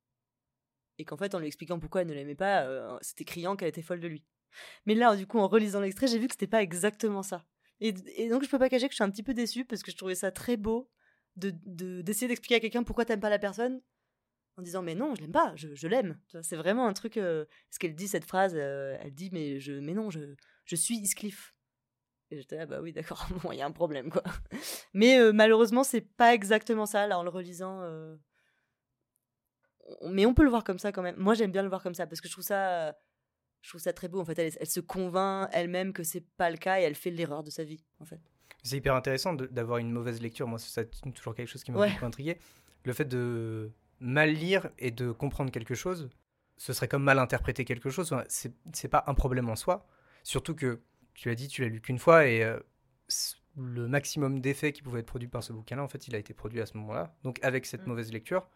et 1.00 1.06
qu'en 1.06 1.18
fait 1.18 1.34
en 1.34 1.40
lui 1.40 1.48
expliquant 1.48 1.80
pourquoi 1.80 2.02
elle 2.02 2.08
ne 2.08 2.14
l'aimait 2.14 2.36
pas, 2.36 2.64
euh, 2.64 2.98
c'était 3.02 3.24
criant 3.24 3.56
qu'elle 3.56 3.70
était 3.70 3.82
folle 3.82 4.02
de 4.02 4.08
lui. 4.08 4.26
Mais 4.86 4.96
là, 4.96 5.16
du 5.16 5.26
coup, 5.28 5.40
en 5.40 5.48
relisant 5.48 5.80
l'extrait, 5.80 6.08
j'ai 6.08 6.20
vu 6.20 6.28
que 6.28 6.34
c'était 6.34 6.48
pas 6.48 6.62
exactement 6.62 7.24
ça. 7.24 7.46
Et, 7.80 7.94
et 8.16 8.30
donc 8.30 8.44
je 8.44 8.50
peux 8.50 8.60
pas 8.60 8.68
cacher 8.68 8.88
que 8.88 8.92
je 8.92 8.96
suis 8.96 9.04
un 9.04 9.10
petit 9.10 9.24
peu 9.24 9.34
déçue 9.34 9.64
parce 9.64 9.82
que 9.82 9.92
je 9.92 9.96
trouvais 9.96 10.16
ça 10.16 10.32
très 10.32 10.58
beau 10.58 10.90
de 11.38 11.54
de- 11.66 12.02
d'essayer 12.02 12.28
d'expliquer 12.28 12.56
à 12.56 12.60
quelqu'un 12.60 12.84
pourquoi 12.84 13.06
t'aimes 13.06 13.20
pas 13.20 13.30
la 13.30 13.40
personne 13.40 13.82
en 14.58 14.62
disant 14.62 14.82
mais 14.82 14.96
non 14.96 15.16
je 15.16 15.22
l'aime 15.22 15.32
pas 15.32 15.54
je, 15.56 15.74
je 15.74 15.88
l'aime. 15.88 16.20
C'est 16.42 16.58
vraiment 16.58 16.88
un 16.88 16.94
truc 16.94 17.18
euh, 17.18 17.46
ce 17.72 17.80
qu'elle 17.80 17.96
dit 17.96 18.08
cette 18.08 18.26
phrase 18.26 18.54
euh, 18.56 18.98
elle 19.02 19.14
dit 19.14 19.30
mais 19.32 19.60
je 19.60 19.74
mais 19.74 19.94
non 19.94 20.10
je 20.10 20.20
je 20.66 20.76
suis 20.76 20.98
Heathcliff 20.98 21.56
et 22.32 22.38
j'étais 22.38 22.58
là 22.58 22.66
bah 22.66 22.80
oui 22.82 22.92
d'accord 22.94 23.28
bon 23.44 23.52
il 23.52 23.58
y 23.58 23.62
a 23.62 23.66
un 23.66 23.72
problème 23.72 24.10
quoi. 24.12 24.24
Mais 24.94 25.18
euh, 25.20 25.32
malheureusement 25.32 25.84
c'est 25.84 26.02
pas 26.02 26.34
exactement 26.34 26.86
ça 26.86 27.08
là 27.08 27.18
en 27.20 27.24
le 27.24 27.30
relisant 27.30 27.82
mais 30.04 30.26
on 30.26 30.34
peut 30.34 30.44
le 30.44 30.50
voir 30.50 30.64
comme 30.64 30.80
ça 30.80 30.92
quand 30.92 31.02
même. 31.02 31.16
Moi 31.18 31.34
j'aime 31.34 31.52
bien 31.52 31.64
le 31.64 31.70
voir 31.70 31.82
comme 31.82 31.96
ça 31.96 32.06
parce 32.06 32.22
que 32.22 32.28
je 32.28 32.34
trouve 32.34 32.44
ça 32.46 32.96
je 33.62 33.70
trouve 33.70 33.82
ça 33.82 33.92
très 33.92 34.08
beau 34.08 34.20
en 34.22 34.26
fait. 34.26 34.38
Elle, 34.40 34.54
elle 34.60 34.68
se 34.70 34.80
convainc 34.80 35.50
elle-même 35.52 35.94
que 35.94 36.04
c'est 36.04 36.26
pas 36.38 36.50
le 36.50 36.58
cas 36.58 36.80
et 36.80 36.84
elle 36.84 36.96
fait 36.96 37.10
l'erreur 37.12 37.44
de 37.44 37.50
sa 37.50 37.64
vie 37.64 37.84
en 38.00 38.06
fait 38.06 38.22
C'est 38.64 38.78
hyper 38.78 38.96
intéressant 38.96 39.34
d'avoir 39.34 39.78
une 39.80 39.92
mauvaise 39.92 40.22
lecture. 40.22 40.48
Moi, 40.48 40.60
c'est 40.60 40.90
toujours 41.14 41.34
quelque 41.36 41.48
chose 41.48 41.64
qui 41.64 41.72
m'a 41.72 41.80
Ouais. 41.80 41.92
beaucoup 41.92 42.06
intrigué. 42.06 42.38
Le 42.86 42.94
fait 42.94 43.06
de 43.06 43.72
mal 44.00 44.32
lire 44.34 44.70
et 44.78 44.92
de 44.92 45.12
comprendre 45.12 45.52
quelque 45.52 45.76
chose, 45.76 46.10
ce 46.58 46.74
serait 46.74 46.88
comme 46.88 47.04
mal 47.04 47.20
interpréter 47.20 47.64
quelque 47.66 47.90
chose. 47.90 48.14
C'est 48.28 48.88
pas 48.90 49.04
un 49.08 49.14
problème 49.14 49.50
en 49.50 49.56
soi. 49.56 49.88
Surtout 50.24 50.56
que 50.56 50.82
tu 51.14 51.30
as 51.30 51.36
dit, 51.36 51.48
tu 51.48 51.62
l'as 51.62 51.70
lu 51.70 51.82
qu'une 51.82 52.00
fois 52.00 52.28
et 52.28 52.44
euh, 52.44 52.60
le 53.58 53.88
maximum 53.88 54.40
d'effets 54.42 54.72
qui 54.74 54.82
pouvaient 54.82 55.00
être 55.02 55.06
produits 55.06 55.28
par 55.28 55.44
ce 55.44 55.52
bouquin-là, 55.54 55.84
en 55.84 55.88
fait, 55.88 56.08
il 56.08 56.16
a 56.16 56.18
été 56.18 56.34
produit 56.34 56.62
à 56.62 56.66
ce 56.66 56.78
moment-là. 56.78 57.16
Donc 57.24 57.40
avec 57.44 57.66
cette 57.66 57.86
Mm. 57.86 57.90
mauvaise 57.90 58.12
lecture. 58.14 58.48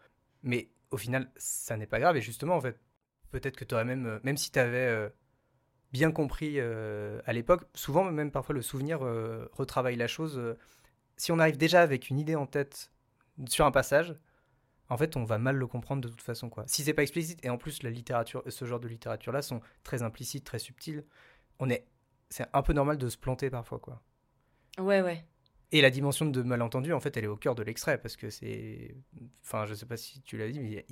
Mais 0.42 0.68
au 0.90 0.96
final, 0.96 1.30
ça 1.36 1.76
n'est 1.76 1.86
pas 1.86 1.98
grave. 2.00 2.16
Et 2.16 2.20
justement, 2.20 2.54
en 2.56 2.60
fait, 2.60 2.78
peut-être 3.30 3.56
que 3.56 3.64
tu 3.64 3.74
aurais 3.74 3.84
même, 3.84 4.06
euh, 4.06 4.18
même 4.22 4.36
si 4.36 4.50
tu 4.52 4.58
avais 4.58 5.10
bien 5.94 6.10
compris 6.10 6.54
euh, 6.56 7.20
à 7.24 7.32
l'époque, 7.32 7.62
souvent 7.72 8.04
même 8.10 8.32
parfois 8.32 8.52
le 8.52 8.62
souvenir 8.62 9.02
euh, 9.02 9.48
retravaille 9.52 9.94
la 9.94 10.08
chose. 10.08 10.36
euh, 10.38 10.58
si 11.16 11.30
on 11.30 11.38
arrive 11.38 11.56
déjà 11.56 11.82
avec 11.82 12.10
une 12.10 12.18
idée 12.18 12.34
en 12.34 12.46
tête 12.46 12.90
sur 13.46 13.64
un 13.64 13.70
passage, 13.70 14.16
en 14.88 14.96
fait, 14.96 15.16
on 15.16 15.22
va 15.22 15.38
mal 15.38 15.54
le 15.56 15.66
comprendre 15.68 16.02
de 16.02 16.08
toute 16.08 16.20
façon. 16.20 16.50
Quoi. 16.50 16.64
Si 16.66 16.82
c'est 16.82 16.94
pas 16.94 17.02
explicite, 17.04 17.38
et 17.44 17.48
en 17.48 17.58
plus 17.58 17.84
la 17.84 17.90
littérature, 17.90 18.42
ce 18.48 18.64
genre 18.64 18.80
de 18.80 18.88
littérature-là 18.88 19.40
sont 19.40 19.60
très 19.84 20.02
implicites, 20.02 20.42
très 20.44 20.58
subtiles, 20.58 21.04
on 21.60 21.70
est, 21.70 21.86
c'est 22.28 22.46
un 22.52 22.62
peu 22.62 22.72
normal 22.72 22.98
de 22.98 23.08
se 23.08 23.16
planter 23.16 23.48
parfois. 23.48 23.78
quoi. 23.78 24.02
ouais 24.78 25.00
ouais 25.00 25.24
Et 25.70 25.80
la 25.80 25.90
dimension 25.90 26.26
de 26.26 26.42
malentendu, 26.42 26.92
en 26.92 26.98
fait, 26.98 27.16
elle 27.16 27.24
est 27.24 27.28
au 27.28 27.36
cœur 27.36 27.54
de 27.54 27.62
l'extrait, 27.62 27.98
parce 27.98 28.16
que 28.16 28.30
c'est... 28.30 28.96
Enfin, 29.44 29.64
je 29.66 29.74
sais 29.74 29.86
pas 29.86 29.96
si 29.96 30.20
tu 30.22 30.36
l'as 30.38 30.50
dit, 30.50 30.58
mais 30.58 30.66
il 30.70 30.74
y 30.74 30.78
a 30.78 30.82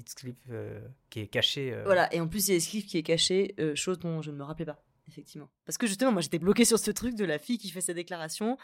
euh, 0.51 0.81
qui 1.11 1.19
est 1.21 1.27
caché. 1.27 1.73
euh, 1.73 1.83
Voilà, 1.85 2.13
et 2.15 2.21
en 2.21 2.29
plus, 2.29 2.47
il 2.47 2.53
y 2.53 2.55
a 2.55 2.57
Esquive 2.59 2.85
qui 2.87 2.99
est 2.99 3.03
caché, 3.03 3.57
euh, 3.59 3.75
chose 3.75 3.99
dont 3.99 4.23
je 4.23 4.31
ne 4.31 4.37
me 4.37 4.45
rappelais 4.45 4.67
pas, 4.67 4.81
effectivement. 5.09 5.51
Parce 5.65 5.79
que 5.79 5.87
justement, 5.87 6.13
moi, 6.13 6.23
j'étais 6.23 6.39
bloquée 6.39 6.65
sur 6.65 6.79
ce 6.79 6.91
truc 6.91 7.15
de 7.15 7.25
la 7.25 7.39
fille 7.39 7.59
qui 7.59 7.71
fait 7.71 7.81
ses 7.81 7.95
déclarations 7.95 8.57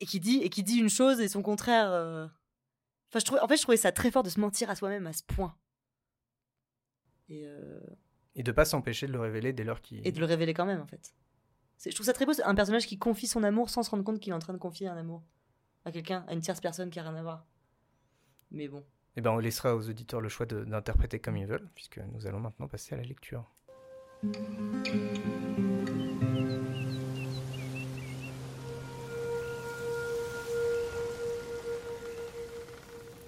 et 0.00 0.06
qui 0.06 0.20
dit, 0.20 0.38
et 0.38 0.48
qui 0.50 0.62
dit 0.62 0.76
une 0.78 0.88
chose 0.90 1.20
et 1.20 1.28
son 1.28 1.42
contraire. 1.42 1.90
euh. 1.90 2.26
Enfin, 3.08 3.18
je 3.18 3.24
trouvais, 3.24 3.40
en 3.40 3.48
fait, 3.48 3.56
je 3.56 3.62
trouvais 3.62 3.76
ça 3.76 3.92
très 3.92 4.10
fort 4.10 4.22
de 4.22 4.30
se 4.30 4.40
mentir 4.40 4.70
à 4.70 4.74
soi-même 4.74 5.06
à 5.06 5.12
ce 5.12 5.22
point. 5.22 5.56
Et, 7.28 7.46
euh, 7.46 7.80
Et 8.34 8.42
de 8.42 8.52
pas 8.52 8.64
s'empêcher 8.64 9.06
de 9.06 9.12
le 9.12 9.20
révéler 9.20 9.52
dès 9.52 9.64
lors 9.64 9.80
qu'il... 9.80 10.06
et 10.06 10.12
de 10.12 10.18
le 10.18 10.26
révéler 10.26 10.54
quand 10.54 10.66
même, 10.66 10.80
en 10.80 10.86
fait. 10.86 11.14
Je 11.84 11.90
trouve 11.94 12.06
ça 12.06 12.12
très 12.12 12.26
beau, 12.26 12.32
c'est 12.32 12.44
un 12.44 12.54
personnage 12.54 12.86
qui 12.86 12.96
confie 12.98 13.26
son 13.26 13.42
amour 13.42 13.68
sans 13.68 13.82
se 13.82 13.90
rendre 13.90 14.04
compte 14.04 14.20
qu'il 14.20 14.32
est 14.32 14.36
en 14.36 14.38
train 14.38 14.52
de 14.52 14.58
confier 14.58 14.86
un 14.86 14.96
amour 14.96 15.24
à 15.84 15.90
quelqu'un, 15.90 16.24
à 16.28 16.32
une 16.32 16.40
tierce 16.40 16.60
personne 16.60 16.90
qui 16.90 17.00
a 17.00 17.02
rien 17.02 17.16
à 17.16 17.22
voir. 17.22 17.44
Mais 18.52 18.68
bon. 18.68 18.84
Eh 19.16 19.20
ben, 19.20 19.32
on 19.32 19.38
laissera 19.38 19.74
aux 19.74 19.88
auditeurs 19.88 20.20
le 20.20 20.28
choix 20.28 20.46
d'interpréter 20.46 21.18
comme 21.18 21.36
ils 21.36 21.46
veulent, 21.46 21.68
puisque 21.74 21.98
nous 21.98 22.26
allons 22.26 22.38
maintenant 22.40 22.68
passer 22.68 22.94
à 22.94 22.98
la 22.98 23.02
lecture. 23.02 23.50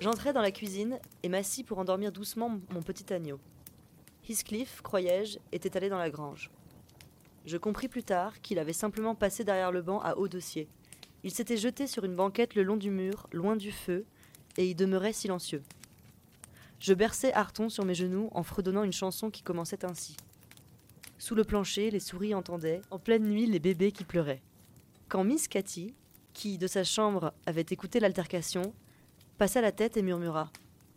J'entrai 0.01 0.33
dans 0.33 0.41
la 0.41 0.53
cuisine 0.53 1.01
et 1.25 1.29
m'assis 1.29 1.65
pour 1.65 1.79
endormir 1.79 2.13
doucement 2.13 2.61
mon 2.71 2.83
petit 2.83 3.13
agneau. 3.13 3.41
Heathcliff, 4.29 4.83
croyais-je, 4.83 5.39
était 5.51 5.77
allé 5.77 5.89
dans 5.89 5.99
la 5.99 6.11
grange. 6.11 6.53
Je 7.45 7.57
compris 7.57 7.89
plus 7.89 8.05
tard 8.05 8.41
qu'il 8.41 8.61
avait 8.61 8.73
simplement 8.73 9.17
passé 9.17 9.43
derrière 9.43 9.73
le 9.73 9.83
banc 9.83 10.01
à 10.01 10.15
haut 10.15 10.29
dossier. 10.29 10.69
Il 11.25 11.33
s'était 11.33 11.57
jeté 11.57 11.89
sur 11.89 12.05
une 12.05 12.15
banquette 12.15 12.55
le 12.55 12.63
long 12.63 12.77
du 12.77 12.93
mur, 12.93 13.27
loin 13.33 13.57
du 13.57 13.73
feu, 13.73 14.07
et 14.59 14.69
y 14.69 14.77
demeurait 14.77 15.13
silencieux. 15.13 15.65
Je 16.79 16.95
berçais 16.95 17.33
Arton 17.33 17.69
sur 17.69 17.85
mes 17.85 17.95
genoux 17.95 18.29
en 18.31 18.45
fredonnant 18.45 18.85
une 18.85 18.93
chanson 18.93 19.31
qui 19.31 19.43
commençait 19.43 19.85
ainsi. 19.85 20.17
Sous 21.19 21.35
le 21.35 21.45
plancher, 21.45 21.91
les 21.91 22.01
souris 22.01 22.35
entendaient, 22.35 22.83
en 22.91 22.99
pleine 22.99 23.25
nuit, 23.25 23.47
les 23.47 23.59
bébés 23.61 23.93
qui 23.93 24.05
pleuraient. 24.05 24.43
Quand 25.09 25.25
Miss 25.25 25.49
Cathy, 25.49 25.95
qui, 26.33 26.59
de 26.59 26.67
sa 26.67 26.85
chambre, 26.85 27.33
avait 27.47 27.65
écouté 27.71 28.01
l'altercation, 28.01 28.73
passa 29.39 29.61
la 29.61 29.73
tête 29.73 29.97
et 29.97 30.03
murmura 30.03 30.51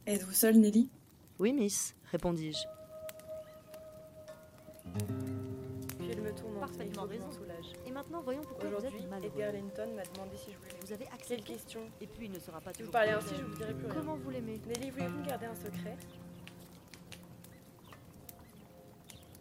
Êtes-vous 0.08 0.32
seule, 0.34 0.58
Nelly? 0.58 0.90
Oui, 1.40 1.54
miss, 1.54 1.96
répondis-je. 2.12 2.66
Puis 6.00 6.08
elle 6.12 6.22
me 6.22 6.32
tourne 6.34 6.60
Parfaitement 6.60 7.04
raison. 7.04 7.32
soulage. 7.32 7.74
Et 7.86 7.92
maintenant, 7.92 8.22
voyons 8.22 8.42
pourquoi 8.42 8.70
vous 8.70 8.76
Aujourd'hui, 8.78 9.00
êtes 9.04 9.10
malheureux. 9.10 9.32
Edgar 9.36 9.52
Linton 9.54 9.96
m'a 9.96 10.04
demandé 10.06 10.38
si 10.38 10.52
je 10.52 10.58
voulais 10.58 10.74
Vous 10.86 10.94
avez 10.94 11.06
Quelle 11.06 11.14
accepté 11.14 11.54
question? 11.54 11.82
Et 12.02 12.08
puis, 12.08 12.26
il 12.26 12.32
ne 12.32 12.40
sera 12.40 12.60
pas 12.62 12.72
Si 12.74 12.82
vous 12.82 12.88
toujours 12.88 12.92
parlez 12.94 13.12
ainsi, 13.12 13.36
je 13.38 13.44
vous 13.44 13.56
dirai 13.56 13.74
plus 13.74 13.86
rien. 13.86 13.94
Comment 13.96 14.16
vous 14.16 14.30
l'aimez? 14.30 14.60
Nelly, 14.66 14.90
voulez-vous 14.90 15.20
me 15.20 15.26
garder 15.28 15.46
un 15.46 15.56
secret? 15.56 15.98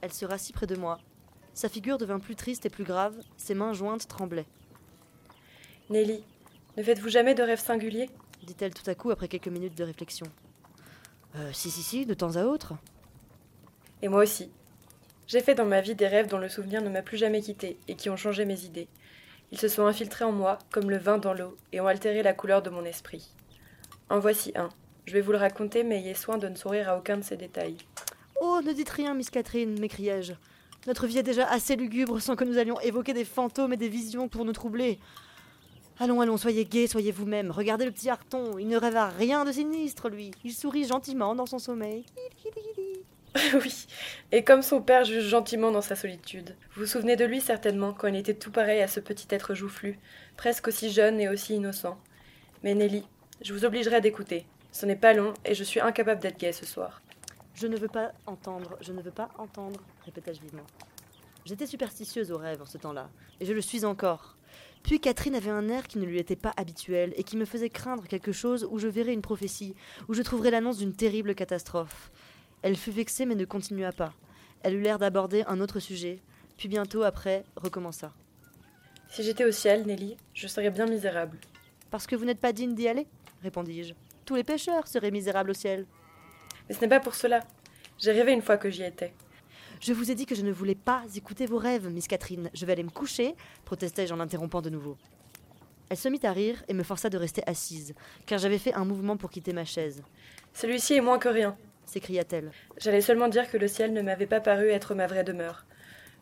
Elle 0.07 0.12
se 0.12 0.25
rassit 0.25 0.55
près 0.55 0.69
de 0.69 0.77
moi. 0.77 1.01
Sa 1.53 1.69
figure 1.69 1.99
devint 1.99 2.21
plus 2.21 2.37
triste 2.37 2.64
et 2.64 2.71
plus 2.71 2.85
grave, 2.85 3.16
ses 3.37 3.55
mains 3.55 3.73
jointes 3.73 4.07
tremblaient. 4.07 4.47
Nelly, 5.90 6.23
ne 6.77 6.83
faites-vous 6.85 7.09
jamais 7.09 7.35
de 7.35 7.42
rêves 7.42 7.59
singuliers? 7.59 8.09
dit-elle 8.45 8.73
tout 8.73 8.88
à 8.88 8.95
coup 8.95 9.11
après 9.11 9.27
quelques 9.27 9.49
minutes 9.49 9.77
de 9.77 9.83
réflexion. 9.83 10.27
Euh, 11.35 11.51
si, 11.53 11.73
si, 11.73 11.83
si, 11.83 12.07
de 12.07 12.14
temps 12.14 12.37
à 12.37 12.45
autre. 12.45 12.75
Et 14.01 14.07
moi 14.07 14.23
aussi. 14.23 14.53
J'ai 15.27 15.40
fait 15.40 15.57
dans 15.57 15.66
ma 15.66 15.81
vie 15.81 15.97
des 15.97 16.07
rêves 16.07 16.29
dont 16.29 16.38
le 16.38 16.49
souvenir 16.49 16.83
ne 16.83 16.88
m'a 16.88 17.03
plus 17.03 17.16
jamais 17.16 17.40
quitté 17.40 17.77
et 17.88 17.97
qui 17.97 18.09
ont 18.09 18.16
changé 18.16 18.45
mes 18.45 18.62
idées. 18.62 18.87
Ils 19.51 19.59
se 19.59 19.66
sont 19.66 19.87
infiltrés 19.87 20.25
en 20.25 20.31
moi 20.31 20.59
comme 20.71 20.88
le 20.88 20.99
vin 20.99 21.19
dans 21.19 21.35
l'eau 21.35 21.57
et 21.73 21.81
ont 21.81 21.88
altéré 21.88 22.23
la 22.23 22.33
couleur 22.33 22.62
de 22.62 22.71
mon 22.71 22.85
esprit. 22.85 23.33
En 24.09 24.21
voici 24.21 24.53
un. 24.55 24.69
Je 25.05 25.14
vais 25.14 25.21
vous 25.21 25.33
le 25.33 25.38
raconter, 25.38 25.83
mais 25.83 25.99
ayez 25.99 26.14
soin 26.14 26.38
de 26.38 26.47
ne 26.47 26.55
sourire 26.55 26.90
à 26.90 26.97
aucun 26.97 27.16
de 27.16 27.25
ces 27.25 27.37
détails. 27.37 27.79
Oh, 28.40 28.61
ne 28.64 28.72
dites 28.72 28.90
rien, 28.90 29.14
Miss 29.14 29.31
Catherine, 29.31 29.79
m'écriai-je. 29.79 30.35
Notre 30.87 31.07
vie 31.07 31.18
est 31.18 31.22
déjà 31.22 31.49
assez 31.49 31.75
lugubre 31.75 32.20
sans 32.20 32.37
que 32.37 32.44
nous 32.44 32.59
allions 32.59 32.79
évoquer 32.81 33.12
des 33.12 33.25
fantômes 33.25 33.72
et 33.72 33.77
des 33.77 33.88
visions 33.88 34.29
pour 34.29 34.44
nous 34.44 34.53
troubler. 34.53 34.99
Allons, 35.99 36.20
allons, 36.20 36.37
soyez 36.37 36.64
gais, 36.64 36.87
soyez 36.87 37.11
vous-même. 37.11 37.51
Regardez 37.51 37.87
le 37.87 37.90
petit 37.90 38.11
Harton, 38.11 38.59
il 38.59 38.68
ne 38.68 38.77
rêve 38.77 38.96
à 38.96 39.09
rien 39.09 39.44
de 39.44 39.53
sinistre, 39.53 40.11
lui. 40.11 40.31
Il 40.44 40.53
sourit 40.53 40.87
gentiment 40.87 41.35
dans 41.35 41.46
son 41.46 41.59
sommeil. 41.59 42.05
oui, 43.55 43.87
et 44.33 44.44
comme 44.44 44.62
son 44.62 44.81
père 44.81 45.05
juge 45.05 45.29
gentiment 45.29 45.70
dans 45.70 45.83
sa 45.83 45.96
solitude. 45.96 46.55
Vous 46.75 46.83
vous 46.83 46.87
souvenez 46.87 47.16
de 47.16 47.25
lui 47.25 47.40
certainement 47.40 47.92
quand 47.92 48.09
il 48.09 48.16
était 48.16 48.35
tout 48.35 48.51
pareil 48.51 48.81
à 48.81 48.88
ce 48.88 49.01
petit 49.01 49.27
être 49.31 49.55
joufflu, 49.55 49.99
presque 50.37 50.68
aussi 50.68 50.90
jeune 50.90 51.20
et 51.20 51.29
aussi 51.29 51.55
innocent. 51.55 51.99
Mais 52.62 52.75
Nelly, 52.75 53.05
je 53.42 53.53
vous 53.53 53.64
obligerai 53.64 54.01
d'écouter. 54.01 54.46
Ce 54.72 54.87
n'est 54.87 54.96
pas 54.96 55.14
long 55.14 55.35
et 55.44 55.55
je 55.55 55.64
suis 55.64 55.81
incapable 55.81 56.20
d'être 56.20 56.38
gaie 56.38 56.53
ce 56.53 56.66
soir. 56.66 57.03
Je 57.57 57.66
ne 57.66 57.77
veux 57.79 57.88
pas 57.88 58.12
entendre, 58.27 58.77
je 58.83 58.92
ne 58.92 59.01
veux 59.01 59.11
pas 59.11 59.31
entendre, 59.38 59.81
répétai-je 60.05 60.42
vivement. 60.42 60.66
J'étais 61.47 61.66
superstitieuse 61.66 62.31
aux 62.31 62.37
rêves 62.37 62.61
en 62.61 62.66
ce 62.66 62.77
temps-là, 62.77 63.09
et 63.40 63.47
je 63.47 63.55
le 63.55 63.62
suis 63.62 63.87
encore. 63.87 64.37
Puis 64.83 65.01
Catherine 65.01 65.35
avait 65.35 65.51
un 65.51 65.69
air 65.71 65.88
qui 65.88 65.99
ne 65.99 66.05
lui 66.05 66.19
était 66.19 66.37
pas 66.37 66.53
habituel 66.59 67.14
et 67.16 67.25
qui 67.25 67.38
me 67.38 67.47
faisait 67.47 67.71
craindre 67.71 68.07
quelque 68.07 68.31
chose 68.31 68.69
où 68.71 68.79
je 68.79 68.88
verrais 68.88 69.14
une 69.14 69.23
prophétie, 69.23 69.75
où 70.07 70.12
je 70.12 70.21
trouverais 70.21 70.51
l'annonce 70.51 70.77
d'une 70.77 70.92
terrible 70.92 71.35
catastrophe. 71.35 72.11
Elle 72.61 72.77
fut 72.77 72.90
vexée 72.90 73.25
mais 73.25 73.35
ne 73.35 73.47
continua 73.47 73.90
pas. 73.90 74.12
Elle 74.62 74.75
eut 74.75 74.83
l'air 74.83 74.99
d'aborder 74.99 75.42
un 75.47 75.61
autre 75.61 75.81
sujet, 75.81 76.21
puis 76.59 76.69
bientôt 76.69 77.05
après 77.05 77.45
recommença. 77.57 78.12
Si 79.09 79.23
j'étais 79.23 79.47
au 79.47 79.51
ciel, 79.51 79.87
Nelly, 79.87 80.19
je 80.35 80.47
serais 80.47 80.71
bien 80.71 80.87
misérable. 80.87 81.38
Parce 81.90 82.07
que 82.07 82.16
vous 82.16 82.27
n'êtes 82.27 82.40
pas 82.40 82.53
digne 82.53 82.75
d'y 82.75 82.87
aller 82.87 83.07
répondis-je. 83.42 83.95
Tous 84.25 84.35
les 84.35 84.45
pêcheurs 84.45 84.88
seraient 84.88 85.11
misérables 85.11 85.51
au 85.51 85.55
ciel. 85.55 85.87
Mais 86.68 86.74
ce 86.74 86.81
n'est 86.81 86.88
pas 86.88 87.00
pour 87.00 87.14
cela. 87.14 87.40
J'ai 87.98 88.12
rêvé 88.12 88.33
une 88.33 88.42
fois 88.42 88.57
que 88.57 88.70
j'y 88.70 88.83
étais. 88.83 89.14
Je 89.81 89.92
vous 89.92 90.11
ai 90.11 90.14
dit 90.14 90.26
que 90.26 90.35
je 90.35 90.42
ne 90.42 90.52
voulais 90.52 90.74
pas 90.74 91.02
écouter 91.14 91.46
vos 91.46 91.59
rêves, 91.59 91.88
Miss 91.90 92.09
Catherine. 92.09 92.50
Je 92.55 92.64
vais 92.64 92.72
aller 92.72 92.83
me 92.83 92.90
coucher, 92.90 93.35
protestai-je 93.64 94.12
en 94.12 94.16
l'interrompant 94.16 94.62
de 94.62 94.70
nouveau. 94.70 94.96
Elle 95.88 95.96
se 95.96 96.09
mit 96.09 96.20
à 96.24 96.33
rire 96.33 96.64
et 96.68 96.74
me 96.74 96.83
força 96.83 97.11
de 97.11 97.18
rester 97.18 97.42
assise, 97.46 97.94
car 98.26 98.38
j'avais 98.38 98.59
fait 98.59 98.74
un 98.74 98.85
mouvement 98.85 99.16
pour 99.16 99.31
quitter 99.31 99.52
ma 99.52 99.64
chaise. 99.64 100.02
Celui-ci 100.52 100.94
est 100.94 101.00
moins 101.00 101.18
que 101.18 101.29
rien, 101.29 101.57
s'écria-t-elle. 101.85 102.50
J'allais 102.79 103.00
seulement 103.00 103.29
dire 103.29 103.50
que 103.50 103.57
le 103.57 103.68
ciel 103.68 103.92
ne 103.92 104.02
m'avait 104.02 104.26
pas 104.26 104.40
paru 104.40 104.68
être 104.68 104.94
ma 104.94 105.07
vraie 105.07 105.24
demeure. 105.24 105.64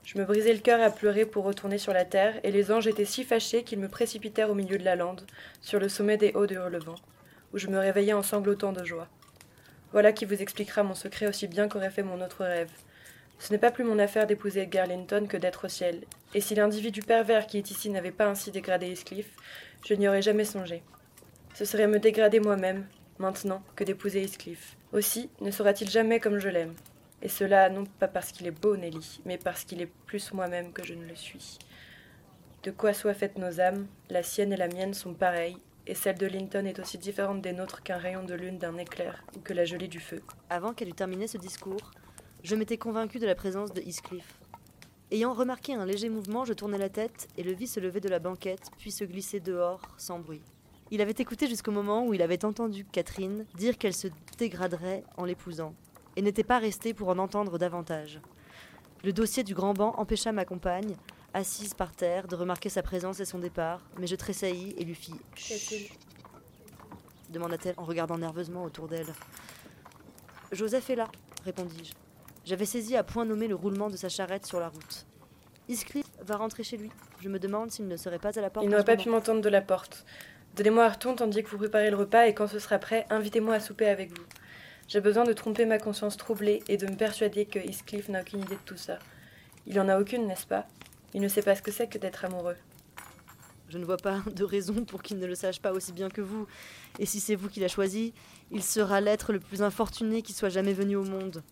Je 0.02 0.18
me 0.18 0.24
brisais 0.24 0.52
le 0.52 0.58
cœur 0.58 0.82
à 0.82 0.90
pleurer 0.90 1.24
pour 1.24 1.44
retourner 1.44 1.78
sur 1.78 1.94
la 1.94 2.04
terre, 2.04 2.38
et 2.42 2.50
les 2.50 2.70
anges 2.70 2.86
étaient 2.86 3.06
si 3.06 3.24
fâchés 3.24 3.62
qu'ils 3.62 3.78
me 3.78 3.88
précipitèrent 3.88 4.50
au 4.50 4.54
milieu 4.54 4.76
de 4.76 4.84
la 4.84 4.96
lande, 4.96 5.24
sur 5.62 5.80
le 5.80 5.88
sommet 5.88 6.18
des 6.18 6.32
hauts 6.34 6.46
de 6.46 6.56
Hurlevent, 6.56 6.96
où 7.54 7.58
je 7.58 7.68
me 7.68 7.78
réveillais 7.78 8.12
en 8.12 8.22
sanglotant 8.22 8.72
de 8.72 8.84
joie. 8.84 9.08
Voilà 9.94 10.12
qui 10.12 10.24
vous 10.24 10.42
expliquera 10.42 10.82
mon 10.82 10.96
secret 10.96 11.28
aussi 11.28 11.46
bien 11.46 11.68
qu'aurait 11.68 11.88
fait 11.88 12.02
mon 12.02 12.20
autre 12.20 12.44
rêve. 12.44 12.72
Ce 13.38 13.52
n'est 13.52 13.60
pas 13.60 13.70
plus 13.70 13.84
mon 13.84 14.00
affaire 14.00 14.26
d'épouser 14.26 14.62
Edgar 14.62 14.88
Linton 14.88 15.28
que 15.28 15.36
d'être 15.36 15.66
au 15.66 15.68
ciel, 15.68 16.02
et 16.34 16.40
si 16.40 16.56
l'individu 16.56 17.00
pervers 17.00 17.46
qui 17.46 17.58
est 17.58 17.70
ici 17.70 17.90
n'avait 17.90 18.10
pas 18.10 18.26
ainsi 18.26 18.50
dégradé 18.50 18.90
Heathcliff, 18.90 19.30
je 19.86 19.94
n'y 19.94 20.08
aurais 20.08 20.20
jamais 20.20 20.44
songé. 20.44 20.82
Ce 21.54 21.64
serait 21.64 21.86
me 21.86 22.00
dégrader 22.00 22.40
moi-même, 22.40 22.88
maintenant, 23.18 23.62
que 23.76 23.84
d'épouser 23.84 24.24
Heathcliff. 24.24 24.76
Aussi, 24.92 25.30
ne 25.40 25.52
sera-t-il 25.52 25.88
jamais 25.88 26.18
comme 26.18 26.40
je 26.40 26.48
l'aime. 26.48 26.74
Et 27.22 27.28
cela 27.28 27.68
non 27.68 27.84
pas 27.84 28.08
parce 28.08 28.32
qu'il 28.32 28.48
est 28.48 28.60
beau, 28.62 28.76
Nelly, 28.76 29.20
mais 29.24 29.38
parce 29.38 29.62
qu'il 29.62 29.80
est 29.80 29.92
plus 30.06 30.32
moi-même 30.32 30.72
que 30.72 30.84
je 30.84 30.94
ne 30.94 31.06
le 31.06 31.14
suis. 31.14 31.56
De 32.64 32.72
quoi 32.72 32.94
soient 32.94 33.14
faites 33.14 33.38
nos 33.38 33.60
âmes, 33.60 33.86
la 34.10 34.24
sienne 34.24 34.52
et 34.52 34.56
la 34.56 34.66
mienne 34.66 34.92
sont 34.92 35.14
pareilles, 35.14 35.58
et 35.86 35.94
celle 35.94 36.16
de 36.16 36.26
Linton 36.26 36.64
est 36.64 36.78
aussi 36.78 36.98
différente 36.98 37.42
des 37.42 37.52
nôtres 37.52 37.82
qu'un 37.82 37.98
rayon 37.98 38.24
de 38.24 38.34
lune 38.34 38.58
d'un 38.58 38.78
éclair 38.78 39.24
ou 39.36 39.40
que 39.40 39.52
la 39.52 39.64
gelée 39.64 39.88
du 39.88 40.00
feu. 40.00 40.22
Avant 40.50 40.72
qu'elle 40.72 40.88
eût 40.88 40.94
terminé 40.94 41.26
ce 41.26 41.38
discours, 41.38 41.90
je 42.42 42.56
m'étais 42.56 42.78
convaincu 42.78 43.18
de 43.18 43.26
la 43.26 43.34
présence 43.34 43.72
de 43.72 43.80
Heathcliff. 43.80 44.38
Ayant 45.10 45.34
remarqué 45.34 45.74
un 45.74 45.86
léger 45.86 46.08
mouvement, 46.08 46.44
je 46.44 46.54
tournai 46.54 46.78
la 46.78 46.88
tête 46.88 47.28
et 47.36 47.42
le 47.42 47.52
vis 47.52 47.66
se 47.66 47.80
lever 47.80 48.00
de 48.00 48.08
la 48.08 48.18
banquette, 48.18 48.70
puis 48.78 48.90
se 48.90 49.04
glisser 49.04 49.40
dehors, 49.40 49.82
sans 49.98 50.18
bruit. 50.18 50.42
Il 50.90 51.00
avait 51.00 51.14
écouté 51.18 51.46
jusqu'au 51.46 51.70
moment 51.70 52.06
où 52.06 52.14
il 52.14 52.22
avait 52.22 52.44
entendu 52.44 52.84
Catherine 52.84 53.46
dire 53.54 53.78
qu'elle 53.78 53.94
se 53.94 54.08
dégraderait 54.38 55.04
en 55.16 55.24
l'épousant, 55.24 55.74
et 56.16 56.22
n'était 56.22 56.44
pas 56.44 56.58
resté 56.58 56.94
pour 56.94 57.08
en 57.08 57.18
entendre 57.18 57.58
davantage. 57.58 58.20
Le 59.04 59.12
dossier 59.12 59.44
du 59.44 59.54
grand 59.54 59.74
banc 59.74 59.94
empêcha 59.98 60.32
ma 60.32 60.44
compagne, 60.44 60.96
assise 61.34 61.74
par 61.74 61.92
terre, 61.92 62.26
de 62.28 62.36
remarquer 62.36 62.68
sa 62.68 62.82
présence 62.82 63.20
et 63.20 63.24
son 63.24 63.38
départ, 63.38 63.80
mais 63.98 64.06
je 64.06 64.16
tressaillis 64.16 64.74
et 64.78 64.84
lui 64.84 64.94
fis 64.94 65.14
Qu'est-il 65.34 65.90
demanda-t-elle 67.30 67.74
en 67.76 67.84
regardant 67.84 68.16
nerveusement 68.16 68.64
autour 68.64 68.88
d'elle. 68.88 69.12
Joseph 70.52 70.88
est 70.90 70.94
là, 70.94 71.08
répondis-je. 71.44 71.92
J'avais 72.44 72.64
saisi 72.66 72.96
à 72.96 73.02
point 73.02 73.24
nommé 73.24 73.48
le 73.48 73.54
roulement 73.54 73.90
de 73.90 73.96
sa 73.96 74.08
charrette 74.08 74.46
sur 74.46 74.60
la 74.60 74.68
route. 74.68 75.06
Heathcliff 75.68 76.06
va 76.20 76.36
rentrer 76.36 76.62
chez 76.62 76.76
lui. 76.76 76.90
Je 77.20 77.28
me 77.28 77.38
demande 77.38 77.70
s'il 77.70 77.88
ne 77.88 77.96
serait 77.96 78.18
pas 78.18 78.38
à 78.38 78.40
la 78.40 78.50
porte. 78.50 78.64
Il 78.64 78.70
n'aurait 78.70 78.84
pas 78.84 78.96
pu 78.96 79.08
m'entendre 79.08 79.40
de 79.40 79.48
la 79.48 79.62
porte. 79.62 80.04
Donnez-moi 80.56 80.84
Harton 80.84 81.16
tandis 81.16 81.42
que 81.42 81.48
vous 81.48 81.58
préparez 81.58 81.90
le 81.90 81.96
repas 81.96 82.26
et 82.26 82.34
quand 82.34 82.46
ce 82.46 82.58
sera 82.58 82.78
prêt, 82.78 83.06
invitez-moi 83.10 83.54
à 83.54 83.60
souper 83.60 83.88
avec 83.88 84.16
vous. 84.16 84.24
J'ai 84.86 85.00
besoin 85.00 85.24
de 85.24 85.32
tromper 85.32 85.64
ma 85.64 85.78
conscience 85.78 86.16
troublée 86.16 86.62
et 86.68 86.76
de 86.76 86.86
me 86.86 86.96
persuader 86.96 87.46
que 87.46 87.58
Heathcliff 87.58 88.08
n'a 88.10 88.20
aucune 88.20 88.42
idée 88.42 88.56
de 88.56 88.60
tout 88.64 88.76
ça. 88.76 88.98
Il 89.66 89.80
en 89.80 89.88
a 89.88 89.98
aucune, 89.98 90.26
n'est-ce 90.26 90.46
pas? 90.46 90.66
Il 91.14 91.20
ne 91.20 91.28
sait 91.28 91.42
pas 91.42 91.54
ce 91.54 91.62
que 91.62 91.70
c'est 91.70 91.86
que 91.86 91.96
d'être 91.98 92.24
amoureux. 92.24 92.56
Je 93.68 93.78
ne 93.78 93.84
vois 93.84 93.96
pas 93.96 94.22
de 94.34 94.44
raison 94.44 94.84
pour 94.84 95.02
qu'il 95.02 95.18
ne 95.18 95.26
le 95.26 95.34
sache 95.34 95.60
pas 95.60 95.72
aussi 95.72 95.92
bien 95.92 96.08
que 96.10 96.20
vous. 96.20 96.46
Et 96.98 97.06
si 97.06 97.20
c'est 97.20 97.34
vous 97.34 97.48
qui 97.48 97.60
l'a 97.60 97.68
choisi, 97.68 98.12
il 98.50 98.62
sera 98.62 99.00
l'être 99.00 99.32
le 99.32 99.40
plus 99.40 99.62
infortuné 99.62 100.22
qui 100.22 100.32
soit 100.32 100.48
jamais 100.48 100.72
venu 100.74 100.96
au 100.96 101.04
monde. 101.04 101.42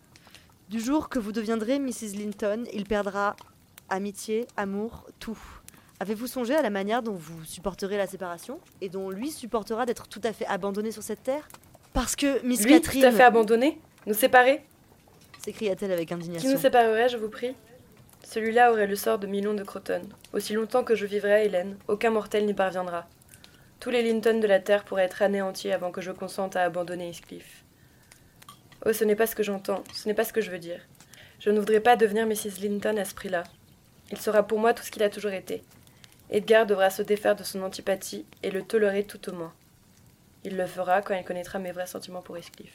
Du 0.69 0.79
jour 0.79 1.09
que 1.09 1.19
vous 1.19 1.31
deviendrez 1.31 1.79
Mrs. 1.79 2.15
Linton, 2.17 2.63
il 2.73 2.85
perdra 2.85 3.35
amitié, 3.89 4.47
amour, 4.57 5.05
tout. 5.19 5.37
Avez-vous 5.99 6.27
songé 6.27 6.55
à 6.55 6.61
la 6.61 6.69
manière 6.69 7.01
dont 7.03 7.13
vous 7.13 7.43
supporterez 7.45 7.97
la 7.97 8.07
séparation 8.07 8.59
et 8.81 8.89
dont 8.89 9.09
lui 9.09 9.31
supportera 9.31 9.85
d'être 9.85 10.07
tout 10.07 10.21
à 10.23 10.33
fait 10.33 10.45
abandonné 10.47 10.91
sur 10.91 11.03
cette 11.03 11.23
terre? 11.23 11.47
Parce 11.93 12.15
que 12.15 12.45
Miss 12.45 12.63
Lui, 12.63 12.71
Catherine, 12.73 13.01
tout 13.01 13.07
à 13.07 13.11
fait 13.11 13.23
abandonné? 13.23 13.79
Nous 14.07 14.13
séparer? 14.13 14.65
s'écria-t-elle 15.45 15.91
avec 15.91 16.07
Qui 16.07 16.13
indignation. 16.13 16.49
nous 16.51 16.57
séparerait, 16.57 17.09
je 17.09 17.17
vous 17.17 17.29
prie? 17.29 17.53
Celui-là 18.23 18.71
aurait 18.71 18.87
le 18.87 18.95
sort 18.95 19.19
de 19.19 19.27
Milon 19.27 19.53
de 19.53 19.63
Croton. 19.63 20.01
Aussi 20.31 20.53
longtemps 20.53 20.83
que 20.83 20.95
je 20.95 21.05
vivrai 21.05 21.45
Hélène, 21.45 21.77
aucun 21.87 22.09
mortel 22.09 22.45
n'y 22.45 22.53
parviendra. 22.53 23.07
Tous 23.79 23.89
les 23.89 24.01
Linton 24.01 24.39
de 24.39 24.47
la 24.47 24.59
terre 24.59 24.85
pourraient 24.85 25.03
être 25.03 25.21
anéantis 25.21 25.71
avant 25.71 25.91
que 25.91 26.01
je 26.01 26.11
consente 26.11 26.55
à 26.55 26.63
abandonner 26.63 27.09
Heathcliff. 27.09 27.63
Oh, 28.85 28.93
ce 28.93 29.03
n'est 29.03 29.15
pas 29.15 29.27
ce 29.27 29.35
que 29.35 29.43
j'entends, 29.43 29.83
ce 29.93 30.07
n'est 30.07 30.13
pas 30.13 30.23
ce 30.23 30.33
que 30.33 30.41
je 30.41 30.51
veux 30.51 30.59
dire. 30.59 30.79
Je 31.39 31.49
ne 31.49 31.59
voudrais 31.59 31.81
pas 31.81 31.97
devenir 31.97 32.25
Mrs. 32.25 32.61
Linton 32.61 32.97
à 32.97 33.05
ce 33.05 33.13
prix-là. 33.13 33.43
Il 34.11 34.17
sera 34.17 34.43
pour 34.43 34.59
moi 34.59 34.73
tout 34.73 34.83
ce 34.83 34.91
qu'il 34.91 35.03
a 35.03 35.09
toujours 35.09 35.31
été. 35.31 35.61
Edgar 36.29 36.65
devra 36.65 36.89
se 36.89 37.01
défaire 37.01 37.35
de 37.35 37.43
son 37.43 37.61
antipathie 37.61 38.25
et 38.41 38.51
le 38.51 38.63
tolérer 38.63 39.03
tout 39.03 39.29
au 39.29 39.33
moins. 39.33 39.53
Il 40.45 40.55
le 40.55 40.65
fera 40.65 41.01
quand 41.01 41.13
il 41.13 41.23
connaîtra 41.25 41.59
mes 41.59 41.71
vrais 41.71 41.87
sentiments 41.87 42.21
pour 42.21 42.37
Heathcliff. 42.37 42.73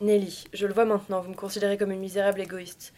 Nelly, 0.00 0.44
je 0.52 0.66
le 0.66 0.72
vois 0.74 0.84
maintenant, 0.84 1.20
vous 1.20 1.30
me 1.30 1.34
considérez 1.34 1.76
comme 1.76 1.90
une 1.90 2.00
misérable 2.00 2.40
égoïste. 2.40 2.92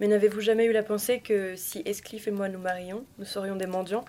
Mais 0.00 0.08
n'avez-vous 0.08 0.40
jamais 0.40 0.64
eu 0.64 0.72
la 0.72 0.82
pensée 0.82 1.20
que 1.20 1.54
si 1.56 1.82
Heathcliff 1.84 2.26
et 2.26 2.30
moi 2.30 2.48
nous 2.48 2.58
marions, 2.58 3.04
nous 3.18 3.26
serions 3.26 3.56
des 3.56 3.66
mendiants? 3.66 4.06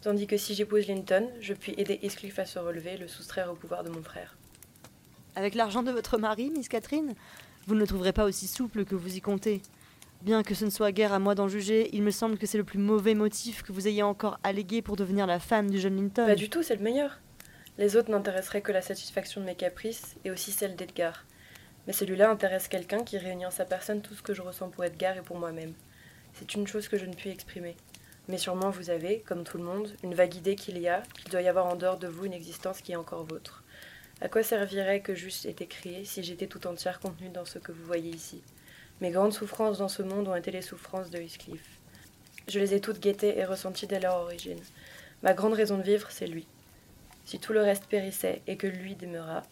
Tandis 0.00 0.28
que 0.28 0.36
si 0.36 0.54
j'épouse 0.54 0.86
Linton, 0.86 1.28
je 1.40 1.54
puis 1.54 1.74
aider 1.76 1.98
Heathcliff 2.04 2.38
à 2.38 2.44
se 2.44 2.60
relever 2.60 2.92
et 2.92 2.96
le 2.98 3.08
soustraire 3.08 3.50
au 3.50 3.56
pouvoir 3.56 3.82
de 3.82 3.90
mon 3.90 4.00
frère. 4.00 4.36
Avec 5.34 5.56
l'argent 5.56 5.82
de 5.82 5.90
votre 5.90 6.18
mari, 6.18 6.50
Miss 6.50 6.68
Catherine 6.68 7.14
Vous 7.66 7.74
ne 7.74 7.80
le 7.80 7.86
trouverez 7.88 8.12
pas 8.12 8.26
aussi 8.26 8.46
souple 8.46 8.84
que 8.84 8.94
vous 8.94 9.16
y 9.16 9.20
comptez. 9.20 9.60
Bien 10.22 10.44
que 10.44 10.54
ce 10.54 10.64
ne 10.64 10.70
soit 10.70 10.92
guère 10.92 11.12
à 11.12 11.18
moi 11.18 11.34
d'en 11.34 11.48
juger, 11.48 11.90
il 11.92 12.04
me 12.04 12.12
semble 12.12 12.38
que 12.38 12.46
c'est 12.46 12.58
le 12.58 12.64
plus 12.64 12.78
mauvais 12.78 13.14
motif 13.14 13.64
que 13.64 13.72
vous 13.72 13.88
ayez 13.88 14.04
encore 14.04 14.38
allégué 14.44 14.82
pour 14.82 14.94
devenir 14.94 15.26
la 15.26 15.40
femme 15.40 15.68
du 15.68 15.80
jeune 15.80 15.96
Linton. 15.96 16.26
Pas 16.26 16.36
du 16.36 16.48
tout, 16.48 16.62
c'est 16.62 16.76
le 16.76 16.82
meilleur. 16.82 17.18
Les 17.76 17.96
autres 17.96 18.10
n'intéresseraient 18.10 18.62
que 18.62 18.72
la 18.72 18.82
satisfaction 18.82 19.40
de 19.40 19.46
mes 19.46 19.56
caprices 19.56 20.14
et 20.24 20.30
aussi 20.30 20.52
celle 20.52 20.76
d'Edgar. 20.76 21.24
Mais 21.88 21.94
celui-là 21.94 22.30
intéresse 22.30 22.68
quelqu'un 22.68 23.02
qui 23.02 23.16
réunit 23.16 23.46
en 23.46 23.50
sa 23.50 23.64
personne 23.64 24.02
tout 24.02 24.14
ce 24.14 24.20
que 24.20 24.34
je 24.34 24.42
ressens 24.42 24.68
pour 24.68 24.84
Edgar 24.84 25.16
et 25.16 25.22
pour 25.22 25.38
moi-même. 25.38 25.72
C'est 26.34 26.52
une 26.52 26.66
chose 26.66 26.86
que 26.86 26.98
je 26.98 27.06
ne 27.06 27.14
puis 27.14 27.30
exprimer. 27.30 27.76
Mais 28.28 28.36
sûrement 28.36 28.68
vous 28.68 28.90
avez, 28.90 29.20
comme 29.20 29.42
tout 29.42 29.56
le 29.56 29.64
monde, 29.64 29.96
une 30.04 30.14
vague 30.14 30.34
idée 30.34 30.54
qu'il 30.54 30.76
y 30.76 30.86
a, 30.86 31.02
qu'il 31.14 31.30
doit 31.30 31.40
y 31.40 31.48
avoir 31.48 31.64
en 31.64 31.76
dehors 31.76 31.96
de 31.96 32.06
vous 32.06 32.26
une 32.26 32.34
existence 32.34 32.82
qui 32.82 32.92
est 32.92 32.96
encore 32.96 33.24
vôtre. 33.24 33.64
À 34.20 34.28
quoi 34.28 34.42
servirait 34.42 35.00
que 35.00 35.14
j'eusse 35.14 35.46
été 35.46 35.66
créée 35.66 36.04
si 36.04 36.22
j'étais 36.22 36.46
tout 36.46 36.66
entière 36.66 37.00
contenue 37.00 37.30
dans 37.30 37.46
ce 37.46 37.58
que 37.58 37.72
vous 37.72 37.86
voyez 37.86 38.10
ici? 38.10 38.42
Mes 39.00 39.10
grandes 39.10 39.32
souffrances 39.32 39.78
dans 39.78 39.88
ce 39.88 40.02
monde 40.02 40.28
ont 40.28 40.36
été 40.36 40.50
les 40.50 40.60
souffrances 40.60 41.08
de 41.08 41.18
Heathcliff. 41.18 41.80
Je 42.48 42.60
les 42.60 42.74
ai 42.74 42.82
toutes 42.82 43.00
guettées 43.00 43.38
et 43.38 43.46
ressenties 43.46 43.86
dès 43.86 43.98
leur 43.98 44.16
origine. 44.16 44.60
Ma 45.22 45.32
grande 45.32 45.54
raison 45.54 45.78
de 45.78 45.84
vivre, 45.84 46.10
c'est 46.10 46.26
lui. 46.26 46.46
Si 47.24 47.38
tout 47.38 47.54
le 47.54 47.62
reste 47.62 47.86
périssait 47.86 48.42
et 48.46 48.58
que 48.58 48.66
lui 48.66 48.94
demeura, 48.94 49.42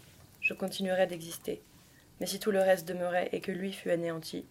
je 0.42 0.52
continuerais 0.52 1.06
d'exister. 1.06 1.62
Mais 2.20 2.26
si 2.26 2.38
tout 2.38 2.50
le 2.50 2.60
reste 2.60 2.88
demeurait 2.88 3.28
et 3.32 3.40
que 3.40 3.52
lui 3.52 3.72
fut 3.72 3.90
anéanti, 3.90 4.46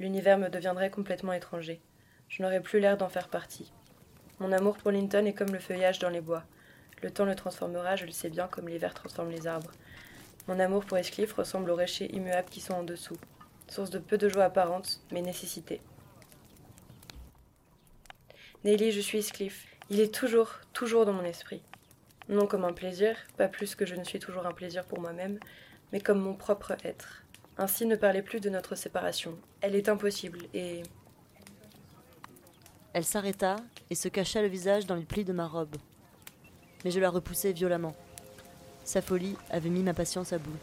L'univers 0.00 0.38
me 0.38 0.48
deviendrait 0.48 0.90
complètement 0.90 1.32
étranger. 1.32 1.80
Je 2.28 2.42
n'aurais 2.42 2.60
plus 2.60 2.78
l'air 2.78 2.96
d'en 2.96 3.08
faire 3.08 3.28
partie. 3.28 3.72
Mon 4.38 4.52
amour 4.52 4.76
pour 4.76 4.92
Linton 4.92 5.26
est 5.26 5.32
comme 5.32 5.52
le 5.52 5.58
feuillage 5.58 5.98
dans 5.98 6.08
les 6.08 6.20
bois. 6.20 6.44
Le 7.02 7.10
temps 7.10 7.24
le 7.24 7.34
transformera, 7.34 7.96
je 7.96 8.06
le 8.06 8.12
sais 8.12 8.30
bien, 8.30 8.46
comme 8.46 8.68
l'hiver 8.68 8.94
transforme 8.94 9.30
les 9.30 9.48
arbres. 9.48 9.72
Mon 10.46 10.60
amour 10.60 10.84
pour 10.84 10.98
Escliffe 10.98 11.32
ressemble 11.32 11.70
aux 11.70 11.76
rochers 11.76 12.14
immuables 12.14 12.48
qui 12.48 12.60
sont 12.60 12.74
en 12.74 12.84
dessous, 12.84 13.16
source 13.66 13.90
de 13.90 13.98
peu 13.98 14.18
de 14.18 14.28
joie 14.28 14.44
apparente, 14.44 15.00
mais 15.10 15.20
nécessité. 15.20 15.80
Nelly, 18.64 18.92
je 18.92 19.00
suis 19.00 19.18
Escliffe. 19.18 19.66
Il 19.90 19.98
est 19.98 20.14
toujours, 20.14 20.60
toujours 20.72 21.06
dans 21.06 21.12
mon 21.12 21.24
esprit. 21.24 21.62
Non 22.28 22.46
comme 22.46 22.64
un 22.64 22.72
plaisir, 22.72 23.16
pas 23.36 23.48
plus 23.48 23.74
que 23.74 23.86
je 23.86 23.96
ne 23.96 24.04
suis 24.04 24.20
toujours 24.20 24.46
un 24.46 24.52
plaisir 24.52 24.84
pour 24.84 25.00
moi-même, 25.00 25.40
mais 25.92 26.00
comme 26.00 26.20
mon 26.20 26.34
propre 26.34 26.72
être. 26.84 27.24
Ainsi 27.56 27.86
ne 27.86 27.96
parlez 27.96 28.22
plus 28.22 28.40
de 28.40 28.50
notre 28.50 28.74
séparation. 28.76 29.36
Elle 29.60 29.74
est 29.74 29.88
impossible, 29.88 30.40
et 30.54 30.82
Elle 32.92 33.04
s'arrêta 33.04 33.56
et 33.90 33.94
se 33.94 34.08
cacha 34.08 34.42
le 34.42 34.48
visage 34.48 34.86
dans 34.86 34.94
les 34.94 35.04
plis 35.04 35.24
de 35.24 35.32
ma 35.32 35.46
robe. 35.46 35.76
Mais 36.84 36.90
je 36.90 37.00
la 37.00 37.10
repoussai 37.10 37.52
violemment. 37.52 37.96
Sa 38.84 39.02
folie 39.02 39.36
avait 39.50 39.70
mis 39.70 39.82
ma 39.82 39.94
patience 39.94 40.32
à 40.32 40.38
bout. 40.38 40.56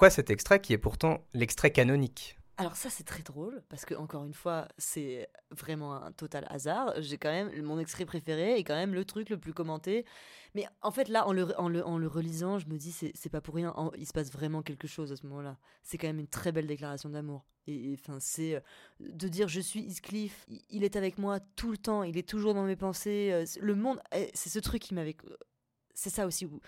Pourquoi 0.00 0.08
cet 0.08 0.30
extrait 0.30 0.62
qui 0.62 0.72
est 0.72 0.78
pourtant 0.78 1.26
l'extrait 1.34 1.72
canonique 1.72 2.38
Alors 2.56 2.74
ça 2.74 2.88
c'est 2.88 3.04
très 3.04 3.22
drôle 3.22 3.62
parce 3.68 3.84
que 3.84 3.94
encore 3.94 4.24
une 4.24 4.32
fois 4.32 4.66
c'est 4.78 5.28
vraiment 5.50 5.92
un 5.92 6.10
total 6.10 6.46
hasard. 6.48 6.94
J'ai 7.02 7.18
quand 7.18 7.28
même 7.28 7.50
mon 7.60 7.78
extrait 7.78 8.06
préféré 8.06 8.56
et 8.58 8.64
quand 8.64 8.76
même 8.76 8.94
le 8.94 9.04
truc 9.04 9.28
le 9.28 9.36
plus 9.36 9.52
commenté. 9.52 10.06
Mais 10.54 10.64
en 10.80 10.90
fait 10.90 11.08
là 11.10 11.28
en 11.28 11.34
le, 11.34 12.06
relisant 12.06 12.58
je 12.58 12.66
me 12.68 12.78
dis 12.78 12.92
c'est 12.92 13.28
pas 13.28 13.42
pour 13.42 13.54
rien. 13.54 13.74
En- 13.76 13.92
il 13.98 14.06
se 14.06 14.14
passe 14.14 14.32
vraiment 14.32 14.62
quelque 14.62 14.88
chose 14.88 15.12
à 15.12 15.16
ce 15.16 15.26
moment-là. 15.26 15.58
C'est 15.82 15.98
quand 15.98 16.06
même 16.06 16.20
une 16.20 16.28
très 16.28 16.50
belle 16.50 16.66
déclaration 16.66 17.10
d'amour. 17.10 17.44
Et 17.66 17.94
enfin 18.00 18.16
c'est 18.20 18.54
euh, 18.54 18.60
de 19.00 19.28
dire 19.28 19.48
je 19.48 19.60
suis 19.60 19.80
Heathcliff, 19.86 20.46
il- 20.70 20.82
est 20.82 20.96
avec 20.96 21.18
moi 21.18 21.40
tout 21.56 21.70
le 21.72 21.76
temps, 21.76 22.04
il 22.04 22.16
est 22.16 22.26
toujours 22.26 22.54
dans 22.54 22.64
mes 22.64 22.74
pensées. 22.74 23.32
euh, 23.34 23.44
Le 23.60 23.74
monde, 23.74 24.00
eh, 24.16 24.30
c'est 24.32 24.48
ce 24.48 24.60
truc 24.60 24.80
qui 24.80 24.94
m'avait. 24.94 25.14
C'est 25.92 26.08
ça 26.08 26.24
aussi 26.24 26.46
où 26.46 26.58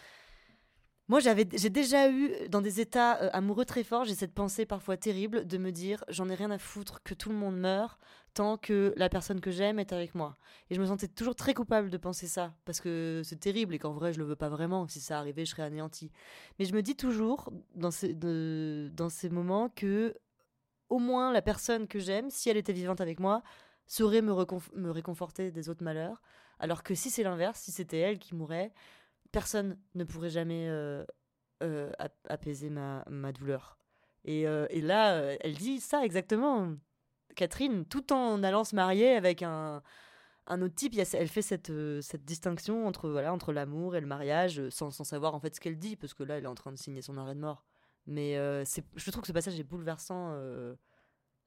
moi, 1.08 1.18
j'ai 1.20 1.70
déjà 1.70 2.10
eu 2.10 2.32
dans 2.48 2.60
des 2.60 2.80
états 2.80 3.20
euh, 3.20 3.30
amoureux 3.32 3.64
très 3.64 3.82
forts, 3.82 4.04
j'ai 4.04 4.14
cette 4.14 4.32
pensée 4.32 4.64
parfois 4.66 4.96
terrible 4.96 5.46
de 5.46 5.58
me 5.58 5.72
dire 5.72 6.04
j'en 6.08 6.28
ai 6.28 6.34
rien 6.34 6.50
à 6.50 6.58
foutre 6.58 7.02
que 7.02 7.12
tout 7.12 7.28
le 7.28 7.34
monde 7.34 7.58
meure 7.58 7.98
tant 8.34 8.56
que 8.56 8.94
la 8.96 9.08
personne 9.08 9.40
que 9.40 9.50
j'aime 9.50 9.78
est 9.78 9.92
avec 9.92 10.14
moi. 10.14 10.36
Et 10.70 10.74
je 10.74 10.80
me 10.80 10.86
sentais 10.86 11.08
toujours 11.08 11.34
très 11.34 11.54
coupable 11.54 11.90
de 11.90 11.96
penser 11.96 12.26
ça 12.26 12.54
parce 12.64 12.80
que 12.80 13.20
c'est 13.24 13.40
terrible 13.40 13.74
et 13.74 13.78
qu'en 13.78 13.92
vrai 13.92 14.12
je 14.12 14.18
le 14.18 14.24
veux 14.24 14.36
pas 14.36 14.48
vraiment. 14.48 14.86
Si 14.86 15.00
ça 15.00 15.18
arrivait, 15.18 15.44
je 15.44 15.50
serais 15.50 15.64
anéantie. 15.64 16.10
Mais 16.58 16.64
je 16.64 16.72
me 16.72 16.82
dis 16.82 16.96
toujours 16.96 17.52
dans 17.74 17.90
ces, 17.90 18.14
dans 18.14 19.08
ces 19.08 19.28
moments 19.28 19.68
que 19.70 20.14
au 20.88 20.98
moins 20.98 21.32
la 21.32 21.42
personne 21.42 21.88
que 21.88 21.98
j'aime, 21.98 22.30
si 22.30 22.48
elle 22.48 22.56
était 22.56 22.72
vivante 22.72 23.00
avec 23.00 23.18
moi, 23.18 23.42
saurait 23.86 24.22
me, 24.22 24.32
me 24.76 24.90
réconforter 24.90 25.50
des 25.50 25.68
autres 25.68 25.82
malheurs. 25.82 26.22
Alors 26.58 26.84
que 26.84 26.94
si 26.94 27.10
c'est 27.10 27.24
l'inverse, 27.24 27.60
si 27.60 27.72
c'était 27.72 27.98
elle 27.98 28.18
qui 28.18 28.34
mourait, 28.34 28.72
personne 29.32 29.78
ne 29.94 30.04
pourrait 30.04 30.30
jamais 30.30 30.68
euh, 30.68 31.04
euh, 31.62 31.90
ap- 31.98 32.26
apaiser 32.28 32.70
ma, 32.70 33.04
douleur. 33.32 33.78
Et, 34.24 34.46
euh, 34.46 34.66
là, 34.82 35.36
elle 35.40 35.54
dit 35.54 35.80
ça 35.80 36.04
exactement, 36.04 36.74
Catherine, 37.34 37.84
tout 37.86 38.12
en 38.12 38.42
allant 38.42 38.62
se 38.64 38.76
marier 38.76 39.16
avec 39.16 39.42
un, 39.42 39.82
un 40.46 40.62
autre 40.62 40.74
type. 40.74 40.94
elle 40.96 41.28
fait 41.28 41.42
cette, 41.42 41.72
cette 42.02 42.24
distinction 42.24 42.86
entre 42.86 43.52
l'amour 43.52 43.96
et 43.96 44.00
le 44.00 44.06
mariage, 44.06 44.68
sans, 44.68 44.90
savoir 44.92 45.34
en 45.34 45.40
fait 45.40 45.54
ce 45.56 45.60
qu'elle 45.60 45.78
dit, 45.78 45.96
parce 45.96 46.14
que 46.14 46.22
là, 46.22 46.38
elle 46.38 46.44
est 46.44 46.48
en 46.48 46.54
train 46.54 46.70
de 46.72 46.78
signer 46.78 47.02
son 47.02 47.16
arrêt 47.16 47.34
de 47.34 47.40
mort. 47.40 47.64
Mais 48.06 48.34
je 48.34 49.10
trouve 49.10 49.22
que 49.22 49.28
ce 49.28 49.32
passage 49.32 49.58
est 49.58 49.64
bouleversant 49.64 50.36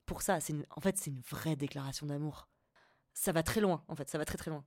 pour 0.06 0.22
ça. 0.22 0.40
En 0.76 0.82
fait, 0.82 0.98
c'est 0.98 1.12
une 1.12 1.22
vraie 1.22 1.56
déclaration 1.56 2.08
d'amour. 2.08 2.48
Ça 3.14 3.32
va 3.32 3.44
très 3.44 3.62
loin, 3.62 3.84
en 3.88 3.96
fait, 3.96 4.10
ça 4.10 4.18
va 4.18 4.26
très 4.26 4.38
très 4.38 4.52
loin. 4.52 4.66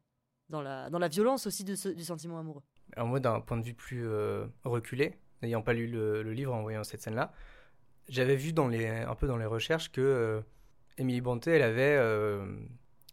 Dans 0.49 0.63
la, 0.63 0.89
dans 0.89 0.99
la 0.99 1.09
violence 1.09 1.47
aussi 1.47 1.65
de 1.65 1.75
ce- 1.75 1.91
du 1.91 2.03
sentiment 2.05 2.39
amoureux. 2.39 2.63
Alors 2.97 3.09
moi, 3.09 3.21
d'un 3.21 3.41
point 3.41 3.57
de 3.57 3.65
vue 3.65 3.75
plus 3.75 4.07
euh, 4.07 4.47
reculé, 4.65 5.19
n'ayant 5.43 5.63
pas 5.63 5.73
lu 5.73 5.87
le, 5.87 6.23
livre 6.33 6.55
en 6.55 6.63
voyant 6.63 6.85
cette 6.85 7.03
scène-là, 7.03 7.33
j'avais 8.09 8.37
vu 8.37 8.53
dans 8.53 8.69
les, 8.69 8.87
un 8.87 9.15
peu 9.15 9.27
dans 9.27 9.37
les 9.37 9.47
recherches 9.47 9.93
que 9.93 10.01
euh, 10.01 10.41
Émilie 10.99 11.21
Bonté, 11.21 11.53
elle 11.53 11.63
avait, 11.63 11.97
euh, 11.97 12.45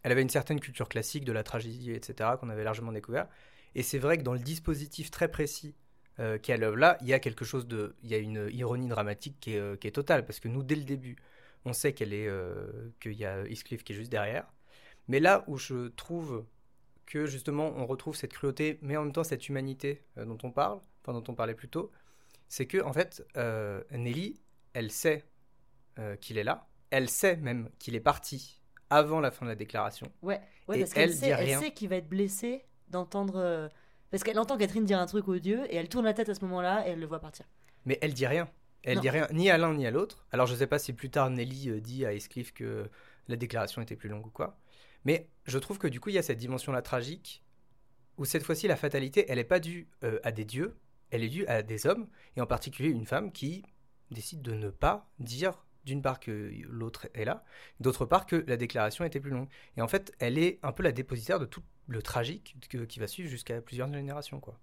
elle 0.02 0.12
avait 0.12 0.22
une 0.22 0.28
certaine 0.28 0.60
culture 0.60 0.88
classique 0.88 1.24
de 1.24 1.32
la 1.32 1.42
tragédie, 1.42 1.92
etc., 1.92 2.30
qu'on 2.38 2.48
avait 2.48 2.64
largement 2.64 2.92
découvert. 2.92 3.28
Et 3.74 3.82
c'est 3.82 3.98
vrai 3.98 4.18
que 4.18 4.22
dans 4.22 4.32
le 4.32 4.40
dispositif 4.40 5.10
très 5.10 5.28
précis 5.28 5.74
euh, 6.18 6.38
qu'elle 6.38 6.64
œuvre 6.64 6.76
là, 6.76 6.98
il 7.00 7.06
y 7.06 7.12
a 7.12 7.20
quelque 7.20 7.44
chose 7.44 7.66
de, 7.66 7.94
il 8.02 8.10
y 8.10 8.14
a 8.14 8.18
une 8.18 8.48
ironie 8.52 8.88
dramatique 8.88 9.36
qui 9.40 9.54
est, 9.54 9.58
euh, 9.58 9.76
qui 9.76 9.86
est 9.86 9.92
totale, 9.92 10.26
parce 10.26 10.40
que 10.40 10.48
nous, 10.48 10.62
dès 10.62 10.74
le 10.74 10.84
début, 10.84 11.16
on 11.64 11.72
sait 11.72 11.92
qu'elle 11.92 12.12
est, 12.12 12.28
qu'il 13.00 13.14
y 13.14 13.24
a 13.24 13.44
Heathcliff 13.44 13.82
qui 13.82 13.92
est 13.92 13.96
juste 13.96 14.10
derrière. 14.10 14.46
Mais 15.08 15.18
là 15.18 15.44
où 15.48 15.56
je 15.58 15.88
trouve 15.88 16.44
que 17.06 17.26
justement 17.26 17.72
on 17.76 17.86
retrouve 17.86 18.16
cette 18.16 18.32
cruauté, 18.32 18.78
mais 18.82 18.96
en 18.96 19.04
même 19.04 19.12
temps 19.12 19.24
cette 19.24 19.48
humanité 19.48 20.02
euh, 20.18 20.24
dont 20.24 20.38
on 20.42 20.50
parle, 20.50 20.80
enfin 21.02 21.12
dont 21.18 21.24
on 21.28 21.34
parlait 21.34 21.54
plus 21.54 21.68
tôt, 21.68 21.90
c'est 22.48 22.66
que 22.66 22.82
en 22.82 22.92
fait 22.92 23.24
euh, 23.36 23.82
Nelly, 23.92 24.40
elle 24.74 24.90
sait 24.90 25.24
euh, 25.98 26.16
qu'il 26.16 26.36
est 26.36 26.44
là, 26.44 26.68
elle 26.90 27.08
sait 27.08 27.36
même 27.36 27.70
qu'il 27.78 27.94
est 27.94 28.00
parti 28.00 28.60
avant 28.90 29.20
la 29.20 29.30
fin 29.30 29.46
de 29.46 29.50
la 29.50 29.56
déclaration. 29.56 30.12
Ouais, 30.22 30.40
ouais 30.68 30.76
Et 30.76 30.80
parce 30.80 30.92
qu'elle 30.92 31.10
elle 31.10 31.14
sait, 31.16 31.28
elle 31.28 31.58
sait 31.58 31.70
qu'il 31.72 31.88
va 31.88 31.96
être 31.96 32.08
blessé 32.08 32.64
d'entendre. 32.88 33.70
Parce 34.10 34.22
qu'elle 34.22 34.38
entend 34.38 34.56
Catherine 34.56 34.84
dire 34.84 35.00
un 35.00 35.06
truc 35.06 35.26
odieux 35.26 35.64
et 35.72 35.76
elle 35.76 35.88
tourne 35.88 36.04
la 36.04 36.14
tête 36.14 36.28
à 36.28 36.34
ce 36.34 36.44
moment-là 36.44 36.86
et 36.86 36.90
elle 36.92 37.00
le 37.00 37.06
voit 37.06 37.18
partir. 37.18 37.44
Mais 37.84 37.98
elle 38.00 38.14
dit 38.14 38.26
rien. 38.26 38.48
Elle 38.84 38.96
Non. 38.96 39.00
dit 39.00 39.10
rien 39.10 39.26
ni 39.32 39.50
à 39.50 39.58
l'un 39.58 39.74
ni 39.74 39.84
à 39.84 39.90
l'autre. 39.90 40.24
Alors 40.30 40.46
je 40.46 40.54
sais 40.54 40.68
pas 40.68 40.78
si 40.78 40.92
plus 40.92 41.10
tard 41.10 41.30
Nelly 41.30 41.80
dit 41.80 42.06
à 42.06 42.12
Heathcliff 42.14 42.52
que 42.52 42.88
la 43.26 43.34
déclaration 43.34 43.82
était 43.82 43.96
plus 43.96 44.08
longue 44.08 44.26
ou 44.26 44.30
quoi. 44.30 44.56
Mais 45.06 45.30
je 45.46 45.58
trouve 45.58 45.78
que 45.78 45.86
du 45.86 46.00
coup 46.00 46.10
il 46.10 46.16
y 46.16 46.18
a 46.18 46.22
cette 46.22 46.36
dimension-là 46.38 46.82
tragique 46.82 47.42
où 48.18 48.24
cette 48.24 48.42
fois-ci 48.42 48.66
la 48.66 48.76
fatalité 48.76 49.24
elle 49.28 49.36
n'est 49.38 49.44
pas 49.44 49.60
due 49.60 49.88
euh, 50.02 50.18
à 50.24 50.32
des 50.32 50.44
dieux, 50.44 50.76
elle 51.10 51.22
est 51.22 51.28
due 51.28 51.46
à 51.46 51.62
des 51.62 51.86
hommes 51.86 52.08
et 52.36 52.40
en 52.40 52.46
particulier 52.46 52.88
une 52.90 53.06
femme 53.06 53.30
qui 53.30 53.62
décide 54.10 54.42
de 54.42 54.52
ne 54.52 54.68
pas 54.68 55.08
dire 55.20 55.64
d'une 55.84 56.02
part 56.02 56.18
que 56.18 56.50
l'autre 56.68 57.06
est 57.14 57.24
là, 57.24 57.44
d'autre 57.78 58.04
part 58.04 58.26
que 58.26 58.44
la 58.48 58.56
déclaration 58.56 59.04
était 59.04 59.20
plus 59.20 59.30
longue. 59.30 59.48
Et 59.76 59.80
en 59.80 59.86
fait 59.86 60.12
elle 60.18 60.38
est 60.38 60.58
un 60.64 60.72
peu 60.72 60.82
la 60.82 60.90
dépositaire 60.90 61.38
de 61.38 61.46
tout 61.46 61.62
le 61.86 62.02
tragique 62.02 62.56
que- 62.68 62.84
qui 62.84 62.98
va 62.98 63.06
suivre 63.06 63.28
jusqu'à 63.28 63.60
plusieurs 63.62 63.92
générations 63.92 64.40
quoi. 64.40 64.58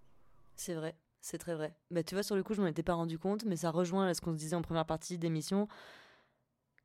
C'est 0.57 0.73
vrai, 0.75 0.97
c'est 1.21 1.37
très 1.37 1.55
vrai. 1.55 1.73
Bah, 1.89 2.03
tu 2.03 2.15
vois, 2.15 2.23
sur 2.23 2.35
le 2.35 2.43
coup, 2.43 2.53
je 2.53 2.61
m'en 2.61 2.67
étais 2.67 2.83
pas 2.83 2.93
rendu 2.93 3.17
compte, 3.17 3.45
mais 3.45 3.55
ça 3.55 3.71
rejoint 3.71 4.05
là, 4.05 4.13
ce 4.13 4.21
qu'on 4.21 4.33
se 4.33 4.37
disait 4.37 4.55
en 4.55 4.61
première 4.61 4.85
partie 4.85 5.17
d'émission 5.17 5.67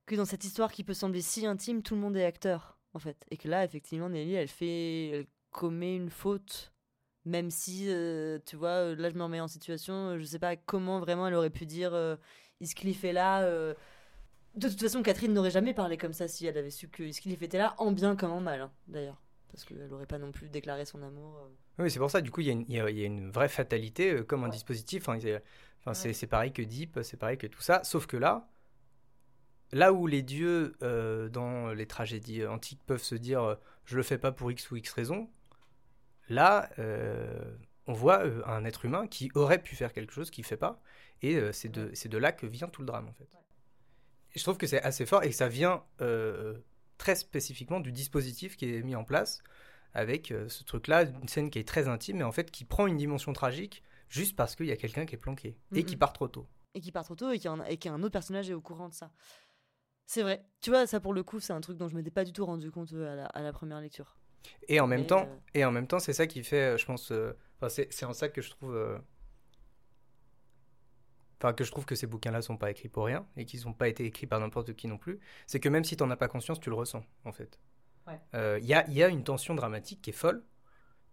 que 0.06 0.14
dans 0.14 0.24
cette 0.24 0.44
histoire 0.44 0.72
qui 0.72 0.84
peut 0.84 0.94
sembler 0.94 1.20
si 1.20 1.44
intime, 1.44 1.82
tout 1.82 1.94
le 1.94 2.00
monde 2.00 2.16
est 2.16 2.24
acteur, 2.24 2.77
en 2.94 2.98
fait. 2.98 3.24
Et 3.30 3.36
que 3.36 3.48
là, 3.48 3.64
effectivement, 3.64 4.08
Nelly, 4.08 4.34
elle 4.34 4.48
fait. 4.48 5.08
Elle 5.10 5.26
commet 5.50 5.96
une 5.96 6.10
faute. 6.10 6.72
Même 7.24 7.50
si, 7.50 7.86
euh, 7.88 8.38
tu 8.46 8.56
vois, 8.56 8.68
euh, 8.92 8.96
là, 8.96 9.10
je 9.10 9.14
me 9.14 9.22
remets 9.22 9.40
en 9.40 9.48
situation, 9.48 10.10
euh, 10.10 10.18
je 10.18 10.24
sais 10.24 10.38
pas 10.38 10.56
comment 10.56 10.98
vraiment 11.00 11.26
elle 11.26 11.34
aurait 11.34 11.50
pu 11.50 11.66
dire 11.66 11.92
euh, 11.92 12.16
Heathcliff 12.60 13.04
est 13.04 13.12
là. 13.12 13.42
euh. 13.42 13.74
De 14.54 14.68
toute 14.68 14.80
façon, 14.80 15.02
Catherine 15.02 15.32
n'aurait 15.34 15.50
jamais 15.50 15.74
parlé 15.74 15.96
comme 15.98 16.12
ça 16.14 16.26
si 16.26 16.46
elle 16.46 16.56
avait 16.56 16.70
su 16.70 16.88
que 16.88 17.02
Heathcliff 17.02 17.42
était 17.42 17.58
là, 17.58 17.74
en 17.78 17.92
bien 17.92 18.16
comme 18.16 18.30
en 18.32 18.40
mal, 18.40 18.60
hein, 18.62 18.72
d'ailleurs. 18.86 19.20
Parce 19.52 19.64
qu'elle 19.64 19.92
aurait 19.92 20.06
pas 20.06 20.18
non 20.18 20.32
plus 20.32 20.48
déclaré 20.48 20.84
son 20.86 21.02
amour. 21.02 21.48
Oui, 21.78 21.90
c'est 21.90 21.98
pour 21.98 22.10
ça, 22.10 22.20
du 22.20 22.30
coup, 22.30 22.40
il 22.40 22.46
y, 22.46 22.50
a 22.50 22.52
une- 22.52 22.64
il 22.68 22.74
y 22.76 22.80
a- 22.80 22.90
il 22.90 22.98
y 22.98 23.02
a 23.02 23.06
une 23.06 23.30
vraie 23.30 23.48
fatalité 23.48 24.22
comme 24.26 24.44
un 24.44 24.48
dispositif. 24.48 25.04
C'est 25.20 25.42
enfin, 25.86 26.08
Ouais. 26.08 26.12
c'est 26.12 26.26
pareil 26.26 26.52
que 26.52 26.62
Deep, 26.62 26.98
c'est 27.02 27.16
pareil 27.18 27.36
que 27.38 27.46
tout 27.46 27.60
ça. 27.60 27.82
Sauf 27.84 28.06
que 28.06 28.16
là, 28.16 28.48
là 29.72 29.92
où 29.92 30.06
les 30.06 30.22
dieux 30.22 30.74
euh, 30.82 31.28
dans 31.28 31.72
les 31.72 31.86
tragédies 31.86 32.46
antiques 32.46 32.82
peuvent 32.86 33.02
se 33.02 33.14
dire 33.14 33.42
euh, 33.42 33.54
je 33.84 33.96
le 33.96 34.02
fais 34.02 34.18
pas 34.18 34.32
pour 34.32 34.50
X 34.50 34.70
ou 34.70 34.76
X 34.76 34.90
raison, 34.92 35.28
là, 36.28 36.70
euh, 36.78 37.56
on 37.86 37.92
voit 37.92 38.24
euh, 38.24 38.42
un 38.46 38.64
être 38.64 38.84
humain 38.84 39.06
qui 39.06 39.30
aurait 39.34 39.62
pu 39.62 39.76
faire 39.76 39.92
quelque 39.92 40.12
chose, 40.12 40.30
qui 40.30 40.42
fait 40.42 40.56
pas. 40.56 40.80
Et 41.22 41.36
euh, 41.36 41.52
c'est 41.52 41.68
de, 41.70 41.90
c'est 41.94 42.08
de 42.08 42.18
là 42.18 42.32
que 42.32 42.46
vient 42.46 42.68
tout 42.68 42.82
le 42.82 42.86
drame, 42.86 43.08
en 43.08 43.12
fait. 43.12 43.28
Et 44.34 44.38
je 44.38 44.42
trouve 44.42 44.58
que 44.58 44.66
c'est 44.66 44.82
assez 44.82 45.06
fort 45.06 45.22
et 45.24 45.30
que 45.30 45.34
ça 45.34 45.48
vient 45.48 45.82
euh, 46.00 46.58
très 46.98 47.14
spécifiquement 47.14 47.80
du 47.80 47.92
dispositif 47.92 48.56
qui 48.56 48.74
est 48.74 48.82
mis 48.82 48.94
en 48.94 49.04
place 49.04 49.42
avec 49.94 50.30
euh, 50.30 50.48
ce 50.48 50.64
truc-là, 50.64 51.04
une 51.04 51.28
scène 51.28 51.50
qui 51.50 51.58
est 51.58 51.66
très 51.66 51.88
intime, 51.88 52.18
mais 52.18 52.24
en 52.24 52.32
fait 52.32 52.50
qui 52.50 52.64
prend 52.64 52.86
une 52.86 52.98
dimension 52.98 53.32
tragique 53.32 53.82
juste 54.08 54.36
parce 54.36 54.54
qu'il 54.54 54.66
y 54.66 54.72
a 54.72 54.76
quelqu'un 54.76 55.06
qui 55.06 55.14
est 55.14 55.18
planqué 55.18 55.56
et 55.74 55.84
qui 55.84 55.96
part 55.96 56.12
trop 56.12 56.28
tôt. 56.28 56.46
et 56.74 56.80
qui 56.80 56.92
part 56.92 57.04
trop 57.04 57.16
tôt 57.16 57.30
et 57.30 57.38
qu'un 57.38 57.64
et 57.64 57.78
qu'un 57.78 58.00
autre 58.02 58.12
personnage 58.12 58.50
est 58.50 58.54
au 58.54 58.60
courant 58.60 58.90
de 58.90 58.94
ça. 58.94 59.10
C'est 60.08 60.22
vrai. 60.22 60.42
Tu 60.62 60.70
vois, 60.70 60.86
ça 60.86 61.00
pour 61.00 61.12
le 61.12 61.22
coup, 61.22 61.38
c'est 61.38 61.52
un 61.52 61.60
truc 61.60 61.76
dont 61.76 61.86
je 61.86 61.94
m'étais 61.94 62.10
pas 62.10 62.24
du 62.24 62.32
tout 62.32 62.46
rendu 62.46 62.70
compte 62.70 62.92
euh, 62.94 63.12
à 63.12 63.14
la, 63.14 63.26
à 63.26 63.42
la 63.42 63.52
première 63.52 63.80
lecture. 63.80 64.16
Et 64.68 64.80
en 64.80 64.86
même 64.86 65.06
temps, 65.06 65.28
euh, 65.28 65.36
et 65.54 65.64
en 65.64 65.70
même 65.72 65.86
temps, 65.86 65.98
c'est 65.98 66.12
ça 66.12 66.26
qui 66.26 66.42
fait, 66.42 66.74
euh, 66.74 66.78
je 66.78 66.86
pense, 66.86 67.10
euh, 67.12 67.32
enfin, 67.58 67.68
c'est 67.68 67.92
c'est 67.92 68.06
en 68.06 68.12
ça 68.12 68.28
que 68.28 68.40
je 68.40 68.50
trouve 68.50 68.74
euh, 68.74 68.98
enfin 71.40 71.52
que 71.52 71.64
je 71.64 71.70
trouve 71.70 71.84
que 71.86 71.94
ces 71.94 72.06
bouquins-là 72.06 72.42
sont 72.42 72.56
pas 72.56 72.70
écrits 72.70 72.88
pour 72.88 73.04
rien 73.06 73.26
et 73.36 73.44
qu'ils 73.44 73.64
n'ont 73.66 73.72
pas 73.72 73.88
été 73.88 74.04
écrits 74.04 74.26
par 74.26 74.40
n'importe 74.40 74.74
qui 74.74 74.88
non 74.88 74.98
plus, 74.98 75.20
c'est 75.46 75.60
que 75.60 75.68
même 75.68 75.84
si 75.84 75.96
t'en 75.96 76.10
as 76.10 76.16
pas 76.16 76.28
conscience, 76.28 76.60
tu 76.60 76.70
le 76.70 76.76
ressens 76.76 77.04
en 77.24 77.32
fait. 77.32 77.58
Ouais. 78.06 78.18
Euh, 78.34 78.58
Il 78.62 78.66
y, 78.66 78.74
a, 78.74 78.86
il 78.88 78.94
y 78.94 79.02
a 79.02 79.08
une 79.08 79.24
tension 79.24 79.54
dramatique 79.54 80.02
qui 80.02 80.10
est 80.10 80.12
folle 80.12 80.42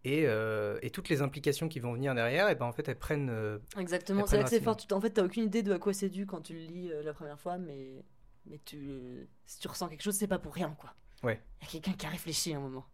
et, 0.04 0.26
euh, 0.28 0.80
et 0.82 0.89
toutes 0.91 1.10
les 1.10 1.22
implications 1.22 1.68
qui 1.70 1.80
vont 1.80 1.93
venir 1.93 2.16
derrière, 2.16 2.50
et 2.50 2.56
ben 2.56 2.66
en 2.66 2.74
fait 2.74 2.88
elles 2.89 3.00
prennent. 3.00 3.30
euh, 3.30 3.60
Exactement, 3.78 4.26
c'est 4.28 4.38
là 4.38 4.43
que 4.43 4.50
c'est 4.50 4.62
fort. 4.62 4.78
Tu- 4.78 4.93
En 4.93 5.02
fait, 5.02 5.12
t'as 5.12 5.24
aucune 5.24 5.46
idée 5.46 5.64
de 5.64 5.74
à 5.74 5.80
quoi 5.80 5.93
c'est 5.93 6.10
dû 6.10 6.26
quand 6.26 6.41
tu 6.41 6.54
le 6.54 6.60
lis 6.62 6.91
euh, 6.91 7.04
la 7.04 7.14
première 7.14 7.39
fois, 7.39 7.58
mais, 7.58 8.04
mais 8.46 8.60
tu... 8.66 9.28
si 9.46 9.60
tu 9.60 9.68
ressens 9.68 9.89
quelque 9.89 10.04
chose, 10.04 10.16
c'est 10.16 10.28
pas 10.28 10.39
pour 10.39 10.54
rien, 10.54 10.76
quoi. 10.80 10.93
Ouais. 11.24 11.41
Il 11.62 11.66
y 11.66 11.68
a 11.68 11.72
quelqu'un 11.72 11.93
qui 11.93 12.06
a 12.06 12.10
réfléchi 12.10 12.54
un 12.54 12.60
moment. 12.60 12.86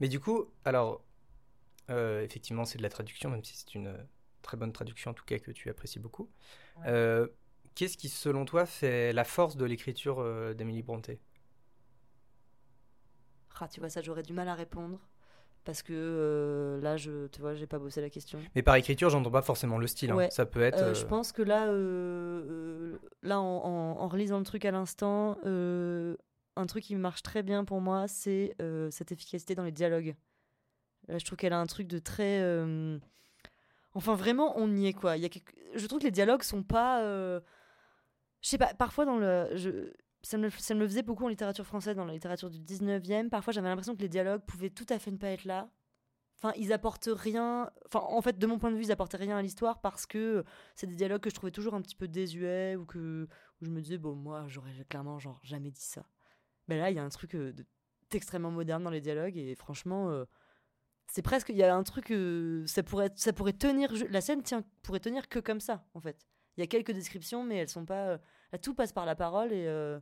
Mais 0.00 0.08
du 0.08 0.20
coup, 0.20 0.50
alors 0.64 1.04
euh, 1.90 2.22
effectivement 2.22 2.64
c'est 2.64 2.78
de 2.78 2.82
la 2.82 2.88
traduction, 2.88 3.30
même 3.30 3.44
si 3.44 3.56
c'est 3.56 3.74
une 3.74 3.88
euh, 3.88 4.02
très 4.42 4.56
bonne 4.56 4.72
traduction 4.72 5.10
en 5.10 5.14
tout 5.14 5.24
cas 5.24 5.38
que 5.38 5.50
tu 5.50 5.68
apprécies 5.70 5.98
beaucoup. 6.00 6.30
Ouais. 6.76 6.84
Euh, 6.86 7.28
Qu'est-ce 7.74 7.96
qui 7.96 8.10
selon 8.10 8.44
toi 8.44 8.66
fait 8.66 9.14
la 9.14 9.24
force 9.24 9.56
de 9.56 9.64
l'écriture 9.64 10.54
d'Emily 10.54 10.82
Brontë? 10.82 11.18
Ah, 13.60 13.68
tu 13.68 13.78
vois, 13.78 13.88
ça, 13.90 14.02
j'aurais 14.02 14.24
du 14.24 14.32
mal 14.32 14.48
à 14.48 14.56
répondre. 14.56 14.98
Parce 15.64 15.82
que 15.82 15.92
euh, 15.94 16.80
là, 16.80 16.96
je, 16.96 17.28
tu 17.28 17.40
vois, 17.40 17.54
j'ai 17.54 17.68
pas 17.68 17.78
bossé 17.78 18.00
la 18.00 18.10
question. 18.10 18.40
Mais 18.56 18.62
par 18.62 18.74
écriture, 18.74 19.10
j'entends 19.10 19.30
pas 19.30 19.42
forcément 19.42 19.78
le 19.78 19.86
style. 19.86 20.10
hein. 20.10 20.16
Ouais. 20.16 20.30
Ça 20.30 20.44
peut 20.44 20.60
être. 20.62 20.78
Euh, 20.82 20.90
euh, 20.90 20.94
Je 20.94 21.04
pense 21.06 21.30
que 21.32 21.42
là, 21.42 21.66
là 23.22 23.40
en, 23.40 23.44
en- 23.64 24.00
en 24.00 24.08
relisant 24.08 24.38
le 24.38 24.44
truc 24.44 24.64
à 24.64 24.70
l'instant, 24.72 25.38
un 25.44 26.66
truc 26.66 26.84
qui 26.84 26.94
marche 26.96 27.22
très 27.22 27.42
bien 27.42 27.64
pour 27.64 27.80
moi, 27.80 28.08
c'est 28.08 28.56
cette 28.90 29.12
efficacité 29.12 29.54
dans 29.54 29.64
les 29.64 29.72
dialogues. 29.72 30.16
Là, 31.08 31.18
je 31.18 31.24
trouve 31.24 31.36
qu'elle 31.38 31.52
a 31.52 31.60
un 31.60 31.66
truc 31.66 31.86
de 31.86 31.98
très. 31.98 32.40
Enfin, 33.94 34.14
vraiment, 34.14 34.54
on 34.56 34.74
y 34.74 34.86
est, 34.86 34.92
quoi. 34.94 35.16
Il 35.16 35.22
y 35.22 35.26
a 35.26 35.28
quelque- 35.28 35.54
Je 35.74 35.86
trouve 35.86 36.00
que 36.00 36.04
les 36.04 36.10
dialogues 36.10 36.42
sont 36.42 36.62
pas. 36.62 37.00
Je 37.04 38.48
sais 38.48 38.58
pas, 38.58 38.74
parfois 38.74 39.04
dans 39.04 39.16
le. 39.18 39.48
Je... 39.54 39.92
Ça, 40.22 40.38
me, 40.38 40.50
ça 40.50 40.74
faisait 40.76 41.02
beaucoup 41.02 41.24
en 41.24 41.28
littérature 41.28 41.66
française, 41.66 41.96
dans 41.96 42.04
la 42.04 42.12
littérature 42.12 42.50
du 42.50 42.60
19e. 42.60 43.28
Parfois, 43.28 43.52
j'avais 43.52 43.68
l'impression 43.68 43.96
que 43.96 44.02
les 44.02 44.08
dialogues 44.08 44.42
pouvaient 44.46 44.70
tout 44.70 44.86
à 44.88 44.98
fait 44.98 45.10
ne 45.10 45.16
pas 45.16 45.28
être 45.28 45.44
là. 45.44 45.68
Enfin, 46.36 46.52
ils 46.56 46.72
apportent 46.72 47.08
rien. 47.12 47.70
Enfin, 47.86 48.04
en 48.08 48.20
fait, 48.22 48.38
de 48.38 48.46
mon 48.46 48.58
point 48.58 48.70
de 48.70 48.76
vue, 48.76 48.84
ils 48.84 48.92
apportaient 48.92 49.16
rien 49.16 49.36
à 49.36 49.42
l'histoire 49.42 49.80
parce 49.80 50.06
que 50.06 50.44
c'est 50.74 50.86
des 50.86 50.96
dialogues 50.96 51.20
que 51.20 51.30
je 51.30 51.34
trouvais 51.34 51.52
toujours 51.52 51.74
un 51.74 51.82
petit 51.82 51.96
peu 51.96 52.08
désuets 52.08 52.76
ou 52.76 52.84
que 52.84 53.28
je 53.62 53.70
me 53.70 53.80
disais 53.80 53.98
bon 53.98 54.14
moi 54.14 54.44
j'aurais 54.48 54.72
clairement 54.88 55.18
genre 55.18 55.40
jamais 55.42 55.70
dit 55.70 55.84
ça 55.84 56.04
mais 56.68 56.78
là 56.78 56.90
il 56.90 56.96
y 56.96 56.98
a 56.98 57.04
un 57.04 57.08
truc 57.08 57.34
euh, 57.34 57.52
d'extrêmement 58.10 58.50
moderne 58.50 58.82
dans 58.82 58.90
les 58.90 59.00
dialogues 59.00 59.36
et 59.36 59.54
franchement 59.54 60.10
euh, 60.10 60.24
c'est 61.06 61.22
presque 61.22 61.48
il 61.48 61.56
y 61.56 61.62
a 61.62 61.74
un 61.74 61.82
truc 61.82 62.10
euh, 62.10 62.66
ça 62.66 62.82
pourrait 62.82 63.12
ça 63.16 63.32
pourrait 63.32 63.52
tenir 63.52 63.92
la 64.10 64.20
scène 64.20 64.42
tient 64.42 64.64
pourrait 64.82 65.00
tenir 65.00 65.28
que 65.28 65.38
comme 65.38 65.60
ça 65.60 65.86
en 65.94 66.00
fait 66.00 66.26
il 66.56 66.60
y 66.60 66.64
a 66.64 66.66
quelques 66.66 66.92
descriptions 66.92 67.44
mais 67.44 67.56
elles 67.56 67.68
sont 67.68 67.86
pas 67.86 68.08
euh, 68.08 68.18
là 68.52 68.58
tout 68.58 68.74
passe 68.74 68.92
par 68.92 69.06
la 69.06 69.14
parole 69.16 69.52
et 69.52 69.66
euh, 69.66 69.98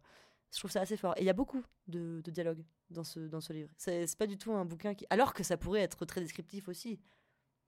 je 0.53 0.59
trouve 0.59 0.71
ça 0.71 0.81
assez 0.81 0.97
fort 0.97 1.15
et 1.17 1.21
il 1.23 1.27
y 1.27 1.31
a 1.31 1.35
beaucoup 1.35 1.63
de, 1.89 2.21
de 2.25 2.31
dialogues 2.31 2.65
dans 2.91 3.05
ce 3.05 3.21
dans 3.21 3.41
ce 3.41 3.53
livre 3.53 3.71
c'est 3.77 4.17
pas 4.19 4.27
du 4.27 4.37
tout 4.37 4.53
un 4.53 4.65
bouquin 4.65 4.95
qui 4.95 5.07
alors 5.11 5.33
que 5.33 5.43
ça 5.45 5.57
pourrait 5.57 5.81
être 5.83 6.05
très 6.05 6.21
descriptif 6.21 6.69
aussi 6.69 7.01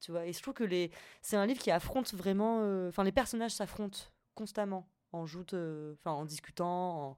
tu 0.01 0.11
vois 0.11 0.26
et 0.26 0.33
je 0.33 0.43
trouve 0.43 0.55
que 0.55 0.64
les 0.64 0.91
c'est 1.22 1.37
un 1.37 1.47
livre 1.47 1.61
qui 1.61 1.70
affronte 1.70 2.12
vraiment 2.14 2.61
euh, 2.62 2.89
enfin 2.89 3.05
les 3.05 3.12
personnages 3.12 3.53
s'affrontent 3.53 4.01
constamment 4.35 4.89
en 5.12 5.26
joute 5.26 5.55
euh, 5.55 5.95
enfin 5.95 6.11
en 6.12 6.24
discutant 6.24 7.11
en, 7.11 7.16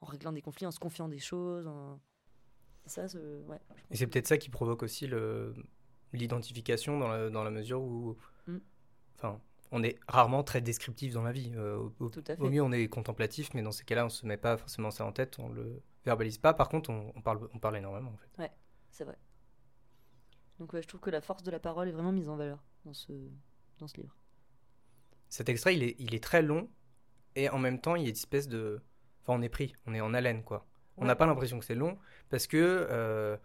en 0.00 0.06
réglant 0.06 0.32
des 0.32 0.42
conflits 0.42 0.66
en 0.66 0.70
se 0.72 0.80
confiant 0.80 1.08
des 1.08 1.20
choses 1.20 1.66
en- 1.68 2.00
et 2.84 2.88
ça 2.88 3.06
c'est- 3.06 3.18
ouais 3.46 3.60
que- 4.06 4.10
peut-être 4.10 4.26
ça 4.26 4.38
qui 4.38 4.48
provoque 4.50 4.82
aussi 4.82 5.06
le- 5.06 5.54
l'identification 6.12 6.98
dans 6.98 7.08
la, 7.08 7.30
dans 7.30 7.42
la 7.44 7.50
mesure 7.50 7.80
où. 7.82 8.16
Mm. 8.46 8.58
On 9.72 9.82
est 9.82 9.98
rarement 10.06 10.44
très 10.44 10.60
descriptif 10.60 11.14
dans 11.14 11.22
la 11.22 11.32
vie. 11.32 11.52
Euh, 11.56 11.76
au, 11.78 11.94
au- 12.00 12.10
Tout 12.10 12.22
à 12.28 12.36
fait. 12.36 12.42
au 12.42 12.48
mieux, 12.50 12.62
on 12.62 12.72
est 12.72 12.88
contemplatif, 12.88 13.52
mais 13.54 13.62
dans 13.62 13.72
ces 13.72 13.84
cas-là, 13.84 14.06
on 14.06 14.10
se 14.10 14.26
met 14.26 14.36
pas 14.36 14.56
forcément 14.56 14.90
ça 14.90 15.04
en 15.04 15.12
tête, 15.12 15.38
on 15.38 15.48
le 15.48 15.82
verbalise 16.04 16.38
pas. 16.38 16.54
Par 16.54 16.68
contre, 16.68 16.90
on, 16.90 17.12
on 17.16 17.22
parle, 17.22 17.48
on 17.54 17.58
parle 17.58 17.76
énormément 17.78 18.10
en 18.12 18.16
fait. 18.16 18.50
c'est 18.90 19.04
vrai 19.04 19.18
donc 20.58 20.72
ouais, 20.74 20.82
je 20.82 20.86
trouve 20.88 21.00
que 21.00 21.10
la 21.10 21.20
force 21.20 21.42
de 21.42 21.50
la 21.50 21.58
parole 21.58 21.88
est 21.88 21.92
vraiment 21.92 22.12
mise 22.12 22.28
en 22.28 22.36
valeur 22.36 22.62
dans 22.84 22.94
ce 22.94 23.12
dans 23.78 23.88
ce 23.88 23.96
livre 23.96 24.14
Cet 25.28 25.48
extrait, 25.48 25.74
il 25.74 25.82
est, 25.82 25.96
il 25.98 26.14
est 26.14 26.22
très 26.22 26.42
long 26.42 26.68
et 27.34 27.48
en 27.48 27.58
même 27.58 27.80
temps, 27.80 27.96
il 27.96 28.02
y 28.02 28.06
a 28.06 28.08
une 28.08 28.14
espèce 28.14 28.48
de. 28.48 28.80
Enfin, 29.22 29.38
on 29.38 29.42
est 29.42 29.48
pris, 29.48 29.74
on 29.86 29.94
est 29.94 30.00
en 30.00 30.14
haleine 30.14 30.44
quoi. 30.44 30.66
On 30.98 31.02
Ouais. 31.02 31.08
n'a 31.08 31.16
pas 31.16 31.26
l'impression 31.26 31.58
que 31.58 31.64
c'est 31.64 31.74
long 31.74 31.98
parce 32.30 32.46
que. 32.46 32.56
euh, 32.90 33.36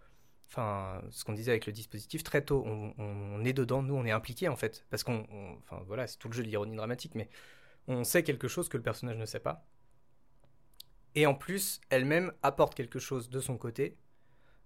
Enfin, 0.50 1.02
ce 1.12 1.26
qu'on 1.26 1.34
disait 1.34 1.52
avec 1.52 1.66
le 1.66 1.74
dispositif, 1.74 2.24
très 2.24 2.42
tôt, 2.44 2.64
on, 2.66 3.44
est 3.44 3.54
dedans, 3.54 3.82
nous, 3.84 3.96
on 3.96 4.06
est 4.06 4.12
impliqué 4.12 4.48
en 4.48 4.56
fait. 4.56 4.86
Parce 4.90 5.04
qu'on. 5.04 5.26
on- 5.32 5.58
Enfin, 5.60 5.84
voilà, 5.88 6.08
c'est 6.08 6.18
tout 6.18 6.30
le 6.30 6.34
jeu 6.34 6.44
de 6.44 6.48
l'ironie 6.48 6.76
dramatique, 6.76 7.16
mais 7.16 7.30
on 7.88 8.04
sait 8.04 8.24
quelque 8.24 8.48
chose 8.48 8.70
que 8.70 8.78
le 8.78 8.84
personnage 8.84 9.18
ne 9.18 9.26
sait 9.26 9.40
pas. 9.42 9.66
Et 11.16 11.26
en 11.26 11.34
plus, 11.34 11.82
elle-même 11.90 12.32
apporte 12.44 12.76
quelque 12.76 13.00
chose 13.00 13.30
de 13.30 13.40
son 13.40 13.58
côté 13.58 13.98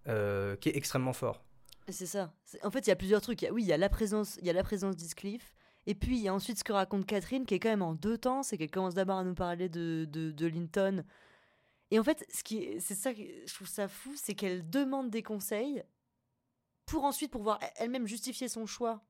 euh, 0.07 0.55
qui 0.57 0.69
est 0.69 0.75
extrêmement 0.77 1.13
fort. 1.13 1.43
C'est 1.89 2.05
ça. 2.05 2.33
En 2.63 2.71
fait, 2.71 2.81
il 2.85 2.89
y 2.89 2.91
a 2.93 2.95
plusieurs 2.95 3.21
trucs. 3.21 3.45
Oui, 3.51 3.63
il 3.63 3.67
y 3.67 3.73
a 3.73 3.77
la 3.77 3.89
présence, 3.89 4.37
il 4.41 4.45
y 4.47 4.49
a 4.49 4.53
la 4.53 4.63
présence 4.63 4.95
d'Heathcliff. 4.95 5.53
Et 5.87 5.95
puis, 5.95 6.17
il 6.17 6.21
y 6.23 6.27
a 6.27 6.33
ensuite 6.33 6.59
ce 6.59 6.63
que 6.63 6.73
raconte 6.73 7.05
Catherine, 7.07 7.45
qui 7.45 7.55
est 7.55 7.59
quand 7.59 7.69
même 7.69 7.81
en 7.81 7.93
deux 7.95 8.17
temps. 8.17 8.43
C'est 8.43 8.57
qu'elle 8.57 8.69
commence 8.69 8.93
d'abord 8.93 9.17
à 9.17 9.23
nous 9.23 9.33
parler 9.33 9.67
de, 9.67 10.05
de, 10.09 10.31
de 10.31 10.45
Linton. 10.45 11.03
Et 11.91 11.99
en 11.99 12.03
fait, 12.03 12.25
ce 12.33 12.43
qui 12.43 12.57
est- 12.59 12.79
c'est 12.79 12.95
ça 12.95 13.13
que 13.13 13.21
je 13.21 13.53
trouve 13.53 13.67
ça 13.67 13.87
fou, 13.87 14.13
c'est 14.15 14.33
qu'elle 14.33 14.69
demande 14.69 15.09
des 15.09 15.23
conseils 15.23 15.83
pour 16.85 17.03
ensuite 17.03 17.31
pouvoir 17.31 17.59
elle-même 17.75 18.07
justifier 18.07 18.47
son 18.47 18.65
choix 18.65 19.03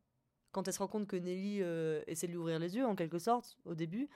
quand 0.51 0.67
elle 0.67 0.73
se 0.73 0.79
rend 0.79 0.87
compte 0.87 1.07
que 1.07 1.15
Nelly 1.15 1.61
euh, 1.61 2.03
essaie 2.07 2.27
de 2.27 2.31
lui 2.33 2.37
ouvrir 2.37 2.59
les 2.59 2.75
yeux, 2.75 2.85
en 2.85 2.95
quelque 2.95 3.19
sorte, 3.19 3.57
au 3.65 3.73
début. 3.75 4.09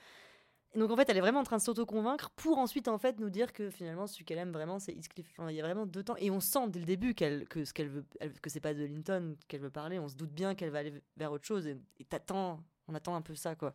Donc, 0.75 0.91
en 0.91 0.97
fait, 0.97 1.07
elle 1.09 1.15
est 1.15 1.21
vraiment 1.21 1.39
en 1.39 1.43
train 1.43 1.55
de 1.55 1.61
s'auto-convaincre 1.61 2.31
pour 2.31 2.57
ensuite, 2.57 2.89
en 2.89 2.97
fait, 2.97 3.17
nous 3.19 3.29
dire 3.29 3.53
que 3.53 3.69
finalement, 3.69 4.07
celui 4.07 4.25
qu'elle 4.25 4.39
aime 4.39 4.51
vraiment, 4.51 4.77
c'est 4.77 4.91
Heathcliff. 4.91 5.33
Il 5.47 5.55
y 5.55 5.61
a 5.61 5.63
vraiment 5.63 5.85
deux 5.85 6.03
temps. 6.03 6.17
Et 6.17 6.29
on 6.31 6.41
sent 6.41 6.67
dès 6.67 6.79
le 6.79 6.85
début 6.85 7.13
qu'elle, 7.13 7.47
que 7.47 7.63
ce 7.63 7.73
qu'elle 7.73 7.87
veut, 7.87 8.05
que 8.41 8.49
c'est 8.49 8.59
pas 8.59 8.73
de 8.73 8.83
Linton 8.83 9.37
qu'elle 9.47 9.61
veut 9.61 9.69
parler. 9.69 9.99
On 9.99 10.09
se 10.09 10.15
doute 10.15 10.31
bien 10.31 10.53
qu'elle 10.53 10.71
va 10.71 10.79
aller 10.79 11.01
vers 11.15 11.31
autre 11.31 11.45
chose. 11.45 11.65
Et 11.65 11.77
t'attends, 12.09 12.61
on 12.89 12.93
attend 12.95 13.15
un 13.15 13.21
peu 13.21 13.35
ça, 13.35 13.55
quoi. 13.55 13.73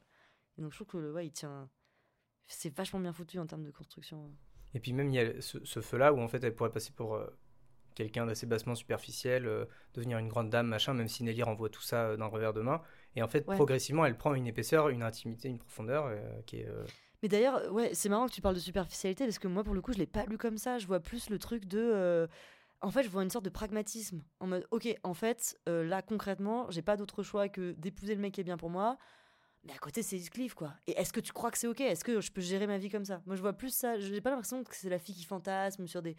Donc, 0.59 0.73
je 0.73 0.77
trouve 0.77 0.89
que 0.89 0.99
le, 0.99 1.13
ouais, 1.13 1.27
il 1.27 1.33
tient. 1.33 1.71
C'est 2.47 2.75
vachement 2.75 3.01
bien 3.01 3.15
foutu 3.15 3.39
en 3.39 3.47
termes 3.47 3.65
de 3.65 3.71
construction. 3.71 4.31
Et 4.75 4.81
puis 4.81 4.93
même, 4.93 5.09
il 5.11 5.15
y 5.15 5.19
a 5.19 5.41
ce, 5.41 5.59
ce 5.65 5.81
feu-là 5.81 6.13
où 6.13 6.21
en 6.21 6.29
fait 6.29 6.43
elle 6.45 6.55
pourrait 6.55 6.71
passer 6.71 6.93
pour 6.93 7.15
euh, 7.15 7.27
quelqu'un 7.95 8.27
d'assez 8.27 8.47
bassement 8.47 8.75
superficiel, 8.75 9.47
euh, 9.47 9.65
devenir 9.95 10.19
une 10.19 10.29
grande 10.29 10.51
dame, 10.51 10.69
machin, 10.69 10.95
même 10.95 11.09
si 11.09 11.25
Nelly 11.25 11.43
renvoie 11.43 11.69
tout 11.69 11.83
ça 11.83 12.05
euh, 12.07 12.17
d'un 12.17 12.27
revers 12.27 12.53
de 12.53 12.61
main. 12.61 12.81
Et 13.17 13.23
en 13.23 13.29
fait, 13.29 13.47
Ouais. 13.49 13.57
progressivement, 13.57 14.07
elle 14.07 14.17
prend 14.17 14.35
une 14.35 14.47
épaisseur, 14.47 14.89
une 14.89 15.03
intimité, 15.03 15.49
une 15.49 15.59
profondeur 15.59 16.11
qui 16.47 16.59
est... 16.59 16.69
Mais 17.23 17.29
d'ailleurs, 17.29 17.71
ouais, 17.73 17.91
c'est 17.93 18.09
marrant 18.09 18.27
que 18.27 18.33
tu 18.33 18.41
parles 18.41 18.55
de 18.55 18.61
superficialité 18.61 19.25
parce 19.25 19.39
que 19.39 19.49
moi, 19.49 19.63
pour 19.65 19.75
le 19.75 19.83
coup, 19.83 19.93
je 19.93 19.99
l'ai 19.99 20.07
pas 20.07 20.25
lu 20.25 20.39
comme 20.39 20.57
ça. 20.57 20.79
Je 20.79 20.87
vois 20.87 21.01
plus 21.01 21.29
le 21.29 21.39
truc 21.39 21.67
de. 21.67 22.29
En 22.83 22.91
fait, 22.91 23.03
je 23.03 23.11
vois 23.11 23.23
une 23.23 23.31
sorte 23.31 23.45
de 23.45 23.51
pragmatisme. 23.51 24.23
En 24.41 24.47
mode, 24.47 24.67
ok, 24.71 24.89
en 25.03 25.13
fait, 25.13 25.59
euh, 25.69 25.85
là, 25.85 26.01
concrètement, 26.01 26.71
j'ai 26.71 26.81
pas 26.83 26.97
d'autre 26.97 27.23
choix 27.23 27.49
que 27.49 27.73
d'épouser 27.73 28.15
le 28.15 28.21
mec 28.23 28.33
qui 28.33 28.41
est 28.41 28.45
bien 28.45 28.57
pour 28.57 28.71
moi. 28.71 28.97
Mais 29.65 29.73
à 29.75 29.79
côté, 29.79 30.03
c'est 30.03 30.17
Heathcliff, 30.17 30.55
quoi. 30.55 30.73
Et 30.87 30.93
est-ce 30.93 31.13
que 31.13 31.21
tu 31.21 31.33
crois 31.33 31.51
que 31.51 31.59
c'est 31.59 31.67
ok? 31.67 31.81
Est-ce 31.81 32.03
que 32.05 32.21
je 32.21 32.33
peux 32.33 32.41
gérer 32.41 32.67
ma 32.67 32.79
vie 32.79 32.89
comme 32.89 33.05
ça? 33.05 33.21
Moi, 33.27 33.37
je 33.37 33.43
vois 33.43 33.53
plus 33.53 33.75
ça. 33.75 33.99
J'ai 33.99 34.21
pas 34.21 34.31
l'impression 34.31 34.65
que 34.65 34.75
c'est 34.75 34.89
la 34.89 34.99
fille 34.99 35.15
qui 35.15 35.25
fantasme 35.25 35.87
sur, 35.87 36.01
des... 36.03 36.17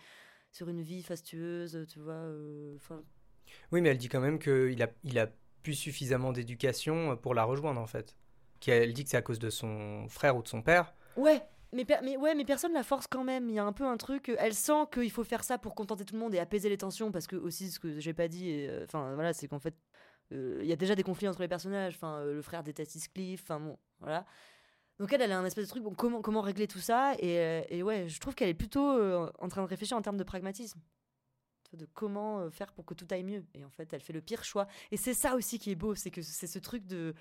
sur 0.51 0.69
une 0.69 0.81
vie 0.81 1.01
fastueuse, 1.03 1.85
tu 1.91 1.99
vois. 1.99 2.13
euh, 2.13 2.75
Enfin, 2.75 3.03
Oui, 3.71 3.81
mais 3.81 3.89
elle 3.89 3.97
dit 3.97 4.09
quand 4.09 4.21
même 4.21 4.37
qu'il 4.39 4.81
a, 4.83 4.89
il 5.03 5.17
a 5.19 5.27
plus 5.63 5.73
suffisamment 5.73 6.31
d'éducation 6.31 7.17
pour 7.17 7.33
la 7.33 7.43
rejoindre 7.43 7.81
en 7.81 7.87
fait. 7.87 8.15
Qu'elle 8.59 8.93
dit 8.93 9.03
que 9.03 9.09
c'est 9.09 9.17
à 9.17 9.21
cause 9.23 9.39
de 9.39 9.49
son 9.49 10.07
frère 10.07 10.37
ou 10.37 10.43
de 10.43 10.47
son 10.47 10.61
père. 10.61 10.93
Ouais, 11.15 11.41
mais, 11.73 11.85
mais, 12.03 12.17
ouais, 12.17 12.35
mais 12.35 12.45
personne 12.45 12.73
la 12.73 12.83
force 12.83 13.07
quand 13.07 13.23
même. 13.23 13.49
Il 13.49 13.55
y 13.55 13.59
a 13.59 13.63
un 13.65 13.73
peu 13.73 13.85
un 13.85 13.97
truc. 13.97 14.29
euh, 14.29 14.35
Elle 14.39 14.53
sent 14.53 14.85
qu'il 14.93 15.09
faut 15.11 15.23
faire 15.23 15.43
ça 15.43 15.57
pour 15.57 15.73
contenter 15.75 16.05
tout 16.05 16.13
le 16.13 16.19
monde 16.19 16.35
et 16.35 16.39
apaiser 16.39 16.69
les 16.69 16.77
tensions. 16.77 17.11
Parce 17.11 17.27
que, 17.27 17.35
aussi, 17.35 17.71
ce 17.71 17.79
que 17.79 17.99
j'ai 17.99 18.13
pas 18.13 18.27
dit, 18.27 18.67
euh, 18.67 18.83
enfin, 18.85 19.13
voilà, 19.15 19.33
c'est 19.33 19.47
qu'en 19.47 19.59
fait, 19.59 19.73
euh, 19.73 19.77
il 20.32 20.65
y 20.65 20.71
a 20.73 20.75
déjà 20.75 20.95
des 20.95 21.03
conflits 21.03 21.27
entre 21.27 21.41
les 21.41 21.47
personnages. 21.47 21.95
Enfin, 21.95 22.17
euh, 22.19 22.34
le 22.34 22.41
frère 22.41 22.63
déteste 22.63 22.95
Heathcliff. 22.95 23.41
Enfin, 23.43 23.59
bon, 23.59 23.77
voilà. 23.99 24.25
Donc, 24.99 25.11
elle, 25.13 25.21
elle 25.21 25.32
a 25.32 25.39
un 25.39 25.45
espèce 25.45 25.65
de 25.65 25.69
truc. 25.69 25.84
Bon, 25.84 25.93
comment, 25.93 26.21
comment 26.21 26.41
régler 26.41 26.67
tout 26.67 26.79
ça 26.79 27.13
et, 27.19 27.39
euh, 27.39 27.61
et 27.69 27.82
ouais, 27.84 28.07
je 28.07 28.19
trouve 28.19 28.36
qu'elle 28.36 28.49
est 28.49 28.53
plutôt 28.53 28.91
euh, 28.91 29.32
en 29.39 29.47
train 29.47 29.63
de 29.63 29.67
réfléchir 29.67 29.97
en 29.97 30.01
termes 30.01 30.17
de 30.17 30.23
pragmatisme. 30.23 30.79
De 31.73 31.88
comment 31.93 32.39
euh, 32.41 32.49
faire 32.49 32.71
pour 32.73 32.86
que 32.86 32.93
tout 32.93 33.07
aille 33.11 33.23
mieux. 33.23 33.45
Et 33.53 33.63
en 33.65 33.69
fait, 33.69 33.91
elle 33.93 34.01
fait 34.01 34.13
le 34.13 34.21
pire 34.21 34.43
choix. 34.43 34.67
Et 34.91 34.97
c'est 34.97 35.13
ça 35.13 35.36
aussi 35.36 35.57
qui 35.57 35.71
est 35.71 35.75
beau. 35.75 35.95
C'est 35.95 36.11
que 36.11 36.21
c'est 36.21 36.47
ce 36.47 36.59
truc 36.59 36.86
de 36.86 37.13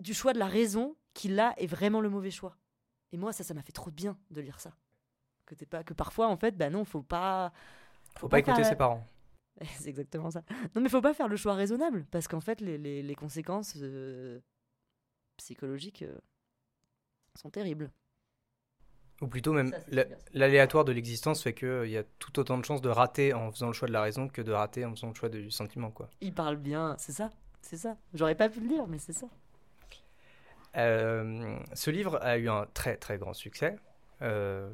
du 0.00 0.14
choix 0.14 0.32
de 0.32 0.38
la 0.40 0.46
raison 0.46 0.96
qui, 1.14 1.28
là, 1.28 1.54
est 1.58 1.66
vraiment 1.66 2.00
le 2.00 2.10
mauvais 2.10 2.32
choix. 2.32 2.56
Et 3.12 3.16
moi, 3.16 3.32
ça, 3.32 3.44
ça 3.44 3.54
m'a 3.54 3.62
fait 3.62 3.72
trop 3.72 3.90
de 3.90 3.94
bien 3.94 4.18
de 4.30 4.40
lire 4.40 4.58
ça. 4.58 4.72
Que, 5.46 5.54
t'es 5.54 5.64
pas, 5.66 5.84
que 5.84 5.94
parfois, 5.94 6.26
en 6.28 6.36
fait, 6.36 6.56
bah 6.56 6.70
non, 6.70 6.84
faut 6.84 7.02
pas. 7.02 7.52
Faut 8.18 8.28
pas 8.28 8.40
écouter 8.40 8.56
faire- 8.56 8.66
ses 8.66 8.76
parents. 8.76 9.06
C'est 9.78 9.88
exactement 9.88 10.30
ça. 10.30 10.42
Non, 10.74 10.82
mais 10.82 10.88
faut 10.88 11.00
pas 11.00 11.14
faire 11.14 11.28
le 11.28 11.36
choix 11.36 11.54
raisonnable, 11.54 12.06
parce 12.10 12.28
qu'en 12.28 12.40
fait, 12.40 12.60
les, 12.60 12.78
les, 12.78 13.02
les 13.02 13.14
conséquences 13.14 13.74
euh, 13.80 14.40
psychologiques 15.36 16.02
euh, 16.02 16.18
sont 17.36 17.50
terribles. 17.50 17.90
Ou 19.20 19.28
plutôt 19.28 19.52
même 19.52 19.72
l'aléatoire 20.32 20.84
de 20.84 20.90
l'existence 20.90 21.44
fait 21.44 21.54
qu'il 21.54 21.88
y 21.88 21.96
a 21.96 22.02
tout 22.18 22.40
autant 22.40 22.58
de 22.58 22.64
chances 22.64 22.80
de 22.80 22.88
rater 22.88 23.32
en 23.34 23.52
faisant 23.52 23.68
le 23.68 23.72
choix 23.72 23.86
de 23.86 23.92
la 23.92 24.02
raison 24.02 24.26
que 24.26 24.42
de 24.42 24.50
rater 24.50 24.84
en 24.84 24.90
faisant 24.90 25.10
le 25.10 25.14
choix 25.14 25.28
du 25.28 25.48
sentiment 25.52 25.92
quoi. 25.92 26.10
Il 26.20 26.34
parle 26.34 26.56
bien, 26.56 26.96
c'est 26.98 27.12
ça, 27.12 27.30
c'est 27.60 27.76
ça. 27.76 27.96
J'aurais 28.14 28.34
pas 28.34 28.48
pu 28.48 28.58
le 28.58 28.66
dire, 28.66 28.88
mais 28.88 28.98
c'est 28.98 29.12
ça. 29.12 29.28
Euh, 30.76 31.56
ce 31.74 31.90
livre 31.90 32.18
a 32.22 32.38
eu 32.38 32.48
un 32.48 32.66
très 32.72 32.96
très 32.96 33.18
grand 33.18 33.34
succès. 33.34 33.76
Euh, 34.22 34.70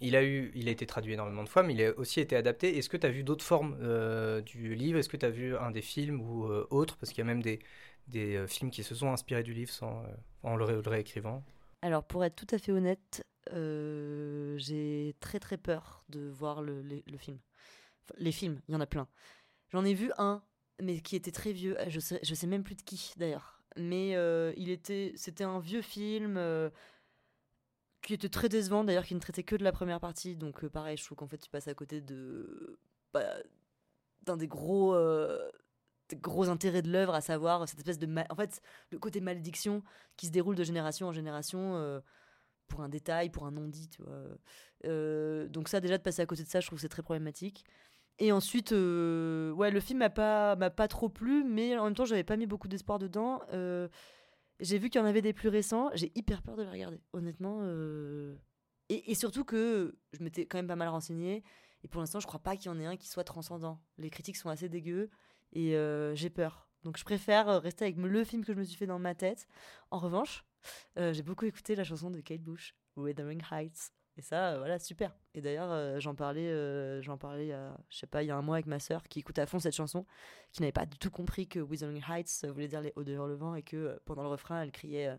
il, 0.00 0.16
a 0.16 0.24
eu, 0.24 0.52
il 0.54 0.68
a 0.68 0.70
été 0.70 0.86
traduit 0.86 1.12
énormément 1.14 1.42
de 1.42 1.48
fois, 1.48 1.62
mais 1.62 1.74
il 1.74 1.82
a 1.82 1.92
aussi 1.98 2.20
été 2.20 2.36
adapté. 2.36 2.78
Est-ce 2.78 2.88
que 2.88 2.96
tu 2.96 3.06
as 3.06 3.10
vu 3.10 3.24
d'autres 3.24 3.44
formes 3.44 3.76
euh, 3.80 4.40
du 4.40 4.74
livre? 4.74 4.98
Est-ce 4.98 5.08
que 5.08 5.16
tu 5.16 5.26
as 5.26 5.30
vu 5.30 5.56
un 5.56 5.70
des 5.70 5.82
films 5.82 6.20
ou 6.20 6.44
autre 6.70 6.96
Parce 6.96 7.10
qu'il 7.10 7.18
y 7.18 7.22
a 7.22 7.26
même 7.26 7.42
des, 7.42 7.58
des 8.06 8.46
films 8.46 8.70
qui 8.70 8.84
se 8.84 8.94
sont 8.94 9.10
inspirés 9.12 9.42
du 9.42 9.52
livre 9.52 9.70
sans, 9.70 10.04
en 10.42 10.56
le, 10.56 10.66
le 10.80 10.88
réécrivant. 10.90 11.42
Alors, 11.82 12.04
pour 12.04 12.24
être 12.24 12.36
tout 12.36 12.54
à 12.54 12.58
fait 12.58 12.72
honnête, 12.72 13.24
j'ai 13.52 15.14
très 15.20 15.40
très 15.40 15.56
peur 15.56 16.04
de 16.08 16.28
voir 16.28 16.62
le, 16.62 16.82
le 16.82 17.18
film. 17.18 17.38
les 18.18 18.32
films, 18.32 18.60
il 18.68 18.72
y 18.72 18.76
en 18.76 18.80
a 18.80 18.86
plein. 18.86 19.08
J'en 19.72 19.84
ai 19.84 19.94
vu 19.94 20.12
un, 20.18 20.42
mais 20.80 21.00
qui 21.00 21.16
était 21.16 21.32
très 21.32 21.52
vieux. 21.52 21.76
Je 21.88 21.98
sais, 22.00 22.20
je 22.22 22.34
sais 22.34 22.46
même 22.46 22.62
plus 22.62 22.76
de 22.76 22.82
qui 22.82 23.12
d'ailleurs. 23.16 23.60
Mais 23.76 24.10
il 24.56 24.70
était, 24.70 25.12
c'était 25.16 25.44
un 25.44 25.58
vieux 25.58 25.82
film 25.82 26.38
qui 28.06 28.14
était 28.14 28.28
très 28.28 28.48
décevant 28.48 28.84
d'ailleurs, 28.84 29.04
qui 29.04 29.16
ne 29.16 29.20
traitait 29.20 29.42
que 29.42 29.56
de 29.56 29.64
la 29.64 29.72
première 29.72 29.98
partie. 30.00 30.36
Donc 30.36 30.64
pareil, 30.68 30.96
je 30.96 31.04
trouve 31.04 31.18
qu'en 31.18 31.26
fait 31.26 31.38
tu 31.38 31.50
passes 31.50 31.66
à 31.66 31.74
côté 31.74 32.00
de 32.00 32.78
bah, 33.12 33.34
d'un 34.22 34.36
des 34.36 34.46
gros 34.46 34.96
des 36.08 36.16
gros 36.16 36.48
intérêts 36.48 36.82
de 36.82 36.90
l'œuvre, 36.90 37.14
à 37.14 37.20
savoir 37.20 37.68
cette 37.68 37.80
espèce 37.80 37.98
de 37.98 38.08
en 38.30 38.36
fait 38.36 38.62
le 38.92 38.98
côté 39.00 39.20
malédiction 39.20 39.82
qui 40.16 40.26
se 40.26 40.30
déroule 40.30 40.54
de 40.54 40.62
génération 40.62 41.08
en 41.08 41.12
génération 41.12 42.00
pour 42.68 42.80
un 42.80 42.88
détail, 42.88 43.28
pour 43.30 43.44
un 43.44 43.50
non-dit, 43.50 43.88
tu 43.88 44.02
vois. 44.02 45.48
donc 45.48 45.68
ça 45.68 45.80
déjà 45.80 45.98
de 45.98 46.02
passer 46.02 46.22
à 46.22 46.26
côté 46.26 46.44
de 46.44 46.48
ça, 46.48 46.60
je 46.60 46.68
trouve 46.68 46.78
que 46.78 46.82
c'est 46.82 46.88
très 46.88 47.02
problématique. 47.02 47.64
Et 48.18 48.30
ensuite, 48.30 48.70
ouais, 48.70 49.70
le 49.72 49.80
film 49.80 49.98
m'a 49.98 50.10
pas 50.10 50.54
m'a 50.54 50.70
pas 50.70 50.86
trop 50.86 51.08
plu, 51.08 51.42
mais 51.42 51.76
en 51.76 51.84
même 51.86 51.94
temps 51.94 52.04
j'avais 52.04 52.24
pas 52.24 52.36
mis 52.36 52.46
beaucoup 52.46 52.68
d'espoir 52.68 53.00
dedans. 53.00 53.40
J'ai 54.60 54.78
vu 54.78 54.88
qu'il 54.88 55.00
y 55.00 55.04
en 55.04 55.06
avait 55.06 55.22
des 55.22 55.32
plus 55.32 55.48
récents. 55.48 55.90
J'ai 55.94 56.12
hyper 56.14 56.42
peur 56.42 56.56
de 56.56 56.62
les 56.62 56.70
regarder, 56.70 57.00
honnêtement. 57.12 57.58
Euh. 57.62 58.36
Et, 58.88 59.14
surtout 59.14 59.44
que 59.44 59.98
je 60.12 60.22
m'étais 60.22 60.46
quand 60.46 60.58
même 60.58 60.68
pas 60.68 60.76
mal 60.76 60.88
renseignée. 60.88 61.42
Et 61.82 61.88
pour 61.88 62.00
l'instant, 62.00 62.20
je 62.20 62.26
crois 62.26 62.40
pas 62.40 62.56
qu'il 62.56 62.66
y 62.66 62.68
en 62.68 62.78
ait 62.80 62.86
un 62.86 62.96
qui 62.96 63.08
soit 63.08 63.24
transcendant. 63.24 63.82
Les 63.98 64.10
critiques 64.10 64.36
sont 64.36 64.48
assez 64.48 64.68
dégueu. 64.68 65.10
Et 65.52 65.76
euh, 65.76 66.14
j'ai 66.14 66.30
peur. 66.30 66.68
Donc 66.84 66.96
je 66.96 67.04
préfère 67.04 67.48
euh, 67.48 67.58
rester 67.58 67.84
avec 67.84 67.96
le 67.96 68.24
film 68.24 68.44
que 68.44 68.52
je 68.52 68.58
me 68.58 68.64
suis 68.64 68.76
fait 68.76 68.86
dans 68.86 68.98
ma 68.98 69.14
tête. 69.14 69.46
En 69.90 69.98
revanche, 69.98 70.44
j'ai 70.96 71.22
beaucoup 71.22 71.44
écouté 71.44 71.76
la 71.76 71.84
chanson 71.84 72.10
de 72.10 72.20
Kate 72.20 72.42
Bush, 72.42 72.74
Wuthering 72.96 73.42
Heights. 73.50 73.92
Et 74.18 74.22
ça, 74.22 74.56
voilà, 74.56 74.78
super. 74.78 75.14
Et 75.34 75.42
d'ailleurs, 75.42 76.00
j'en 76.00 76.14
parlais, 76.14 77.02
j'en 77.02 77.18
parlais, 77.18 77.54
je 77.90 77.96
sais 77.98 78.06
pas, 78.06 78.22
il 78.22 78.26
y 78.26 78.30
a 78.30 78.36
un 78.36 78.42
mois 78.42 78.56
avec 78.56 78.66
ma 78.66 78.78
sœur 78.78 79.02
qui 79.04 79.18
écoute 79.18 79.38
à 79.38 79.44
fond 79.46 79.58
cette 79.58 79.74
chanson, 79.74 80.06
qui 80.52 80.62
n'avait 80.62 80.72
pas 80.72 80.86
du 80.86 80.98
tout 80.98 81.10
compris 81.10 81.46
que 81.46 81.60
Withering 81.60 82.02
Heights 82.08 82.46
voulait 82.46 82.68
dire 82.68 82.80
les 82.80 82.94
hauts 82.96 83.04
de 83.04 83.12
le 83.12 83.34
vent 83.34 83.54
et 83.54 83.62
que 83.62 84.00
pendant 84.06 84.22
le 84.22 84.28
refrain, 84.28 84.62
elle 84.62 84.72
criait 84.72 85.18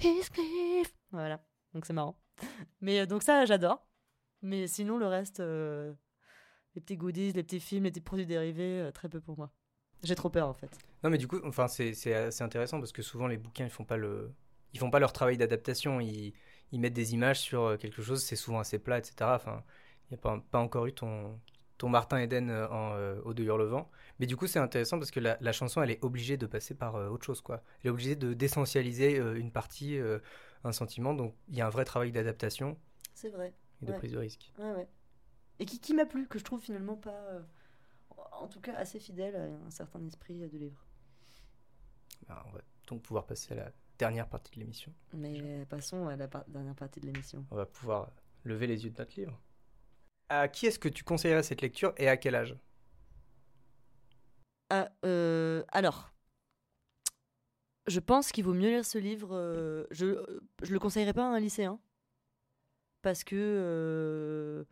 Heathcliff. 0.00 0.92
Voilà, 1.12 1.44
donc 1.74 1.86
c'est 1.86 1.92
marrant. 1.92 2.18
Mais 2.80 3.06
donc 3.06 3.22
ça, 3.22 3.44
j'adore. 3.44 3.86
Mais 4.42 4.66
sinon, 4.66 4.98
le 4.98 5.06
reste, 5.06 5.38
les 5.38 6.80
petits 6.80 6.96
goodies, 6.96 7.32
les 7.32 7.44
petits 7.44 7.60
films, 7.60 7.84
les 7.84 7.90
petits 7.90 8.00
produits 8.00 8.26
dérivés, 8.26 8.90
très 8.92 9.08
peu 9.08 9.20
pour 9.20 9.38
moi. 9.38 9.52
J'ai 10.02 10.16
trop 10.16 10.28
peur 10.28 10.48
en 10.48 10.54
fait. 10.54 10.76
Non, 11.04 11.10
mais 11.10 11.18
du 11.18 11.28
coup, 11.28 11.38
enfin, 11.44 11.68
c'est 11.68 12.12
assez 12.12 12.42
intéressant 12.42 12.80
parce 12.80 12.90
que 12.90 13.00
souvent 13.00 13.28
les 13.28 13.38
bouquins, 13.38 13.64
ils 13.64 13.70
font 13.70 13.84
pas 13.84 13.96
le, 13.96 14.34
ils 14.72 14.80
font 14.80 14.90
pas 14.90 14.98
leur 14.98 15.12
travail 15.12 15.38
d'adaptation. 15.38 16.00
Ils 16.00 16.34
ils 16.72 16.80
mettent 16.80 16.94
des 16.94 17.14
images 17.14 17.40
sur 17.40 17.62
euh, 17.62 17.76
quelque 17.76 18.02
chose, 18.02 18.22
c'est 18.22 18.36
souvent 18.36 18.60
assez 18.60 18.78
plat, 18.78 18.98
etc. 18.98 19.14
Enfin, 19.22 19.62
il 20.10 20.14
n'y 20.14 20.18
a 20.18 20.20
pas, 20.20 20.42
pas, 20.50 20.58
encore 20.58 20.86
eu 20.86 20.92
ton, 20.92 21.38
ton 21.78 21.88
Martin 21.88 22.18
Eden 22.18 22.50
euh, 22.50 22.68
en 22.68 22.92
euh, 22.94 23.20
Au 23.24 23.34
de 23.34 23.42
Hurlevent. 23.44 23.88
Mais 24.18 24.26
du 24.26 24.36
coup, 24.36 24.46
c'est 24.46 24.58
intéressant 24.58 24.98
parce 24.98 25.10
que 25.10 25.20
la, 25.20 25.36
la, 25.40 25.52
chanson, 25.52 25.82
elle 25.82 25.90
est 25.90 26.02
obligée 26.04 26.36
de 26.36 26.46
passer 26.46 26.74
par 26.74 26.94
autre 26.94 27.24
chose, 27.24 27.40
quoi. 27.40 27.62
Elle 27.82 27.88
est 27.88 27.90
obligée 27.90 28.16
de 28.16 28.34
d'essentialiser 28.34 29.16
une 29.16 29.50
partie, 29.50 29.98
un 30.62 30.72
sentiment. 30.72 31.14
Donc, 31.14 31.34
il 31.48 31.56
y 31.56 31.60
a 31.60 31.66
un 31.66 31.70
vrai 31.70 31.84
travail 31.84 32.12
d'adaptation. 32.12 32.78
C'est 33.14 33.30
vrai. 33.30 33.52
Et 33.82 33.86
de 33.86 33.92
prise 33.92 34.12
de 34.12 34.18
risque. 34.18 34.52
Ouais, 34.58 34.72
ouais. 34.72 34.88
Et 35.58 35.66
qui, 35.66 35.80
qui 35.80 35.94
m'a 35.94 36.06
plu, 36.06 36.28
que 36.28 36.38
je 36.38 36.44
trouve 36.44 36.60
finalement 36.60 36.96
pas. 36.96 37.42
en 38.32 38.46
tout 38.46 38.60
cas, 38.60 38.74
assez 38.74 39.00
fidèle 39.00 39.34
à 39.34 39.66
un 39.66 39.70
certain 39.70 40.04
esprit 40.04 40.38
de 40.38 40.58
livre. 40.58 40.86
Bah, 42.28 42.44
on 42.48 42.52
va 42.52 42.60
donc 42.86 43.02
pouvoir 43.02 43.26
passer 43.26 43.52
à 43.52 43.56
la 43.56 43.72
dernière 43.98 44.28
partie 44.28 44.52
de 44.54 44.60
l'émission. 44.60 44.92
Mais 45.12 45.66
passons 45.66 46.08
à 46.08 46.16
la 46.16 46.26
dernière 46.48 46.74
partie 46.74 47.00
de 47.00 47.06
l'émission. 47.06 47.44
On 47.50 47.56
va 47.56 47.66
pouvoir 47.66 48.10
lever 48.44 48.66
les 48.66 48.84
yeux 48.84 48.90
de 48.90 48.98
notre 48.98 49.18
livre. 49.18 49.40
À 50.28 50.48
qui 50.48 50.66
est-ce 50.66 50.78
que 50.78 50.88
tu 50.88 51.04
conseillerais 51.04 51.42
cette 51.42 51.60
lecture 51.60 51.92
et 51.96 52.08
à 52.08 52.16
quel 52.16 52.34
âge? 52.34 52.56
Ah, 54.70 54.90
euh, 55.04 55.62
Alors, 55.68 56.12
je 57.86 58.00
pense 58.00 58.32
qu'il 58.32 58.44
vaut 58.44 58.54
mieux 58.54 58.70
lire 58.70 58.84
ce 58.84 58.98
livre. 58.98 59.30
Euh, 59.32 59.84
je 59.90 60.40
je 60.62 60.72
le 60.72 60.78
conseillerais 60.78 61.12
pas 61.12 61.24
à 61.24 61.28
un 61.28 61.40
lycéen 61.40 61.78
parce 63.02 63.22
que 63.22 63.36
euh, 63.36 64.64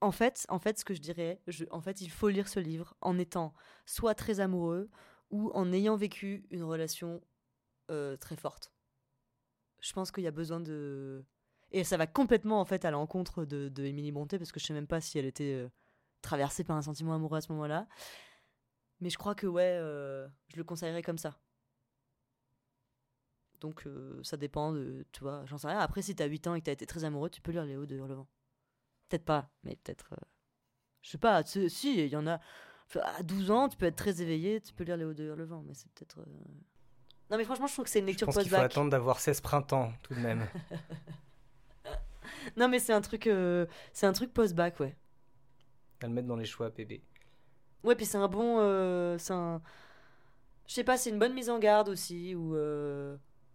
en 0.00 0.12
fait, 0.12 0.46
en 0.48 0.58
fait, 0.58 0.78
ce 0.78 0.84
que 0.84 0.94
je 0.94 1.00
dirais, 1.00 1.40
je, 1.46 1.64
en 1.70 1.80
fait, 1.80 2.00
il 2.02 2.10
faut 2.10 2.28
lire 2.28 2.48
ce 2.48 2.60
livre 2.60 2.94
en 3.00 3.18
étant 3.18 3.54
soit 3.86 4.14
très 4.14 4.40
amoureux, 4.40 4.90
ou 5.30 5.50
en 5.54 5.72
ayant 5.72 5.96
vécu 5.96 6.46
une 6.50 6.62
relation 6.62 7.22
très 8.20 8.36
forte. 8.36 8.72
Je 9.80 9.92
pense 9.92 10.12
qu'il 10.12 10.22
y 10.22 10.28
a 10.28 10.32
besoin 10.32 10.60
de... 10.60 11.24
Et 11.72 11.84
ça 11.84 11.96
va 11.96 12.06
complètement 12.06 12.60
en 12.60 12.64
fait 12.64 12.84
à 12.84 12.90
l'encontre 12.90 13.44
de, 13.44 13.68
de 13.68 13.84
Émilie 13.84 14.12
Bronté, 14.12 14.38
parce 14.38 14.52
que 14.52 14.60
je 14.60 14.66
sais 14.66 14.74
même 14.74 14.86
pas 14.86 15.00
si 15.00 15.18
elle 15.18 15.24
était 15.26 15.68
traversée 16.22 16.64
par 16.64 16.76
un 16.76 16.82
sentiment 16.82 17.14
amoureux 17.14 17.38
à 17.38 17.40
ce 17.40 17.50
moment-là. 17.52 17.88
Mais 19.00 19.10
je 19.10 19.18
crois 19.18 19.34
que 19.34 19.46
ouais, 19.46 19.76
je 20.48 20.56
le 20.56 20.64
conseillerais 20.64 21.02
comme 21.02 21.18
ça. 21.18 21.38
Donc 23.60 23.86
ça 24.22 24.36
dépend 24.36 24.72
de, 24.72 25.06
tu 25.12 25.20
vois, 25.20 25.44
j'en 25.46 25.58
sais 25.58 25.68
rien. 25.68 25.78
Après, 25.78 26.02
si 26.02 26.14
t'as 26.14 26.26
8 26.26 26.46
ans 26.46 26.54
et 26.54 26.60
que 26.60 26.66
t'as 26.66 26.72
été 26.72 26.86
très 26.86 27.04
amoureux, 27.04 27.30
tu 27.30 27.40
peux 27.40 27.52
lire 27.52 27.64
Hauts 27.78 27.86
de 27.86 27.96
Hurlevent. 27.96 28.28
Peut-être 29.08 29.24
pas, 29.24 29.50
mais 29.64 29.76
peut-être... 29.76 30.14
Je 31.02 31.10
sais 31.10 31.18
pas, 31.18 31.42
si, 31.44 32.04
il 32.04 32.08
y 32.08 32.16
en 32.16 32.26
a 32.26 32.40
à 32.98 33.22
12 33.22 33.50
ans, 33.50 33.68
tu 33.68 33.76
peux 33.76 33.86
être 33.86 33.96
très 33.96 34.20
éveillé, 34.22 34.60
tu 34.60 34.72
peux 34.72 34.84
lire 34.84 34.96
Les 34.96 35.04
Hauts 35.04 35.14
de 35.14 35.24
Hurlevent, 35.24 35.62
mais 35.66 35.74
c'est 35.74 35.90
peut-être. 35.92 36.18
Euh, 36.20 36.24
non, 37.30 37.36
mais 37.36 37.44
franchement, 37.44 37.66
je 37.66 37.72
trouve 37.72 37.84
que 37.84 37.90
c'est 37.90 38.00
une 38.00 38.06
lecture 38.06 38.26
post-bac. 38.26 38.46
Il 38.46 38.50
faut 38.50 38.56
attendre 38.56 38.90
d'avoir 38.90 39.20
16 39.20 39.40
printemps, 39.40 39.92
tout 40.02 40.14
de 40.14 40.20
même. 40.20 40.46
non, 42.56 42.68
mais 42.68 42.80
c'est 42.80 42.92
un 42.92 43.00
truc, 43.00 43.26
euh, 43.26 43.66
c'est 43.92 44.06
un 44.06 44.12
truc 44.12 44.32
post-bac, 44.32 44.80
ouais. 44.80 44.96
À 46.02 46.06
le 46.06 46.12
mettre 46.12 46.26
dans 46.26 46.36
les 46.36 46.44
choix, 46.44 46.70
PB. 46.70 47.02
Ouais, 47.84 47.94
puis 47.94 48.06
c'est 48.06 48.18
un 48.18 48.28
bon. 48.28 48.58
Euh, 48.58 49.16
c'est 49.18 49.34
un. 49.34 49.62
Je 50.66 50.74
sais 50.74 50.84
pas, 50.84 50.96
c'est 50.96 51.10
une 51.10 51.18
bonne 51.18 51.34
mise 51.34 51.50
en 51.50 51.58
garde 51.58 51.88
aussi, 51.88 52.34
ou. 52.34 52.56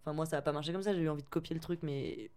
Enfin, 0.02 0.12
moi, 0.14 0.24
ça 0.24 0.38
a 0.38 0.42
pas 0.42 0.52
marché 0.52 0.72
comme 0.72 0.82
ça, 0.82 0.94
j'ai 0.94 1.00
eu 1.00 1.08
envie 1.08 1.22
de 1.22 1.28
copier 1.28 1.54
le 1.54 1.60
truc, 1.60 1.80
mais. 1.82 2.30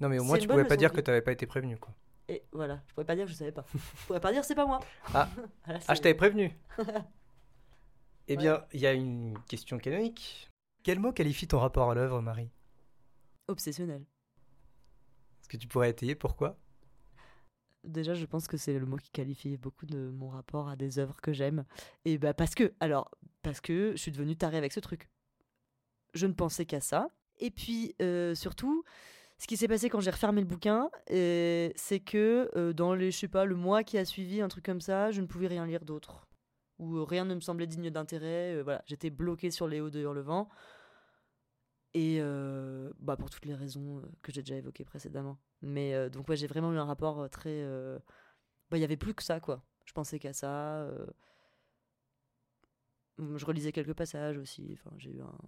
Non, 0.00 0.08
mais 0.08 0.18
au 0.18 0.24
moins, 0.24 0.36
tu 0.38 0.48
pouvais 0.48 0.64
pas 0.64 0.76
dire 0.76 0.92
que 0.92 1.00
tu 1.00 1.10
n'avais 1.10 1.22
pas 1.22 1.32
été 1.32 1.46
prévenu, 1.46 1.78
quoi. 1.78 1.94
Et 2.28 2.42
voilà, 2.52 2.82
je 2.88 2.94
pourrais 2.94 3.06
pas 3.06 3.16
dire 3.16 3.26
que 3.26 3.32
je 3.32 3.36
savais 3.36 3.52
pas. 3.52 3.64
je 3.74 4.06
pourrais 4.06 4.20
pas 4.20 4.32
dire 4.32 4.44
c'est 4.44 4.54
pas 4.54 4.66
moi. 4.66 4.80
Ah, 5.12 5.28
ah 5.66 5.94
je 5.94 6.00
t'avais 6.00 6.14
prévenu. 6.14 6.56
eh 8.28 8.36
bien, 8.36 8.64
il 8.72 8.80
y 8.80 8.86
a 8.86 8.92
une 8.92 9.38
question 9.46 9.78
canonique. 9.78 10.50
Quel 10.82 10.98
mot 10.98 11.12
qualifie 11.12 11.46
ton 11.46 11.58
rapport 11.58 11.90
à 11.90 11.94
l'œuvre, 11.94 12.20
Marie? 12.20 12.50
Obsessionnel. 13.48 14.04
Est-ce 15.40 15.48
que 15.48 15.56
tu 15.58 15.68
pourrais 15.68 15.90
étayer 15.90 16.14
pourquoi? 16.14 16.58
Déjà, 17.84 18.14
je 18.14 18.24
pense 18.24 18.48
que 18.48 18.56
c'est 18.56 18.78
le 18.78 18.86
mot 18.86 18.96
qui 18.96 19.10
qualifie 19.10 19.58
beaucoup 19.58 19.84
de 19.84 20.08
mon 20.08 20.28
rapport 20.28 20.68
à 20.68 20.76
des 20.76 20.98
œuvres 20.98 21.20
que 21.20 21.34
j'aime. 21.34 21.66
Et 22.06 22.16
bah 22.16 22.32
parce 22.32 22.54
que, 22.54 22.72
alors, 22.80 23.10
parce 23.42 23.60
que 23.60 23.92
je 23.92 23.96
suis 23.96 24.10
devenue 24.10 24.36
tarée 24.36 24.56
avec 24.56 24.72
ce 24.72 24.80
truc. 24.80 25.10
Je 26.14 26.26
ne 26.26 26.32
pensais 26.32 26.64
qu'à 26.64 26.80
ça. 26.80 27.10
Et 27.40 27.50
puis, 27.50 27.94
euh, 28.00 28.34
surtout, 28.34 28.84
ce 29.44 29.46
qui 29.46 29.58
s'est 29.58 29.68
passé 29.68 29.90
quand 29.90 30.00
j'ai 30.00 30.10
refermé 30.10 30.40
le 30.40 30.46
bouquin, 30.46 30.90
euh, 31.10 31.68
c'est 31.76 32.00
que 32.00 32.50
euh, 32.56 32.72
dans 32.72 32.94
les, 32.94 33.10
je 33.10 33.18
sais 33.18 33.28
pas, 33.28 33.44
le 33.44 33.54
mois 33.54 33.84
qui 33.84 33.98
a 33.98 34.06
suivi, 34.06 34.40
un 34.40 34.48
truc 34.48 34.64
comme 34.64 34.80
ça, 34.80 35.10
je 35.10 35.20
ne 35.20 35.26
pouvais 35.26 35.48
rien 35.48 35.66
lire 35.66 35.84
d'autre. 35.84 36.26
Ou 36.78 36.96
euh, 36.96 37.02
rien 37.02 37.26
ne 37.26 37.34
me 37.34 37.40
semblait 37.40 37.66
digne 37.66 37.90
d'intérêt. 37.90 38.62
voilà, 38.62 38.82
j'étais 38.86 39.10
bloqué 39.10 39.50
sur 39.50 39.68
les 39.68 39.82
hauts 39.82 39.90
de 39.90 40.00
Hurlevent. 40.00 40.48
Et 41.92 42.22
bah, 43.00 43.18
pour 43.18 43.28
toutes 43.28 43.44
les 43.44 43.54
raisons 43.54 44.00
que 44.22 44.32
j'ai 44.32 44.40
déjà 44.40 44.56
évoquées 44.56 44.86
précédemment. 44.86 45.38
Mais 45.60 46.08
donc, 46.08 46.26
ouais, 46.30 46.36
j'ai 46.36 46.46
vraiment 46.46 46.72
eu 46.72 46.78
un 46.78 46.86
rapport 46.86 47.28
très. 47.28 47.62
Bah, 48.70 48.78
il 48.78 48.80
y 48.80 48.84
avait 48.84 48.96
plus 48.96 49.12
que 49.12 49.22
ça, 49.22 49.40
quoi. 49.40 49.62
Je 49.84 49.92
pensais 49.92 50.18
qu'à 50.18 50.32
ça. 50.32 50.88
Je 53.18 53.44
relisais 53.44 53.72
quelques 53.72 53.92
passages 53.92 54.38
aussi. 54.38 54.70
Enfin, 54.72 54.96
j'ai 54.96 55.10
eu 55.10 55.20
un 55.20 55.38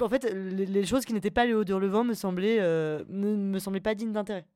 en 0.00 0.08
fait, 0.08 0.24
les, 0.24 0.84
choses 0.84 1.04
qui 1.04 1.12
n'étaient 1.12 1.30
pas 1.30 1.46
les 1.46 1.54
hauts 1.54 1.64
vent 1.64 2.04
me 2.04 2.14
semblaient, 2.14 2.58
euh, 2.60 3.04
me, 3.08 3.58
semblaient 3.58 3.80
pas 3.80 3.94
dignes 3.94 4.12
d'intérêt. 4.12 4.46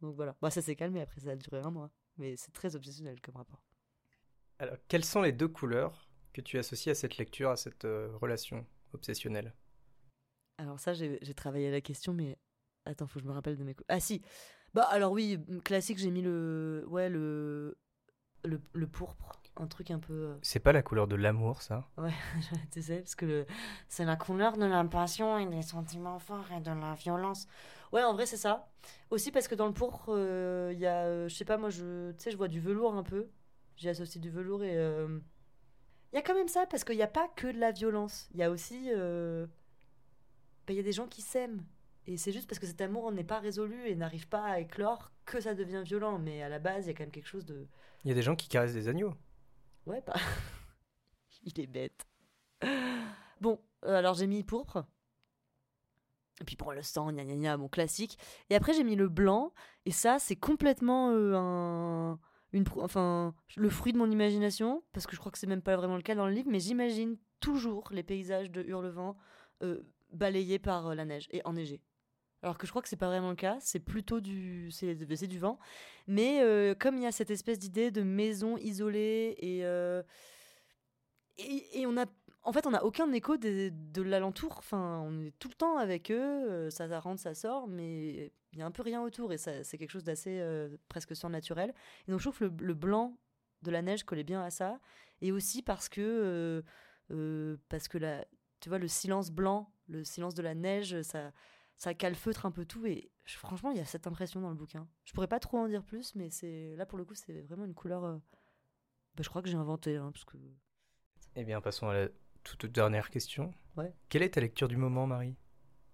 Donc 0.00 0.16
voilà. 0.16 0.36
Bah, 0.42 0.50
ça 0.50 0.62
s'est 0.62 0.76
calmé 0.76 1.00
après, 1.00 1.20
ça 1.20 1.30
a 1.30 1.36
duré 1.36 1.58
un 1.58 1.70
mois. 1.70 1.90
Mais 2.16 2.36
c'est 2.36 2.52
très 2.52 2.76
obsessionnel 2.76 3.20
comme 3.20 3.36
rapport. 3.36 3.62
Alors, 4.58 4.76
quelles 4.88 5.04
sont 5.04 5.22
les 5.22 5.32
deux 5.32 5.48
couleurs 5.48 6.08
que 6.32 6.40
tu 6.40 6.58
associes 6.58 6.90
à 6.90 6.94
cette 6.94 7.16
lecture, 7.16 7.50
à 7.50 7.56
cette 7.56 7.84
euh, 7.84 8.16
relation 8.20 8.66
obsessionnelle? 8.92 9.52
Alors, 10.58 10.78
ça, 10.78 10.92
j'ai 10.92 11.18
travaillé 11.34 11.70
la 11.70 11.80
question, 11.80 12.12
mais 12.12 12.38
attends, 12.84 13.06
faut 13.06 13.18
que 13.18 13.24
je 13.24 13.28
me 13.28 13.34
rappelle 13.34 13.56
de 13.56 13.64
mes 13.64 13.74
couleurs. 13.74 13.86
Ah, 13.88 14.00
si 14.00 14.22
Bah, 14.72 14.84
alors 14.84 15.12
oui, 15.12 15.38
classique, 15.64 15.98
j'ai 15.98 16.10
mis 16.10 16.22
le. 16.22 16.84
Ouais, 16.88 17.08
le. 17.08 17.76
Le, 18.44 18.60
le 18.74 18.86
pourpre. 18.86 19.40
Un 19.56 19.66
truc 19.66 19.90
un 19.90 19.98
peu. 19.98 20.12
euh, 20.12 20.34
C'est 20.42 20.60
pas 20.60 20.72
la 20.72 20.82
couleur 20.82 21.06
de 21.06 21.16
l'amour, 21.16 21.62
ça? 21.62 21.88
Tu 22.72 22.82
sais, 22.82 22.98
parce 22.98 23.14
que 23.14 23.26
le- 23.26 23.46
c'est 23.88 24.04
la 24.04 24.16
couleur 24.16 24.56
de 24.56 24.64
la 24.64 24.84
passion 24.84 25.38
et 25.38 25.46
des 25.46 25.62
sentiments 25.62 26.18
forts 26.18 26.50
et 26.56 26.60
de 26.60 26.70
la 26.70 26.94
violence. 26.94 27.46
Ouais, 27.92 28.02
en 28.02 28.12
vrai, 28.14 28.26
c'est 28.26 28.36
ça. 28.36 28.68
Aussi 29.10 29.30
parce 29.30 29.46
que 29.48 29.54
dans 29.54 29.66
le 29.66 29.72
pourpre, 29.72 30.06
euh, 30.08 30.70
il 30.72 30.80
y 30.80 30.86
a, 30.86 31.04
euh, 31.04 31.28
je 31.28 31.34
sais 31.34 31.44
pas, 31.44 31.56
moi, 31.56 31.70
je, 31.70 32.10
tu 32.12 32.16
sais, 32.24 32.30
je 32.32 32.36
vois 32.36 32.48
du 32.48 32.60
velours 32.60 32.94
un 32.94 33.04
peu. 33.04 33.28
J'ai 33.76 33.90
associé 33.90 34.20
du 34.20 34.30
velours 34.30 34.64
et 34.64 34.76
euh, 34.76 35.18
il 36.12 36.16
y 36.16 36.18
a 36.18 36.22
quand 36.22 36.34
même 36.34 36.48
ça 36.48 36.66
parce 36.66 36.84
qu'il 36.84 36.96
n'y 36.96 37.02
a 37.02 37.08
pas 37.08 37.28
que 37.36 37.48
de 37.48 37.58
la 37.58 37.72
violence. 37.72 38.28
Il 38.32 38.38
y 38.40 38.42
a 38.42 38.50
aussi, 38.50 38.90
bah, 40.66 40.72
il 40.72 40.76
y 40.76 40.80
a 40.80 40.82
des 40.82 40.92
gens 40.92 41.06
qui 41.06 41.22
s'aiment. 41.22 41.64
Et 42.06 42.16
c'est 42.16 42.32
juste 42.32 42.48
parce 42.48 42.58
que 42.58 42.66
cet 42.66 42.80
amour 42.80 43.10
n'est 43.12 43.24
pas 43.24 43.38
résolu 43.40 43.86
et 43.86 43.94
n'arrive 43.96 44.28
pas 44.28 44.44
à 44.44 44.60
éclore 44.60 45.10
que 45.24 45.40
ça 45.40 45.54
devient 45.54 45.82
violent. 45.84 46.18
Mais 46.18 46.42
à 46.42 46.48
la 46.48 46.58
base, 46.58 46.84
il 46.84 46.88
y 46.88 46.90
a 46.90 46.94
quand 46.94 47.04
même 47.04 47.10
quelque 47.10 47.28
chose 47.28 47.46
de, 47.46 47.66
Il 48.04 48.08
y 48.08 48.12
a 48.12 48.14
des 48.14 48.22
gens 48.22 48.36
qui 48.36 48.48
caressent 48.48 48.74
des 48.74 48.88
agneaux. 48.88 49.14
Ouais, 49.86 50.02
bah. 50.06 50.14
Il 51.42 51.60
est 51.60 51.66
bête. 51.66 52.06
Bon, 53.40 53.60
euh, 53.84 53.96
alors 53.96 54.14
j'ai 54.14 54.26
mis 54.26 54.42
pourpre. 54.42 54.84
Et 56.40 56.44
puis 56.44 56.56
pour 56.56 56.72
le 56.72 56.82
sang, 56.82 57.12
gna 57.12 57.24
gna 57.24 57.36
gna, 57.36 57.56
mon 57.56 57.68
classique. 57.68 58.18
Et 58.50 58.54
après 58.54 58.72
j'ai 58.72 58.84
mis 58.84 58.96
le 58.96 59.08
blanc. 59.08 59.52
Et 59.84 59.90
ça, 59.90 60.18
c'est 60.18 60.36
complètement 60.36 61.10
euh, 61.10 61.34
un. 61.36 62.18
Une, 62.52 62.64
enfin, 62.76 63.34
le 63.56 63.68
fruit 63.68 63.92
de 63.92 63.98
mon 63.98 64.10
imagination. 64.10 64.82
Parce 64.92 65.06
que 65.06 65.14
je 65.14 65.20
crois 65.20 65.32
que 65.32 65.38
c'est 65.38 65.46
même 65.46 65.62
pas 65.62 65.76
vraiment 65.76 65.96
le 65.96 66.02
cas 66.02 66.14
dans 66.14 66.26
le 66.26 66.32
livre. 66.32 66.48
Mais 66.50 66.60
j'imagine 66.60 67.18
toujours 67.40 67.88
les 67.90 68.02
paysages 68.02 68.50
de 68.50 68.62
Hurlevent 68.62 69.16
euh, 69.62 69.82
balayés 70.12 70.58
par 70.58 70.94
la 70.94 71.04
neige 71.04 71.28
et 71.30 71.42
enneigés. 71.44 71.82
Alors 72.44 72.58
que 72.58 72.66
je 72.66 72.72
crois 72.72 72.82
que 72.82 72.90
c'est 72.90 72.96
pas 72.96 73.06
vraiment 73.06 73.30
le 73.30 73.36
cas, 73.36 73.56
c'est 73.60 73.80
plutôt 73.80 74.20
du, 74.20 74.70
c'est 74.70 75.26
du 75.26 75.38
vent. 75.38 75.58
Mais 76.06 76.42
euh, 76.42 76.74
comme 76.74 76.98
il 76.98 77.02
y 77.02 77.06
a 77.06 77.12
cette 77.12 77.30
espèce 77.30 77.58
d'idée 77.58 77.90
de 77.90 78.02
maison 78.02 78.58
isolée 78.58 79.34
et, 79.38 79.64
euh, 79.64 80.02
et, 81.38 81.86
on 81.86 81.96
a, 81.96 82.04
en 82.42 82.52
fait, 82.52 82.66
on 82.66 82.72
n'a 82.72 82.84
aucun 82.84 83.10
écho 83.12 83.38
de, 83.38 83.72
de 83.72 84.02
l'alentour. 84.02 84.56
Enfin, 84.58 85.02
on 85.06 85.24
est 85.24 85.32
tout 85.38 85.48
le 85.48 85.54
temps 85.54 85.78
avec 85.78 86.10
eux, 86.10 86.20
euh, 86.20 86.68
ça, 86.68 86.86
ça 86.86 87.00
rentre, 87.00 87.22
ça 87.22 87.32
sort, 87.32 87.66
mais 87.66 88.30
il 88.52 88.58
y 88.58 88.62
a 88.62 88.66
un 88.66 88.70
peu 88.70 88.82
rien 88.82 89.00
autour 89.00 89.32
et 89.32 89.38
c'est 89.38 89.78
quelque 89.78 89.90
chose 89.90 90.04
d'assez 90.04 90.38
presque 90.90 91.16
surnaturel. 91.16 91.72
Et 92.06 92.10
donc 92.10 92.20
je 92.20 92.28
trouve 92.28 92.46
que 92.46 92.62
le, 92.62 92.74
blanc 92.74 93.16
de 93.62 93.70
la 93.70 93.80
neige 93.80 94.04
collait 94.04 94.22
bien 94.22 94.42
à 94.42 94.50
ça, 94.50 94.78
et 95.22 95.32
aussi 95.32 95.62
parce 95.62 95.88
que, 95.88 96.62
parce 97.70 97.88
que 97.88 97.96
la, 97.96 98.26
tu 98.60 98.68
vois, 98.68 98.78
le 98.78 98.86
silence 98.86 99.30
blanc, 99.30 99.72
le 99.88 100.04
silence 100.04 100.34
de 100.34 100.42
la 100.42 100.54
neige, 100.54 101.00
ça 101.00 101.32
ça 101.76 101.94
calfeutre 101.94 102.46
un 102.46 102.50
peu 102.50 102.64
tout 102.64 102.86
et 102.86 103.10
je- 103.24 103.36
franchement 103.36 103.70
il 103.70 103.76
y 103.78 103.80
a 103.80 103.84
cette 103.84 104.06
impression 104.06 104.40
dans 104.40 104.50
le 104.50 104.54
bouquin. 104.56 104.88
Je 105.04 105.12
pourrais 105.12 105.28
pas 105.28 105.40
trop 105.40 105.58
en 105.58 105.68
dire 105.68 105.82
plus 105.84 106.14
mais 106.14 106.30
c'est 106.30 106.74
là 106.76 106.86
pour 106.86 106.98
le 106.98 107.04
coup 107.04 107.14
c'est 107.14 107.42
vraiment 107.42 107.64
une 107.64 107.74
couleur 107.74 108.04
euh, 108.04 108.16
bah, 109.16 109.22
je 109.22 109.28
crois 109.28 109.42
que 109.42 109.48
j'ai 109.48 109.56
inventé 109.56 109.96
hein, 109.96 110.10
parce 110.12 110.24
que 110.24 110.36
Eh 111.36 111.44
bien, 111.44 111.60
passons 111.60 111.88
à 111.88 111.94
la 111.94 112.08
toute 112.44 112.66
dernière 112.66 113.10
question. 113.10 113.52
Ouais. 113.76 113.92
Quelle 114.08 114.22
est 114.22 114.34
ta 114.34 114.40
lecture 114.40 114.68
du 114.68 114.76
moment, 114.76 115.06
Marie? 115.06 115.34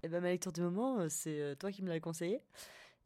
Eh 0.03 0.09
ben, 0.09 0.21
ma 0.21 0.29
lecture 0.31 0.53
du 0.53 0.61
moment 0.63 1.01
euh, 1.01 1.09
c'est 1.09 1.41
euh, 1.41 1.55
toi 1.55 1.71
qui 1.73 1.83
me 1.83 1.89
l'as 1.89 2.01
conseillé. 2.01 2.41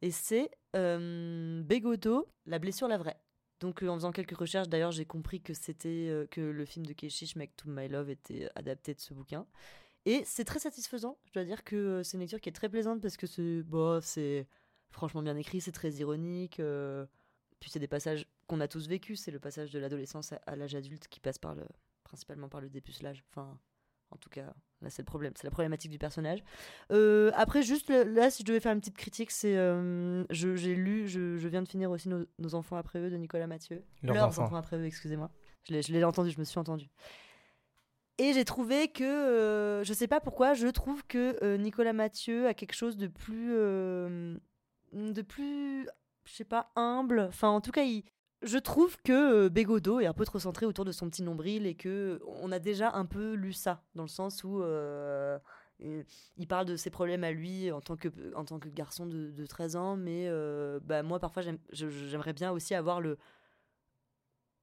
Et 0.02 0.10
c'est 0.10 0.50
euh, 0.76 1.62
Bégodeau 1.62 2.28
la 2.46 2.58
blessure 2.58 2.88
la 2.88 2.98
vraie. 2.98 3.18
Donc 3.60 3.82
euh, 3.82 3.88
en 3.88 3.94
faisant 3.94 4.12
quelques 4.12 4.36
recherches 4.36 4.68
d'ailleurs 4.68 4.92
j'ai 4.92 5.04
compris 5.06 5.40
que 5.40 5.54
c'était 5.54 6.08
euh, 6.10 6.26
que 6.26 6.40
le 6.40 6.64
film 6.64 6.84
de 6.86 6.92
Keshish 6.92 7.36
Make 7.36 7.56
to 7.56 7.68
My 7.68 7.88
Love 7.88 8.10
était 8.10 8.48
adapté 8.54 8.94
de 8.94 9.00
ce 9.00 9.14
bouquin 9.14 9.46
et 10.06 10.22
c'est 10.24 10.44
très 10.44 10.58
satisfaisant. 10.58 11.18
Je 11.26 11.32
dois 11.32 11.44
dire 11.44 11.64
que 11.64 11.76
euh, 11.76 12.02
c'est 12.02 12.16
une 12.16 12.20
lecture 12.20 12.40
qui 12.40 12.48
est 12.48 12.52
très 12.52 12.68
plaisante 12.68 13.00
parce 13.00 13.16
que 13.16 13.26
c'est 13.26 14.46
franchement 14.90 15.22
bien 15.22 15.36
écrit 15.36 15.60
c'est 15.60 15.72
très 15.72 15.90
ironique 15.94 16.60
euh, 16.60 17.04
puis 17.58 17.68
c'est 17.70 17.80
des 17.80 17.88
passages 17.88 18.26
qu'on 18.46 18.60
a 18.60 18.68
tous 18.68 18.86
vécus 18.86 19.20
c'est 19.20 19.32
le 19.32 19.40
passage 19.40 19.72
de 19.72 19.80
l'adolescence 19.80 20.32
à, 20.32 20.36
à 20.46 20.54
l'âge 20.54 20.74
adulte 20.76 21.08
qui 21.08 21.18
passe 21.18 21.38
par 21.38 21.54
le 21.54 21.64
principalement 22.04 22.48
par 22.48 22.60
le 22.60 22.68
dépucelage. 22.68 23.24
Enfin 23.30 23.58
en 24.10 24.16
tout 24.16 24.30
cas 24.30 24.52
là 24.82 24.90
c'est 24.90 25.02
le 25.02 25.06
problème. 25.06 25.32
C'est 25.36 25.44
la 25.44 25.50
problématique 25.50 25.90
du 25.90 25.98
personnage. 25.98 26.44
Euh, 26.92 27.32
après 27.34 27.62
juste 27.62 27.90
là 27.90 28.30
si 28.30 28.42
je 28.42 28.46
devais 28.46 28.60
faire 28.60 28.72
une 28.72 28.80
petite 28.80 28.96
critique 28.96 29.30
c'est 29.30 29.56
euh, 29.56 30.24
j'ai 30.30 30.74
lu 30.74 31.08
je, 31.08 31.38
je 31.38 31.48
viens 31.48 31.62
de 31.62 31.68
finir 31.68 31.90
aussi 31.90 32.08
nos, 32.08 32.24
Nos 32.38 32.54
enfants 32.54 32.76
après 32.76 33.00
eux 33.00 33.10
de 33.10 33.16
Nicolas 33.16 33.46
Mathieu. 33.46 33.82
Leurs 34.02 34.14
leurs 34.14 34.26
enfants. 34.26 34.44
enfants 34.44 34.56
après 34.56 34.76
eux 34.76 34.84
excusez-moi. 34.84 35.30
Je 35.66 35.72
l'ai 35.72 35.82
je 35.82 35.92
l'ai 35.92 36.04
entendu 36.04 36.30
je 36.30 36.38
me 36.38 36.44
suis 36.44 36.58
entendu 36.58 36.88
et 38.18 38.32
j'ai 38.32 38.44
trouvé 38.44 38.88
que 38.88 39.02
euh, 39.02 39.84
je 39.84 39.92
sais 39.92 40.06
pas 40.06 40.20
pourquoi 40.20 40.54
je 40.54 40.68
trouve 40.68 41.04
que 41.06 41.36
euh, 41.42 41.56
Nicolas 41.56 41.92
Mathieu 41.92 42.46
a 42.46 42.54
quelque 42.54 42.74
chose 42.74 42.96
de 42.96 43.08
plus 43.08 43.52
euh, 43.56 44.36
de 44.92 45.22
plus 45.22 45.88
je 46.24 46.32
sais 46.32 46.44
pas 46.44 46.70
humble. 46.76 47.20
Enfin 47.28 47.48
en 47.48 47.60
tout 47.60 47.72
cas 47.72 47.82
il 47.82 48.04
je 48.42 48.58
trouve 48.58 48.98
que 49.02 49.48
Bégodeau 49.48 50.00
est 50.00 50.06
un 50.06 50.12
peu 50.12 50.24
trop 50.26 50.38
centré 50.38 50.66
autour 50.66 50.84
de 50.84 50.92
son 50.92 51.08
petit 51.08 51.22
nombril 51.22 51.66
et 51.66 51.74
que 51.74 52.20
on 52.26 52.52
a 52.52 52.58
déjà 52.58 52.92
un 52.92 53.06
peu 53.06 53.32
lu 53.32 53.54
ça 53.54 53.82
dans 53.94 54.02
le 54.02 54.08
sens 54.08 54.44
où 54.44 54.62
il 55.80 56.46
parle 56.46 56.66
de 56.66 56.76
ses 56.76 56.90
problèmes 56.90 57.24
à 57.24 57.32
lui 57.32 57.72
en 57.72 57.80
tant 57.80 57.96
que 57.96 58.08
en 58.36 58.44
tant 58.44 58.58
que 58.58 58.68
garçon 58.68 59.06
de, 59.06 59.30
de 59.30 59.46
13 59.46 59.76
ans 59.76 59.96
mais 59.96 60.30
bah 60.82 61.02
moi 61.02 61.18
parfois 61.20 61.42
j'aimerais 61.72 62.34
bien 62.34 62.52
aussi 62.52 62.74
avoir 62.74 63.00
le 63.00 63.16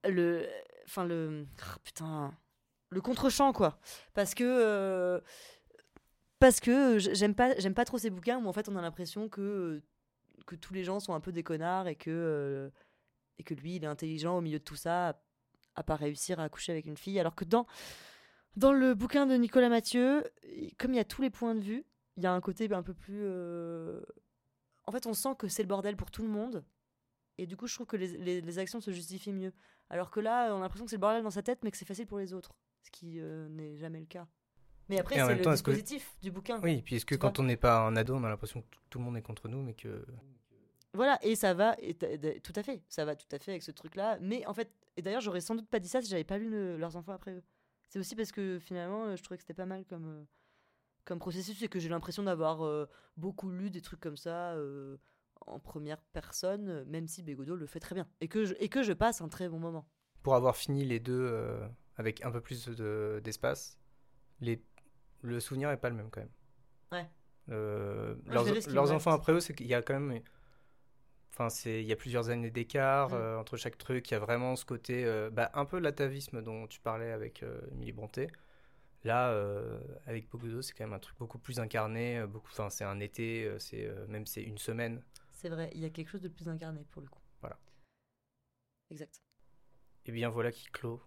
le 0.08 0.48
enfin 0.86 1.06
le 1.06 1.48
ah, 1.62 1.78
putain 1.84 2.34
le 2.92 3.02
contre-champ 3.02 3.54
quoi. 3.54 3.80
Parce 4.14 4.36
que 4.36 4.44
euh, 4.46 5.20
parce 6.40 6.60
que 6.60 7.00
j'aime 7.00 7.34
pas 7.34 7.58
j'aime 7.58 7.74
pas 7.74 7.86
trop 7.86 7.98
ces 7.98 8.10
bouquins 8.12 8.38
où 8.44 8.48
en 8.48 8.54
fait 8.54 8.70
on 8.70 8.76
a 8.76 8.82
l'impression 8.82 9.30
que 9.30 9.82
que 10.46 10.56
tous 10.56 10.74
les 10.74 10.84
gens 10.84 11.00
sont 11.00 11.14
un 11.14 11.20
peu 11.20 11.32
des 11.32 11.44
connards 11.44 11.88
et 11.88 11.96
que 11.96 12.10
euh, 12.12 12.70
et 13.40 13.44
que 13.44 13.54
lui 13.54 13.76
il 13.78 13.84
est 13.84 13.88
intelligent 13.88 14.38
au 14.38 14.42
milieu 14.42 14.60
de 14.60 14.64
tout 14.64 14.76
ça 14.76 15.10
à, 15.10 15.14
à 15.76 15.84
pas 15.84 15.96
réussir 15.96 16.40
à 16.40 16.50
coucher 16.50 16.72
avec 16.74 16.86
une 16.86 16.98
fille. 16.98 17.20
Alors 17.20 17.36
que 17.36 17.46
dans 17.46 17.66
dans 18.58 18.74
le 18.74 18.94
bouquin 18.94 19.26
de 19.26 19.36
Nicolas 19.36 19.70
Mathieu 19.70 20.24
comme 20.78 20.94
il 20.94 20.98
y 20.98 21.00
a 21.00 21.06
tous 21.06 21.22
les 21.22 21.30
points 21.30 21.56
de 21.56 21.62
vue 21.62 21.86
il 22.18 22.24
y 22.24 22.26
a 22.28 22.34
un 22.34 22.42
côté 22.42 22.68
un 22.74 22.84
peu 22.84 22.94
plus 22.94 23.22
euh, 23.24 24.02
en 24.86 24.92
fait 24.92 25.08
on 25.08 25.14
sent 25.14 25.36
que 25.40 25.48
c'est 25.48 25.64
le 25.64 25.70
bordel 25.70 25.96
pour 25.96 26.12
tout 26.12 26.24
le 26.24 26.28
monde. 26.30 26.64
Et 27.38 27.46
du 27.48 27.56
coup 27.56 27.68
je 27.68 27.74
trouve 27.76 27.88
que 27.88 27.96
les, 27.98 28.10
les- 28.18 28.42
les 28.42 28.60
actions 28.60 28.82
se 28.82 28.92
justifient 28.92 29.32
mieux. 29.32 29.54
Alors 29.90 30.12
que 30.12 30.20
là 30.20 30.54
on 30.54 30.58
a 30.58 30.62
l'impression 30.62 30.86
que 30.86 30.90
c'est 30.92 30.98
le 30.98 31.02
bordel 31.02 31.24
dans 31.24 31.32
sa 31.32 31.42
tête 31.44 31.60
mais 31.64 31.72
que 31.72 31.78
c'est 31.78 31.86
facile 31.88 32.08
pour 32.08 32.20
les 32.20 32.34
autres 32.34 32.52
ce 32.84 32.92
qui 32.92 33.20
euh, 33.20 33.48
n'est 33.50 33.78
jamais 33.78 34.00
le 34.00 34.06
cas 34.06 34.28
mais 34.92 35.00
après 35.00 35.16
c'est 35.16 35.36
le 35.36 35.42
temps, 35.42 35.56
que- 35.56 36.22
du 36.22 36.32
bouquin 36.32 36.60
Oui, 36.62 36.82
puis 36.82 36.98
est-ce 36.98 37.06
que 37.06 37.16
quand 37.16 37.40
on 37.40 37.44
n'est 37.44 37.56
pas 37.56 37.80
un 37.80 37.96
ado, 37.96 38.14
on 38.16 38.24
a 38.26 38.30
l'impression 38.30 38.62
que 38.62 38.68
tout, 38.90 39.00
le 39.00 39.06
monde 39.06 39.16
est 39.16 39.22
contre 39.22 39.48
nous, 39.48 39.62
mais 39.62 39.74
que. 39.74 40.06
Voilà, 40.94 41.18
et 41.24 41.38
ça 41.38 41.54
va, 41.54 41.78
et 41.80 41.94
tout 42.42 42.54
à 42.58 42.62
fait, 42.64 42.84
ça 42.90 43.06
va 43.06 43.16
tout 43.16 43.28
à 43.32 43.40
fait 43.40 43.52
avec 43.52 43.64
ce 43.64 43.72
truc-là. 43.72 44.18
Mais 44.20 44.46
en 44.48 44.54
fait, 44.54 44.70
et 44.98 45.02
d'ailleurs, 45.02 45.22
j'aurais 45.22 45.40
sans 45.40 45.56
doute 45.56 45.70
pas 45.70 45.80
dit 45.80 45.88
ça 45.88 46.02
si 46.02 46.10
j'avais 46.10 46.26
pas 46.26 46.38
lu 46.38 46.50
le- 46.50 46.76
leurs 46.76 46.98
enfants 46.98 47.14
après 47.14 47.32
eux. 47.32 47.44
C'est 47.88 48.00
aussi 48.00 48.18
parce 48.18 48.34
que 48.34 48.60
finalement, 48.60 49.06
euh, 49.06 49.16
je 49.16 49.24
trouvais 49.24 49.38
que 49.38 49.44
c'était 49.44 49.54
pas 49.54 49.66
mal 49.66 49.86
comme, 49.86 50.08
euh, 50.08 50.24
comme 51.06 51.20
processus 51.20 51.62
et 51.64 51.70
que 51.70 51.80
j'ai 51.80 51.88
l'impression 51.88 52.24
d'avoir 52.24 52.66
euh, 52.66 52.86
beaucoup 53.16 53.50
lu 53.50 53.70
des 53.70 53.80
trucs 53.80 54.02
comme 54.02 54.18
ça 54.18 54.52
euh, 54.56 54.98
en 55.46 55.60
première 55.60 56.02
personne, 56.12 56.84
même 56.84 57.08
si 57.08 57.24
Bégodeau 57.24 57.56
le 57.56 57.66
fait 57.66 57.80
très 57.80 57.96
bien. 57.96 58.08
Et 58.20 58.28
que 58.28 58.44
je, 58.44 58.56
et 58.60 58.68
que 58.68 58.84
je 58.84 58.92
passe 58.92 59.22
un 59.22 59.30
très 59.30 59.48
bon 59.48 59.60
moment. 59.60 59.88
Pour 60.22 60.36
avoir 60.36 60.58
fini 60.58 60.84
les 60.84 61.00
deux 61.00 61.62
avec 62.02 62.24
un 62.26 62.32
peu 62.32 62.42
plus 62.42 62.66
de- 62.68 63.22
d'espace, 63.24 63.78
les... 64.42 64.62
le 65.22 65.40
souvenir 65.40 65.70
est 65.72 65.78
pas 65.78 65.90
le 65.90 65.96
même 65.96 66.10
quand 66.10 66.22
même. 66.22 66.36
Ouais. 66.92 67.08
Euh, 67.50 68.16
leurs 68.68 68.92
enfants 68.92 69.12
après 69.14 69.34
eux, 69.34 69.40
c'est 69.40 69.54
qu'il 69.56 69.68
y 69.68 69.74
a 69.74 69.82
quand 69.82 70.00
même. 70.00 70.22
Enfin, 71.34 71.48
il 71.66 71.84
y 71.84 71.92
a 71.94 71.96
plusieurs 71.96 72.30
années 72.30 72.52
d'écart 72.52 73.10
Mm. 73.12 73.14
euh, 73.14 73.40
entre 73.40 73.56
chaque 73.58 73.78
truc. 73.78 74.10
Il 74.12 74.14
y 74.14 74.18
a 74.18 74.20
vraiment 74.20 74.56
ce 74.56 74.66
côté, 74.66 75.06
euh, 75.06 75.30
bah, 75.30 75.50
un 75.54 75.66
peu 75.66 75.80
l'atavisme 75.80 76.42
dont 76.42 76.68
tu 76.68 76.80
parlais 76.82 77.12
avec 77.12 77.44
Émilie 77.72 77.94
Bronté. 77.94 78.28
Là, 79.04 79.34
avec 80.06 80.30
Bogodo, 80.30 80.62
c'est 80.62 80.74
quand 80.74 80.84
même 80.84 80.94
un 80.94 81.00
truc 81.00 81.18
beaucoup 81.18 81.40
plus 81.40 81.60
incarné. 81.60 82.26
Beaucoup, 82.28 82.50
enfin, 82.52 82.70
c'est 82.70 82.84
un 82.84 83.00
été, 83.00 83.52
c'est 83.58 83.90
même 84.08 84.26
c'est 84.28 84.44
une 84.44 84.60
semaine. 84.60 85.02
C'est 85.32 85.50
vrai, 85.50 85.72
il 85.74 85.82
y 85.82 85.86
a 85.86 85.90
quelque 85.90 86.10
chose 86.10 86.22
de 86.22 86.30
plus 86.30 86.48
incarné 86.48 86.86
pour 86.92 87.02
le 87.02 87.08
coup. 87.08 87.22
Voilà. 87.42 87.58
Exact. 88.92 89.22
Et 90.06 90.12
bien 90.12 90.30
voilà 90.30 90.52
qui 90.52 90.66
clôt 90.66 91.02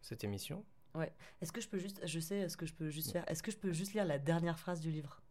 cette 0.00 0.24
émission. 0.24 0.64
Est-ce 1.40 1.52
que 1.52 1.60
je 1.60 1.68
peux 1.68 1.78
juste, 1.78 2.00
je 2.04 2.20
sais 2.20 2.48
ce 2.48 2.56
que 2.56 2.66
je 2.66 2.74
peux 2.74 2.90
juste 2.90 3.12
faire, 3.12 3.24
est-ce 3.28 3.42
que 3.42 3.50
je 3.50 3.56
peux 3.56 3.72
juste 3.72 3.94
lire 3.94 4.04
la 4.04 4.18
dernière 4.18 4.58
phrase 4.58 4.80
du 4.80 4.90
livre? 4.90 5.22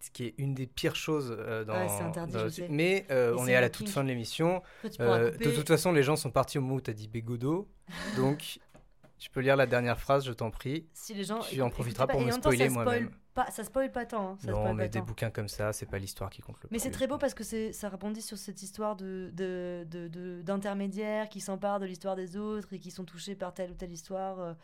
Ce 0.00 0.10
qui 0.10 0.24
est 0.24 0.34
une 0.38 0.54
des 0.54 0.66
pires 0.66 0.96
choses 0.96 1.34
euh, 1.38 1.62
dans. 1.64 1.74
Ouais, 1.74 1.88
c'est 1.88 2.02
interdit, 2.02 2.32
dans- 2.32 2.44
je 2.44 2.48
sais. 2.48 2.68
Mais 2.70 3.06
euh, 3.10 3.36
on 3.38 3.46
est 3.46 3.54
à 3.54 3.60
la 3.60 3.68
toute 3.68 3.88
fin 3.88 4.02
de 4.02 4.08
l'émission. 4.08 4.62
Euh, 4.98 5.30
de 5.36 5.50
toute 5.50 5.68
façon, 5.68 5.92
les 5.92 6.02
gens 6.02 6.16
sont 6.16 6.30
partis 6.30 6.56
au 6.58 6.62
moment 6.62 6.76
où 6.76 6.80
tu 6.80 6.90
as 6.90 6.94
dit 6.94 7.06
Bégodo. 7.06 7.68
Donc, 8.16 8.60
tu 9.18 9.28
peux 9.30 9.40
lire 9.40 9.56
la 9.56 9.66
dernière 9.66 10.00
phrase, 10.00 10.24
je 10.24 10.32
t'en 10.32 10.50
prie. 10.50 10.88
Si 10.94 11.12
les 11.12 11.24
gens. 11.24 11.40
Tu 11.40 11.60
en 11.60 11.68
profiteras 11.70 12.06
pour 12.06 12.22
me 12.22 12.30
spoiler 12.30 12.70
spoil 12.70 12.84
moi-même. 12.84 13.10
Pas, 13.34 13.50
ça 13.50 13.62
spoil 13.64 13.92
pas 13.92 14.04
tant. 14.06 14.32
hein, 14.32 14.36
ça 14.40 14.50
non, 14.50 14.74
mais 14.74 14.84
pas 14.84 14.88
des 14.88 14.98
tant. 14.98 15.04
bouquins 15.04 15.30
comme 15.30 15.48
ça, 15.48 15.72
c'est 15.72 15.86
pas 15.86 15.98
l'histoire 15.98 16.30
qui 16.30 16.42
compte 16.42 16.60
le 16.62 16.68
Mais 16.72 16.78
c'est 16.80 16.90
très 16.90 17.06
beau 17.06 17.16
parce 17.16 17.32
que 17.34 17.44
c'est, 17.44 17.72
ça 17.72 17.88
rebondit 17.88 18.22
sur 18.22 18.36
cette 18.36 18.60
histoire 18.62 18.96
de, 18.96 19.30
de, 19.34 19.86
de- 19.88 20.08
de- 20.08 20.42
d'intermédiaires 20.42 21.28
qui 21.28 21.40
s'emparent 21.40 21.78
de 21.78 21.86
l'histoire 21.86 22.16
des 22.16 22.36
autres 22.36 22.72
et 22.72 22.80
qui 22.80 22.90
sont 22.90 23.04
touchés 23.04 23.36
par 23.36 23.54
telle 23.54 23.70
ou 23.70 23.74
telle 23.74 23.92
histoire. 23.92 24.40
euh. 24.40 24.54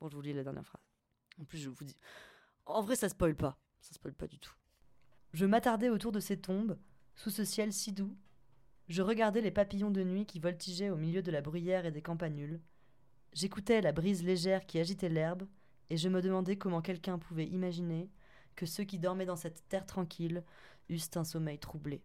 Bon, 0.00 0.08
je 0.08 0.16
vous 0.16 0.22
lis 0.22 0.32
la 0.32 0.42
dernière 0.42 0.66
phrase. 0.66 0.82
En 1.40 1.44
plus, 1.44 1.58
je 1.58 1.68
vous 1.70 1.84
dis. 1.84 1.96
En 2.66 2.82
vrai, 2.82 2.96
ça 2.96 3.08
spoil 3.08 3.36
pas. 3.36 3.58
Ça 3.80 3.92
spoil 3.94 4.14
pas 4.14 4.26
du 4.26 4.38
tout. 4.40 4.54
Je 5.32 5.46
m'attardais 5.46 5.88
autour 5.88 6.10
de 6.12 6.20
ces 6.20 6.36
tombes, 6.40 6.76
sous 7.14 7.30
ce 7.30 7.44
ciel 7.44 7.72
si 7.72 7.92
doux, 7.92 8.16
Je 8.88 9.02
regardais 9.02 9.40
les 9.40 9.50
papillons 9.50 9.90
de 9.90 10.02
nuit 10.04 10.26
qui 10.26 10.40
voltigeaient 10.40 10.90
au 10.90 10.96
milieu 10.96 11.22
de 11.22 11.30
la 11.30 11.40
bruyère 11.42 11.86
et 11.86 11.90
des 11.92 12.02
campanules. 12.02 12.60
J'écoutais 13.32 13.80
la 13.80 13.92
brise 13.92 14.22
légère 14.24 14.66
qui 14.66 14.78
agitait 14.78 15.08
l'herbe, 15.08 15.46
et 15.90 15.96
je 15.96 16.08
me 16.08 16.20
demandais 16.20 16.56
comment 16.56 16.80
quelqu'un 16.80 17.18
pouvait 17.18 17.46
imaginer 17.46 18.08
que 18.56 18.66
ceux 18.66 18.84
qui 18.84 18.98
dormaient 18.98 19.26
dans 19.26 19.36
cette 19.36 19.66
terre 19.68 19.86
tranquille 19.86 20.44
eussent 20.88 21.16
un 21.16 21.24
sommeil 21.24 21.58
troublé. 21.58 22.02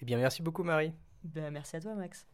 Eh 0.00 0.04
bien, 0.04 0.18
merci 0.18 0.42
beaucoup, 0.42 0.62
Marie. 0.62 0.92
Ben, 1.24 1.50
merci 1.50 1.76
à 1.76 1.80
toi, 1.80 1.94
Max. 1.94 2.26